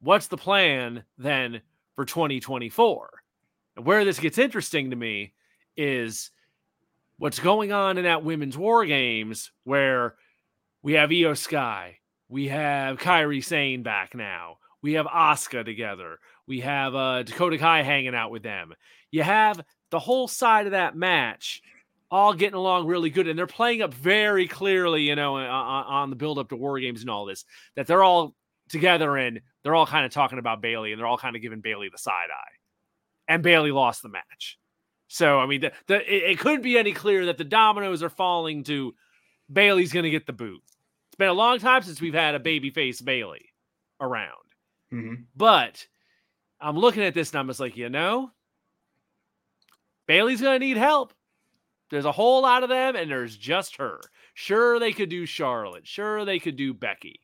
what's 0.00 0.28
the 0.28 0.36
plan 0.36 1.04
then 1.18 1.60
for 1.94 2.04
2024? 2.04 3.10
And 3.76 3.84
where 3.84 4.04
this 4.04 4.18
gets 4.18 4.38
interesting 4.38 4.90
to 4.90 4.96
me 4.96 5.34
is 5.76 6.30
what's 7.18 7.38
going 7.38 7.72
on 7.72 7.98
in 7.98 8.04
that 8.04 8.24
women's 8.24 8.56
war 8.56 8.84
games 8.84 9.52
where 9.64 10.16
we 10.82 10.94
have 10.94 11.10
Iyo 11.10 11.36
Sky, 11.36 11.98
we 12.28 12.48
have 12.48 12.98
Kairi 12.98 13.44
Sane 13.44 13.82
back 13.82 14.14
now, 14.14 14.58
we 14.82 14.94
have 14.94 15.06
Asuka 15.06 15.64
together, 15.64 16.18
we 16.46 16.60
have 16.60 16.94
uh, 16.94 17.22
Dakota 17.22 17.58
Kai 17.58 17.82
hanging 17.82 18.14
out 18.14 18.30
with 18.30 18.42
them. 18.42 18.72
You 19.10 19.22
have 19.22 19.60
the 19.90 19.98
whole 19.98 20.28
side 20.28 20.66
of 20.66 20.72
that 20.72 20.96
match 20.96 21.62
all 22.10 22.34
getting 22.34 22.54
along 22.54 22.86
really 22.86 23.10
good, 23.10 23.26
and 23.26 23.38
they're 23.38 23.46
playing 23.46 23.82
up 23.82 23.92
very 23.92 24.46
clearly, 24.46 25.02
you 25.02 25.16
know, 25.16 25.36
on, 25.36 25.46
on 25.48 26.10
the 26.10 26.16
build 26.16 26.38
up 26.38 26.48
to 26.50 26.56
War 26.56 26.78
Games 26.78 27.00
and 27.00 27.10
all 27.10 27.24
this, 27.24 27.44
that 27.74 27.86
they're 27.86 28.04
all 28.04 28.34
together 28.68 29.16
and 29.16 29.40
they're 29.62 29.74
all 29.74 29.86
kind 29.86 30.04
of 30.04 30.12
talking 30.12 30.38
about 30.38 30.60
Bayley 30.60 30.92
and 30.92 31.00
they're 31.00 31.06
all 31.06 31.18
kind 31.18 31.36
of 31.36 31.42
giving 31.42 31.60
Bayley 31.60 31.88
the 31.90 31.98
side 31.98 32.28
eye, 32.30 33.32
and 33.32 33.42
Bayley 33.42 33.72
lost 33.72 34.02
the 34.02 34.08
match. 34.08 34.58
So 35.08 35.38
I 35.38 35.46
mean, 35.46 35.60
the, 35.62 35.72
the 35.86 35.96
it, 35.96 36.32
it 36.32 36.38
couldn't 36.38 36.62
be 36.62 36.78
any 36.78 36.92
clearer 36.92 37.26
that 37.26 37.38
the 37.38 37.44
dominoes 37.44 38.02
are 38.02 38.10
falling 38.10 38.64
to 38.64 38.94
Bayley's 39.52 39.92
going 39.92 40.04
to 40.04 40.10
get 40.10 40.26
the 40.26 40.32
boot. 40.32 40.62
It's 41.16 41.18
been 41.18 41.28
a 41.28 41.32
long 41.32 41.58
time 41.58 41.80
since 41.82 41.98
we've 41.98 42.12
had 42.12 42.34
a 42.34 42.38
babyface 42.38 43.02
Bayley 43.02 43.46
around, 44.02 44.36
Mhm. 44.92 45.24
but 45.34 45.86
I'm 46.60 46.76
looking 46.76 47.04
at 47.04 47.14
this 47.14 47.30
and 47.30 47.40
I'm 47.40 47.46
just 47.46 47.58
like, 47.58 47.74
you 47.74 47.88
know, 47.88 48.32
Bayley's 50.06 50.42
going 50.42 50.60
to 50.60 50.66
need 50.66 50.76
help. 50.76 51.14
There's 51.88 52.04
a 52.04 52.12
whole 52.12 52.42
lot 52.42 52.62
of 52.64 52.68
them, 52.68 52.96
and 52.96 53.10
there's 53.10 53.34
just 53.34 53.76
her. 53.76 53.98
Sure, 54.34 54.78
they 54.78 54.92
could 54.92 55.08
do 55.08 55.24
Charlotte. 55.24 55.86
Sure, 55.86 56.26
they 56.26 56.38
could 56.38 56.56
do 56.56 56.74
Becky. 56.74 57.20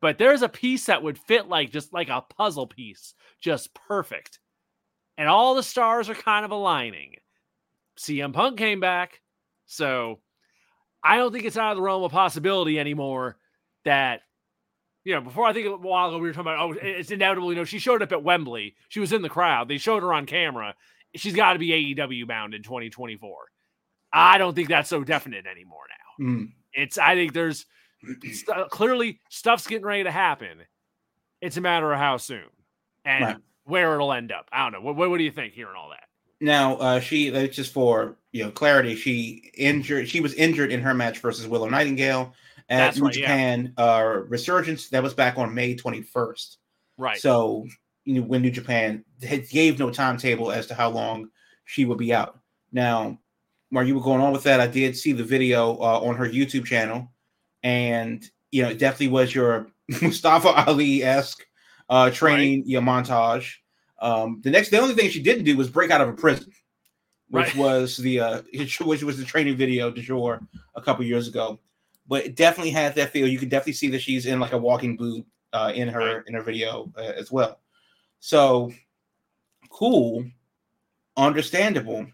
But 0.00 0.18
there's 0.18 0.42
a 0.42 0.48
piece 0.48 0.86
that 0.86 1.04
would 1.04 1.16
fit 1.16 1.46
like 1.46 1.70
just 1.70 1.92
like 1.92 2.08
a 2.08 2.22
puzzle 2.22 2.66
piece, 2.66 3.14
just 3.40 3.72
perfect. 3.72 4.40
And 5.16 5.28
all 5.28 5.54
the 5.54 5.62
stars 5.62 6.08
are 6.10 6.14
kind 6.16 6.44
of 6.44 6.50
aligning. 6.50 7.14
CM 7.96 8.32
Punk 8.32 8.58
came 8.58 8.80
back. 8.80 9.22
So 9.66 10.20
I 11.06 11.16
don't 11.16 11.32
think 11.32 11.44
it's 11.44 11.56
out 11.56 11.72
of 11.72 11.76
the 11.76 11.82
realm 11.82 12.02
of 12.02 12.10
possibility 12.12 12.78
anymore 12.80 13.36
that, 13.84 14.22
you 15.04 15.14
know, 15.14 15.20
before 15.20 15.46
I 15.46 15.52
think 15.52 15.66
a 15.66 15.76
while 15.76 16.08
ago 16.08 16.18
we 16.18 16.28
were 16.28 16.32
talking 16.34 16.52
about, 16.52 16.70
oh, 16.70 16.74
it's 16.80 17.10
inevitable. 17.10 17.50
You 17.52 17.56
know, 17.58 17.64
she 17.64 17.78
showed 17.78 18.02
up 18.02 18.12
at 18.12 18.22
Wembley. 18.24 18.74
She 18.88 19.00
was 19.00 19.12
in 19.12 19.22
the 19.22 19.28
crowd. 19.28 19.68
They 19.68 19.78
showed 19.78 20.02
her 20.02 20.12
on 20.12 20.26
camera. 20.26 20.74
She's 21.14 21.34
got 21.36 21.52
to 21.52 21.58
be 21.58 21.94
AEW 21.94 22.26
bound 22.26 22.54
in 22.54 22.62
2024. 22.62 23.36
I 24.12 24.38
don't 24.38 24.54
think 24.54 24.68
that's 24.68 24.88
so 24.88 25.04
definite 25.04 25.46
anymore 25.46 25.84
now. 26.18 26.24
Mm. 26.26 26.52
It's, 26.72 26.98
I 26.98 27.14
think 27.14 27.32
there's 27.32 27.66
st- 28.22 28.70
clearly 28.70 29.20
stuff's 29.30 29.66
getting 29.66 29.86
ready 29.86 30.04
to 30.04 30.10
happen. 30.10 30.58
It's 31.40 31.56
a 31.56 31.60
matter 31.60 31.92
of 31.92 31.98
how 31.98 32.16
soon 32.16 32.44
and 33.04 33.24
Right. 33.24 33.36
where 33.64 33.94
it'll 33.94 34.12
end 34.12 34.32
up. 34.32 34.48
I 34.52 34.64
don't 34.64 34.72
know. 34.72 34.80
What, 34.80 34.96
what, 34.96 35.10
what 35.10 35.18
do 35.18 35.24
you 35.24 35.30
think 35.30 35.52
hearing 35.52 35.76
all 35.76 35.90
that? 35.90 36.05
Now, 36.40 36.76
uh, 36.76 37.00
she 37.00 37.34
uh, 37.34 37.46
just 37.46 37.72
for 37.72 38.16
you 38.32 38.44
know 38.44 38.50
clarity, 38.50 38.94
she 38.94 39.50
injured. 39.56 40.08
She 40.08 40.20
was 40.20 40.34
injured 40.34 40.70
in 40.70 40.82
her 40.82 40.94
match 40.94 41.18
versus 41.20 41.46
Willow 41.46 41.68
Nightingale 41.68 42.34
at 42.68 42.78
That's 42.78 42.98
New 42.98 43.06
right, 43.06 43.16
yeah. 43.16 43.20
Japan 43.22 43.74
uh, 43.78 44.20
Resurgence. 44.28 44.88
That 44.90 45.02
was 45.02 45.14
back 45.14 45.38
on 45.38 45.54
May 45.54 45.74
twenty 45.74 46.02
first. 46.02 46.58
Right. 46.98 47.18
So 47.18 47.66
you 48.04 48.20
know, 48.20 48.26
when 48.26 48.42
New 48.42 48.50
Japan 48.50 49.04
had, 49.22 49.48
gave 49.48 49.78
no 49.78 49.90
timetable 49.90 50.52
as 50.52 50.66
to 50.68 50.74
how 50.74 50.90
long 50.90 51.28
she 51.64 51.84
would 51.84 51.98
be 51.98 52.14
out. 52.14 52.38
Now, 52.70 53.18
while 53.70 53.84
you 53.84 53.94
were 53.94 54.02
going 54.02 54.20
on 54.20 54.32
with 54.32 54.44
that, 54.44 54.60
I 54.60 54.66
did 54.66 54.96
see 54.96 55.12
the 55.12 55.24
video 55.24 55.72
uh, 55.72 56.00
on 56.00 56.16
her 56.16 56.28
YouTube 56.28 56.66
channel, 56.66 57.10
and 57.62 58.28
you 58.52 58.62
know, 58.62 58.68
it 58.68 58.78
definitely 58.78 59.08
was 59.08 59.34
your 59.34 59.68
Mustafa 60.02 60.48
Ali 60.48 61.02
esque 61.02 61.44
uh, 61.88 62.10
training 62.10 62.64
you 62.66 62.80
know, 62.80 62.86
montage. 62.86 63.54
Um, 64.00 64.40
the 64.44 64.50
next, 64.50 64.70
the 64.70 64.78
only 64.78 64.94
thing 64.94 65.08
she 65.10 65.22
didn't 65.22 65.44
do 65.44 65.56
was 65.56 65.70
break 65.70 65.90
out 65.90 66.00
of 66.00 66.08
a 66.08 66.12
prison, 66.12 66.52
which 67.30 67.54
Right. 67.54 67.56
was 67.56 67.96
the 67.96 68.20
uh, 68.20 68.42
which 68.84 69.02
was 69.02 69.16
the 69.18 69.24
training 69.24 69.56
video 69.56 69.90
de 69.90 70.00
jour 70.02 70.40
a 70.74 70.82
couple 70.82 71.04
years 71.04 71.28
ago. 71.28 71.58
But 72.08 72.24
it 72.26 72.36
definitely 72.36 72.70
has 72.72 72.94
that 72.94 73.10
feel. 73.10 73.26
You 73.26 73.38
can 73.38 73.48
definitely 73.48 73.72
see 73.72 73.88
that 73.88 74.00
she's 74.02 74.26
in 74.26 74.38
like 74.38 74.52
a 74.52 74.58
walking 74.58 74.96
boot 74.96 75.26
uh, 75.52 75.72
in 75.74 75.88
her 75.88 76.20
in 76.22 76.34
her 76.34 76.42
video 76.42 76.92
uh, 76.96 77.00
as 77.16 77.32
well. 77.32 77.60
So 78.20 78.72
cool, 79.70 80.24
understandable. 81.16 82.06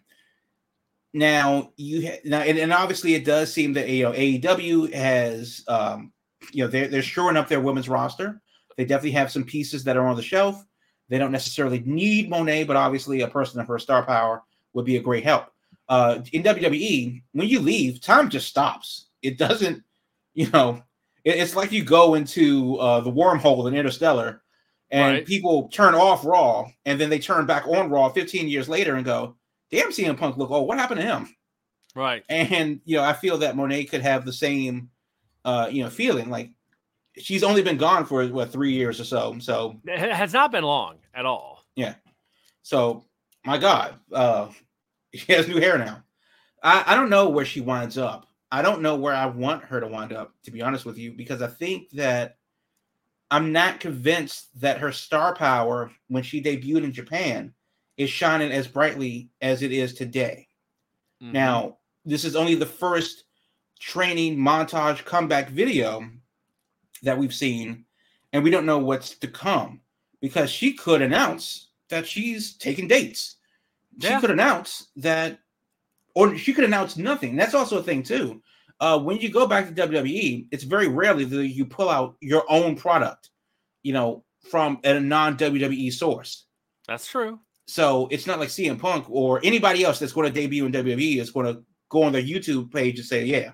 Now 1.14 1.72
you 1.76 2.06
ha- 2.08 2.20
now 2.24 2.40
and, 2.40 2.58
and 2.58 2.72
obviously 2.72 3.14
it 3.14 3.24
does 3.24 3.52
seem 3.52 3.74
that 3.74 3.88
you 3.88 4.04
know 4.04 4.12
AEW 4.12 4.92
has 4.94 5.62
um, 5.68 6.12
you 6.52 6.64
know 6.64 6.70
they're 6.70 6.88
they're 6.88 7.02
shoring 7.02 7.36
up 7.36 7.48
their 7.48 7.60
women's 7.60 7.88
roster. 7.88 8.40
They 8.78 8.86
definitely 8.86 9.10
have 9.12 9.30
some 9.30 9.44
pieces 9.44 9.84
that 9.84 9.98
are 9.98 10.06
on 10.06 10.16
the 10.16 10.22
shelf. 10.22 10.64
They 11.12 11.18
don't 11.18 11.30
necessarily 11.30 11.80
need 11.80 12.30
Moné, 12.30 12.66
but 12.66 12.74
obviously 12.74 13.20
a 13.20 13.28
person 13.28 13.60
of 13.60 13.68
her 13.68 13.78
star 13.78 14.02
power 14.02 14.42
would 14.72 14.86
be 14.86 14.96
a 14.96 15.00
great 15.02 15.24
help. 15.24 15.48
Uh, 15.90 16.20
in 16.32 16.42
WWE, 16.42 17.22
when 17.32 17.48
you 17.48 17.60
leave, 17.60 18.00
time 18.00 18.30
just 18.30 18.48
stops. 18.48 19.08
It 19.20 19.36
doesn't, 19.36 19.84
you 20.32 20.48
know, 20.52 20.82
it- 21.22 21.36
it's 21.36 21.54
like 21.54 21.70
you 21.70 21.84
go 21.84 22.14
into 22.14 22.76
uh, 22.78 23.00
the 23.00 23.12
wormhole 23.12 23.68
in 23.68 23.74
Interstellar, 23.74 24.42
and 24.90 25.16
Right. 25.16 25.26
people 25.26 25.68
turn 25.68 25.94
off 25.94 26.24
Raw, 26.24 26.70
and 26.86 26.98
then 26.98 27.10
they 27.10 27.18
turn 27.18 27.44
back 27.44 27.66
on 27.68 27.90
Raw 27.90 28.08
15 28.08 28.48
years 28.48 28.70
later 28.70 28.94
and 28.94 29.04
go, 29.04 29.36
"Damn, 29.70 29.90
CM 29.92 30.16
Punk 30.16 30.38
look 30.38 30.50
old. 30.50 30.66
What 30.66 30.78
happened 30.78 31.00
to 31.00 31.06
him?" 31.06 31.36
Right. 31.94 32.24
And 32.30 32.80
you 32.86 32.96
know, 32.96 33.04
I 33.04 33.12
feel 33.12 33.36
that 33.38 33.54
Moné 33.54 33.86
could 33.86 34.00
have 34.00 34.24
the 34.24 34.32
same, 34.32 34.88
uh, 35.44 35.68
you 35.70 35.84
know, 35.84 35.90
feeling. 35.90 36.30
Like 36.30 36.52
she's 37.16 37.42
only 37.42 37.62
been 37.62 37.76
gone 37.76 38.04
for 38.04 38.26
what 38.28 38.50
three 38.50 38.72
years 38.72 39.00
or 39.00 39.04
so. 39.04 39.36
So 39.38 39.80
It 39.84 39.98
has 39.98 40.32
not 40.32 40.52
been 40.52 40.64
long 40.64 40.98
at 41.14 41.26
all. 41.26 41.64
Yeah. 41.76 41.94
So, 42.62 43.04
my 43.44 43.58
God, 43.58 43.94
uh, 44.12 44.48
she 45.14 45.32
has 45.32 45.48
new 45.48 45.60
hair 45.60 45.78
now. 45.78 46.02
I, 46.62 46.84
I 46.86 46.94
don't 46.94 47.10
know 47.10 47.28
where 47.28 47.44
she 47.44 47.60
winds 47.60 47.98
up. 47.98 48.26
I 48.50 48.62
don't 48.62 48.82
know 48.82 48.96
where 48.96 49.14
I 49.14 49.26
want 49.26 49.64
her 49.64 49.80
to 49.80 49.86
wind 49.86 50.12
up, 50.12 50.32
to 50.44 50.50
be 50.50 50.62
honest 50.62 50.84
with 50.84 50.98
you, 50.98 51.12
because 51.12 51.40
I 51.42 51.48
think 51.48 51.90
that 51.90 52.36
I'm 53.30 53.50
not 53.50 53.80
convinced 53.80 54.48
that 54.60 54.78
her 54.78 54.92
star 54.92 55.34
power 55.34 55.90
when 56.08 56.22
she 56.22 56.42
debuted 56.42 56.84
in 56.84 56.92
Japan 56.92 57.54
is 57.96 58.10
shining 58.10 58.52
as 58.52 58.68
brightly 58.68 59.30
as 59.40 59.62
it 59.62 59.72
is 59.72 59.94
today. 59.94 60.48
Mhm. 61.22 61.32
Now, 61.32 61.78
this 62.04 62.24
is 62.24 62.36
only 62.36 62.54
the 62.54 62.66
first 62.66 63.24
training 63.80 64.36
montage 64.36 65.04
comeback 65.04 65.48
video 65.48 66.08
that 67.02 67.18
we've 67.18 67.34
seen, 67.34 67.84
and 68.32 68.42
we 68.44 68.50
don't 68.50 68.66
know 68.66 68.78
what's 68.78 69.10
to 69.18 69.28
come 69.28 69.80
because 70.20 70.50
she 70.50 70.72
could 70.74 71.02
announce 71.02 71.70
that 71.88 72.06
she's 72.06 72.54
taking 72.56 72.88
dates. 72.88 73.36
She 74.00 74.08
Yeah. 74.08 74.20
could 74.20 74.30
announce 74.30 74.88
that, 74.96 75.38
or 76.14 76.36
she 76.38 76.52
could 76.54 76.64
announce 76.64 76.96
nothing. 76.96 77.36
That's 77.36 77.54
also 77.54 77.78
a 77.78 77.82
thing 77.82 78.02
too. 78.02 78.42
Uh, 78.80 78.98
when 78.98 79.18
you 79.18 79.28
go 79.28 79.46
back 79.46 79.66
to 79.66 79.72
WWE, 79.74 80.48
it's 80.50 80.64
very 80.64 80.88
rarely 80.88 81.24
that 81.24 81.46
you 81.48 81.64
pull 81.66 81.88
out 81.88 82.16
your 82.20 82.44
own 82.50 82.74
product, 82.76 83.30
you 83.82 83.92
know, 83.92 84.24
from 84.50 84.80
a 84.84 84.98
non 84.98 85.36
WWE 85.36 85.90
source. 85.92 86.46
that's 86.88 87.06
true. 87.06 87.38
So 87.68 88.08
it's 88.10 88.26
not 88.26 88.40
like 88.40 88.48
CM 88.48 88.76
Punk 88.78 89.06
or 89.08 89.40
anybody 89.44 89.84
else 89.84 90.00
that's 90.00 90.12
going 90.12 90.26
to 90.26 90.32
debut 90.40 90.66
in 90.66 90.72
WWE 90.72 91.18
is 91.20 91.30
going 91.30 91.46
to 91.46 91.62
go 91.90 92.02
on 92.02 92.12
their 92.12 92.22
YouTube 92.22 92.72
page 92.72 92.98
and 92.98 93.06
say, 93.06 93.24
"Yeah, 93.24 93.52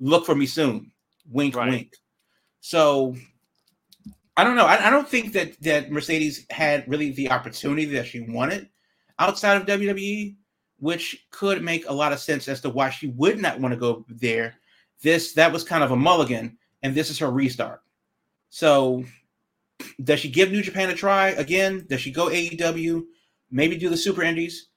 look 0.00 0.26
for 0.26 0.34
me 0.34 0.44
soon." 0.46 0.92
Wink, 1.30 1.56
Right. 1.56 1.70
wink. 1.70 1.96
So 2.60 3.14
I 4.36 4.44
don't 4.44 4.56
know. 4.56 4.66
I, 4.66 4.86
I 4.86 4.90
don't 4.90 5.08
think 5.08 5.32
that 5.32 5.60
that 5.62 5.90
Mercedes 5.90 6.46
had 6.50 6.88
really 6.88 7.10
the 7.10 7.30
opportunity 7.30 7.86
that 7.86 8.06
she 8.06 8.20
wanted 8.20 8.68
outside 9.18 9.56
of 9.56 9.66
WWE, 9.66 10.36
which 10.78 11.26
could 11.32 11.62
make 11.62 11.88
a 11.88 11.92
lot 11.92 12.12
of 12.12 12.20
sense 12.20 12.46
as 12.46 12.60
to 12.60 12.70
why 12.70 12.90
she 12.90 13.08
would 13.08 13.40
not 13.40 13.58
want 13.58 13.74
to 13.74 13.80
go 13.80 14.04
there. 14.08 14.54
This 15.02 15.32
that 15.34 15.52
was 15.52 15.64
kind 15.64 15.82
of 15.82 15.90
a 15.90 15.96
mulligan, 15.96 16.56
and 16.82 16.94
this 16.94 17.10
is 17.10 17.18
her 17.18 17.30
restart. 17.30 17.80
So 18.50 19.04
does 20.02 20.20
she 20.20 20.30
give 20.30 20.52
New 20.52 20.62
Japan 20.62 20.90
a 20.90 20.94
try 20.94 21.30
again? 21.30 21.86
Does 21.88 22.00
she 22.00 22.10
go 22.10 22.28
AEW? 22.28 23.02
Maybe 23.50 23.76
do 23.76 23.88
the 23.88 23.96
Super 23.96 24.22
Indies? 24.22 24.68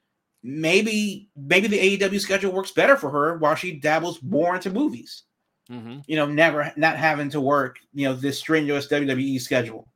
Maybe 0.44 1.30
maybe 1.36 1.68
the 1.68 1.98
AEW 2.00 2.20
schedule 2.20 2.52
works 2.52 2.72
better 2.72 2.98
for 2.98 3.12
her 3.12 3.38
while 3.38 3.54
she 3.54 3.80
dabbles 3.80 4.24
more 4.24 4.56
into 4.56 4.72
movies. 4.72 5.24
Hmm 5.72 6.00
You 6.08 6.16
know, 6.18 6.26
never 6.26 6.72
not 6.76 6.98
having 6.98 7.30
to 7.30 7.42
work 7.42 7.80
you 7.94 8.08
know 8.08 8.14
this 8.14 8.38
strenuous 8.40 8.88
WWE 8.88 9.40
schedule. 9.40 9.88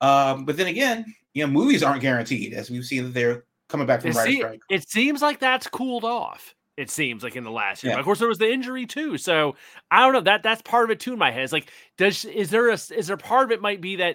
Um, 0.00 0.44
but 0.44 0.56
then 0.56 0.68
again, 0.68 1.04
you 1.34 1.44
know, 1.46 1.52
movies 1.52 1.82
aren't 1.82 2.02
guaranteed, 2.02 2.54
as 2.54 2.70
we've 2.70 2.84
seen 2.84 3.04
that 3.04 3.14
they're 3.14 3.44
coming 3.68 3.86
back 3.86 4.00
from 4.02 4.10
It, 4.10 4.14
see- 4.14 4.36
strike. 4.38 4.60
it 4.70 4.88
seems 4.88 5.20
like 5.22 5.40
that's 5.40 5.66
cooled 5.66 6.04
off. 6.04 6.54
It 6.76 6.90
seems 6.90 7.24
like 7.24 7.34
in 7.34 7.42
the 7.42 7.50
last 7.50 7.82
year. 7.82 7.92
Yeah. 7.94 7.98
Of 7.98 8.04
course, 8.04 8.20
there 8.20 8.28
was 8.28 8.38
the 8.38 8.48
injury 8.48 8.86
too. 8.86 9.18
So 9.18 9.56
I 9.90 10.00
don't 10.00 10.12
know. 10.12 10.20
That 10.20 10.44
that's 10.44 10.62
part 10.62 10.84
of 10.84 10.90
it 10.90 11.00
too 11.00 11.12
in 11.12 11.18
my 11.18 11.32
head. 11.32 11.42
It's 11.42 11.52
like, 11.52 11.72
does 11.96 12.24
is 12.24 12.50
there 12.50 12.68
a 12.68 12.74
is 12.74 13.08
there 13.08 13.16
part 13.16 13.44
of 13.46 13.50
it 13.50 13.60
might 13.60 13.80
be 13.80 13.96
that 13.96 14.14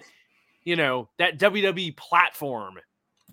you 0.62 0.74
know 0.76 1.10
that 1.18 1.38
WWE 1.38 1.94
platform 1.94 2.78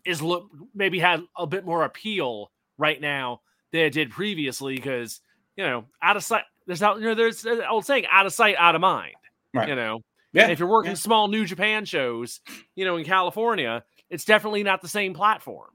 is 0.04 0.22
look 0.22 0.50
maybe 0.76 1.00
had 1.00 1.22
a 1.38 1.48
bit 1.48 1.64
more 1.66 1.84
appeal 1.86 2.52
right 2.78 3.00
now 3.00 3.40
than 3.72 3.82
it 3.82 3.94
did 3.94 4.10
previously 4.12 4.76
because 4.76 5.22
you 5.56 5.64
know 5.64 5.86
out 6.02 6.18
of 6.18 6.24
sight. 6.26 6.44
There's 6.68 6.84
out 6.84 7.00
you 7.00 7.06
know 7.06 7.16
there's 7.16 7.46
an 7.46 7.62
old 7.70 7.86
saying 7.86 8.06
out 8.12 8.26
of 8.26 8.34
sight 8.34 8.56
out 8.58 8.76
of 8.76 8.82
mind. 8.82 9.16
Right. 9.54 9.70
You 9.70 9.76
know, 9.76 10.02
Yeah. 10.34 10.48
if 10.50 10.60
you're 10.60 10.68
working 10.70 10.92
yeah. 10.92 10.96
small 10.96 11.28
New 11.28 11.46
Japan 11.46 11.86
shows, 11.86 12.40
you 12.76 12.86
know, 12.86 12.98
in 12.98 13.06
California, 13.06 13.84
it's 14.10 14.24
definitely 14.26 14.64
not 14.64 14.82
the 14.82 14.88
same 14.88 15.14
platform 15.14 15.70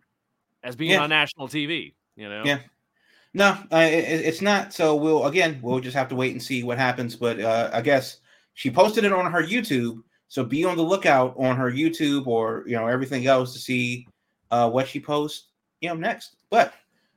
as 0.63 0.77
being 0.77 0.93
Yeah. 0.93 1.03
on 1.03 1.11
national 1.11 1.49
TV. 1.49 1.95
You 2.17 2.29
know, 2.29 2.43
Yeah. 2.45 2.59
No, 3.35 3.59
uh, 3.71 3.77
it- 3.91 4.25
it's 4.25 4.41
not. 4.41 4.73
So 4.73 4.95
we'll 4.97 5.27
again, 5.27 5.59
we'll 5.63 5.81
just 5.81 5.97
have 5.97 6.09
to 6.09 6.15
wait 6.15 6.33
and 6.33 6.43
see 6.43 6.63
what 6.63 6.79
happens. 6.79 7.17
But 7.17 7.39
uh, 7.41 7.69
I 7.73 7.83
guess 7.83 8.19
she 8.55 8.71
posted 8.71 9.05
it 9.05 9.13
on 9.13 9.31
her 9.31 9.43
YouTube, 9.43 10.03
so 10.29 10.43
be 10.43 10.65
on 10.65 10.77
the 10.77 10.83
lookout 10.83 11.35
on 11.39 11.57
her 11.57 11.71
YouTube 11.71 12.27
or 12.27 12.65
you 12.67 12.77
know 12.77 12.87
everything 12.87 13.27
else 13.27 13.53
to 13.53 13.59
see 13.59 14.07
uh, 14.51 14.71
what 14.71 14.89
she 14.89 15.01
posts. 15.01 15.49
You 15.83 15.91
know 15.91 15.97
next. 15.97 16.37
But 16.49 16.73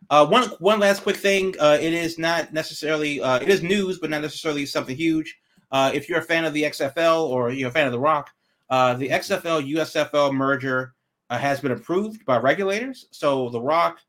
uh, 0.10 0.26
one 0.26 0.50
one 0.60 0.80
last 0.80 1.04
quick 1.04 1.18
thing. 1.18 1.54
Uh, 1.60 1.78
it 1.80 1.94
is 1.94 2.18
not 2.18 2.52
necessarily 2.52 3.22
uh, 3.22 3.40
it 3.40 3.50
is 3.50 3.62
news, 3.62 4.00
but 4.00 4.10
not 4.10 4.22
necessarily 4.22 4.66
something 4.66 4.96
huge. 4.96 5.38
Uh, 5.72 5.92
if 5.94 6.10
you're 6.10 6.20
a 6.20 6.24
fan 6.24 6.46
of 6.46 6.54
the 6.54 6.64
XFL 6.64 7.28
or 7.28 7.52
you're 7.52 7.70
a 7.70 7.72
fan 7.72 7.86
of 7.86 7.92
the 7.92 8.00
Rock, 8.00 8.32
uh, 8.72 8.96
the 8.96 9.10
XFL 9.10 9.72
USFL 9.72 10.34
merger 10.34 10.96
uh, 11.30 11.38
has 11.38 11.60
been 11.60 11.72
approved 11.72 12.26
by 12.26 12.38
regulators. 12.38 13.08
So 13.12 13.50
the 13.50 13.62
Rock 13.62 14.00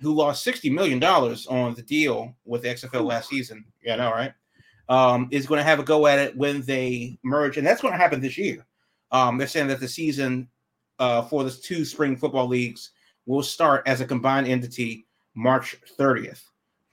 who 0.00 0.14
lost 0.14 0.44
sixty 0.44 0.70
million 0.70 1.00
dollars 1.00 1.48
on 1.48 1.74
the 1.74 1.82
deal 1.82 2.36
with 2.44 2.62
the 2.62 2.68
XFL 2.68 3.04
last 3.04 3.28
season. 3.28 3.64
Yeah, 3.82 3.96
know, 3.96 4.12
right? 4.12 4.32
Um, 4.88 5.28
is 5.32 5.46
going 5.46 5.58
to 5.58 5.64
have 5.64 5.80
a 5.80 5.82
go 5.82 6.06
at 6.06 6.20
it 6.20 6.36
when 6.36 6.62
they 6.62 7.18
merge, 7.24 7.58
and 7.58 7.66
that's 7.66 7.82
going 7.82 7.92
to 7.92 7.98
happen 7.98 8.20
this 8.20 8.38
year. 8.38 8.64
Um, 9.10 9.36
they're 9.38 9.48
saying 9.48 9.66
that 9.68 9.80
the 9.80 9.88
season 9.88 10.48
for 10.98 11.42
the 11.42 11.50
two 11.50 11.84
spring 11.84 12.16
football 12.16 12.46
leagues 12.46 12.92
will 13.26 13.42
start 13.42 13.82
as 13.86 14.00
a 14.00 14.06
combined 14.06 14.46
entity 14.46 15.07
March 15.38 15.76
30th. 15.96 16.42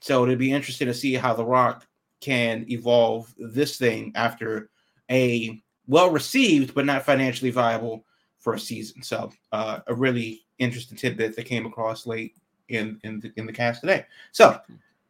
So 0.01 0.23
it'll 0.23 0.35
be 0.35 0.53
interesting 0.53 0.87
to 0.87 0.93
see 0.93 1.15
how 1.15 1.33
The 1.33 1.43
Rock 1.43 1.87
can 2.21 2.63
evolve 2.69 3.33
this 3.39 3.77
thing 3.77 4.11
after 4.13 4.69
a 5.09 5.61
well 5.87 6.11
received 6.11 6.75
but 6.75 6.85
not 6.85 7.03
financially 7.03 7.49
viable 7.49 8.05
first 8.37 8.67
season. 8.67 9.01
So 9.01 9.31
uh, 9.51 9.79
a 9.87 9.95
really 9.95 10.45
interesting 10.59 10.95
tidbit 10.95 11.35
that 11.35 11.45
came 11.45 11.65
across 11.65 12.05
late 12.05 12.35
in 12.69 12.99
in 13.03 13.19
the, 13.19 13.33
in 13.35 13.47
the 13.47 13.53
cast 13.53 13.81
today. 13.81 14.05
So 14.31 14.59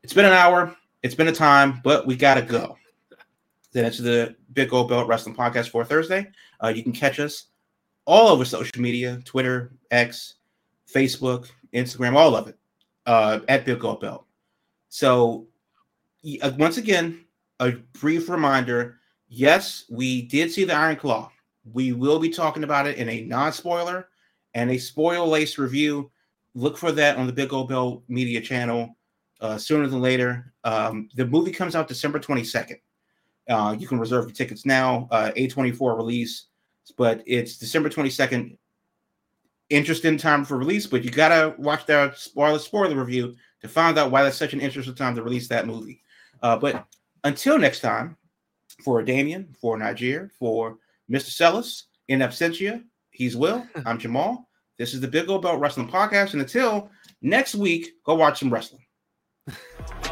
it's 0.02 0.14
been 0.14 0.26
an 0.26 0.32
hour, 0.32 0.74
it's 1.04 1.16
been 1.16 1.28
a 1.28 1.34
time, 1.34 1.82
but 1.84 2.08
we 2.08 2.16
gotta 2.16 2.42
go. 2.42 2.78
Then 3.74 3.84
it's 3.84 3.98
the 3.98 4.34
Big 4.54 4.70
Gold 4.70 4.88
Belt 4.88 5.10
Wrestling 5.10 5.36
Podcast 5.36 5.70
for 5.70 5.84
Thursday. 5.84 6.32
Uh, 6.64 6.70
you 6.70 6.84
can 6.84 6.94
catch 6.94 7.20
us 7.20 7.48
all 8.06 8.30
over 8.30 8.46
social 8.46 8.82
media: 8.82 9.22
Twitter, 9.26 9.74
X, 9.92 10.36
Facebook, 10.88 11.50
Instagram, 11.74 12.16
all 12.16 12.38
of 12.38 12.48
it 12.48 12.58
uh, 13.06 13.40
at 13.48 13.66
Big 13.66 13.80
Gold 13.80 14.02
Belt. 14.02 14.26
So 14.90 15.48
uh, 16.42 16.52
once 16.58 16.78
again, 16.78 17.26
a 17.60 17.72
brief 18.00 18.30
reminder: 18.30 19.00
yes, 19.28 19.86
we 19.90 20.24
did 20.24 20.52
see 20.52 20.66
the 20.66 20.74
Iron 20.74 20.96
Claw. 20.96 21.32
We 21.74 21.94
will 21.94 22.20
be 22.20 22.30
talking 22.30 22.64
about 22.64 22.88
it 22.88 22.98
in 22.98 23.10
a 23.10 23.22
non-spoiler 23.22 24.08
and 24.54 24.70
a 24.72 24.78
spoil-laced 24.78 25.58
review 25.58 26.12
look 26.54 26.78
for 26.78 26.92
that 26.94 27.18
on 27.18 27.28
the 27.28 27.34
Big 27.34 27.50
Gold 27.50 27.70
Belt 27.70 28.04
Media 28.08 28.40
channel 28.40 28.96
uh, 29.42 29.58
sooner 29.58 29.88
than 29.88 30.02
later. 30.02 30.54
Um, 30.64 31.10
the 31.16 31.26
movie 31.26 31.52
comes 31.52 31.76
out 31.76 31.88
December 31.88 32.20
22nd. 32.20 32.80
Uh, 33.48 33.76
you 33.78 33.88
can 33.88 34.00
reserve 34.00 34.26
your 34.26 34.34
tickets 34.34 34.66
now, 34.66 35.08
uh, 35.12 35.32
A24 35.38 35.96
release, 35.98 36.46
but 36.98 37.22
it's 37.28 37.58
December 37.58 37.90
22nd. 37.90 38.58
Interesting 39.70 40.18
time 40.18 40.46
for 40.46 40.58
release, 40.58 40.86
but 40.86 41.04
you 41.04 41.10
gotta 41.10 41.56
watch 41.58 41.86
the 41.86 42.14
spoiler 42.16 42.60
spoiler 42.60 42.96
review 42.96 43.36
to 43.62 43.68
find 43.68 43.98
out 43.98 44.12
why 44.12 44.24
that's 44.24 44.38
such 44.38 44.54
an 44.54 44.62
interesting 44.62 44.96
time 44.96 45.16
to 45.16 45.24
release 45.24 45.48
that 45.48 45.66
movie. 45.66 46.02
Uh, 46.44 46.56
but 46.56 46.86
until 47.24 47.58
next 47.58 47.80
time, 47.80 48.16
for 48.84 49.02
Damien, 49.02 49.56
for 49.60 49.78
Niger, 49.78 50.32
for 50.38 50.78
Mr. 51.10 51.30
Sellis, 51.30 51.84
in 52.08 52.20
absentia, 52.20 52.84
he's 53.12 53.36
Will. 53.36 53.66
I'm 53.86 53.98
Jamal. 53.98 54.48
This 54.78 54.94
is 54.94 55.02
the 55.02 55.08
Big 55.08 55.28
Gold 55.28 55.42
Belt 55.42 55.60
Wrestling 55.60 55.88
Podcast. 55.88 56.34
And 56.34 56.42
until 56.42 56.92
next 57.22 57.56
week, 57.56 57.94
go 58.06 58.16
watch 58.16 58.40
some 58.40 58.54
wrestling. 58.54 58.86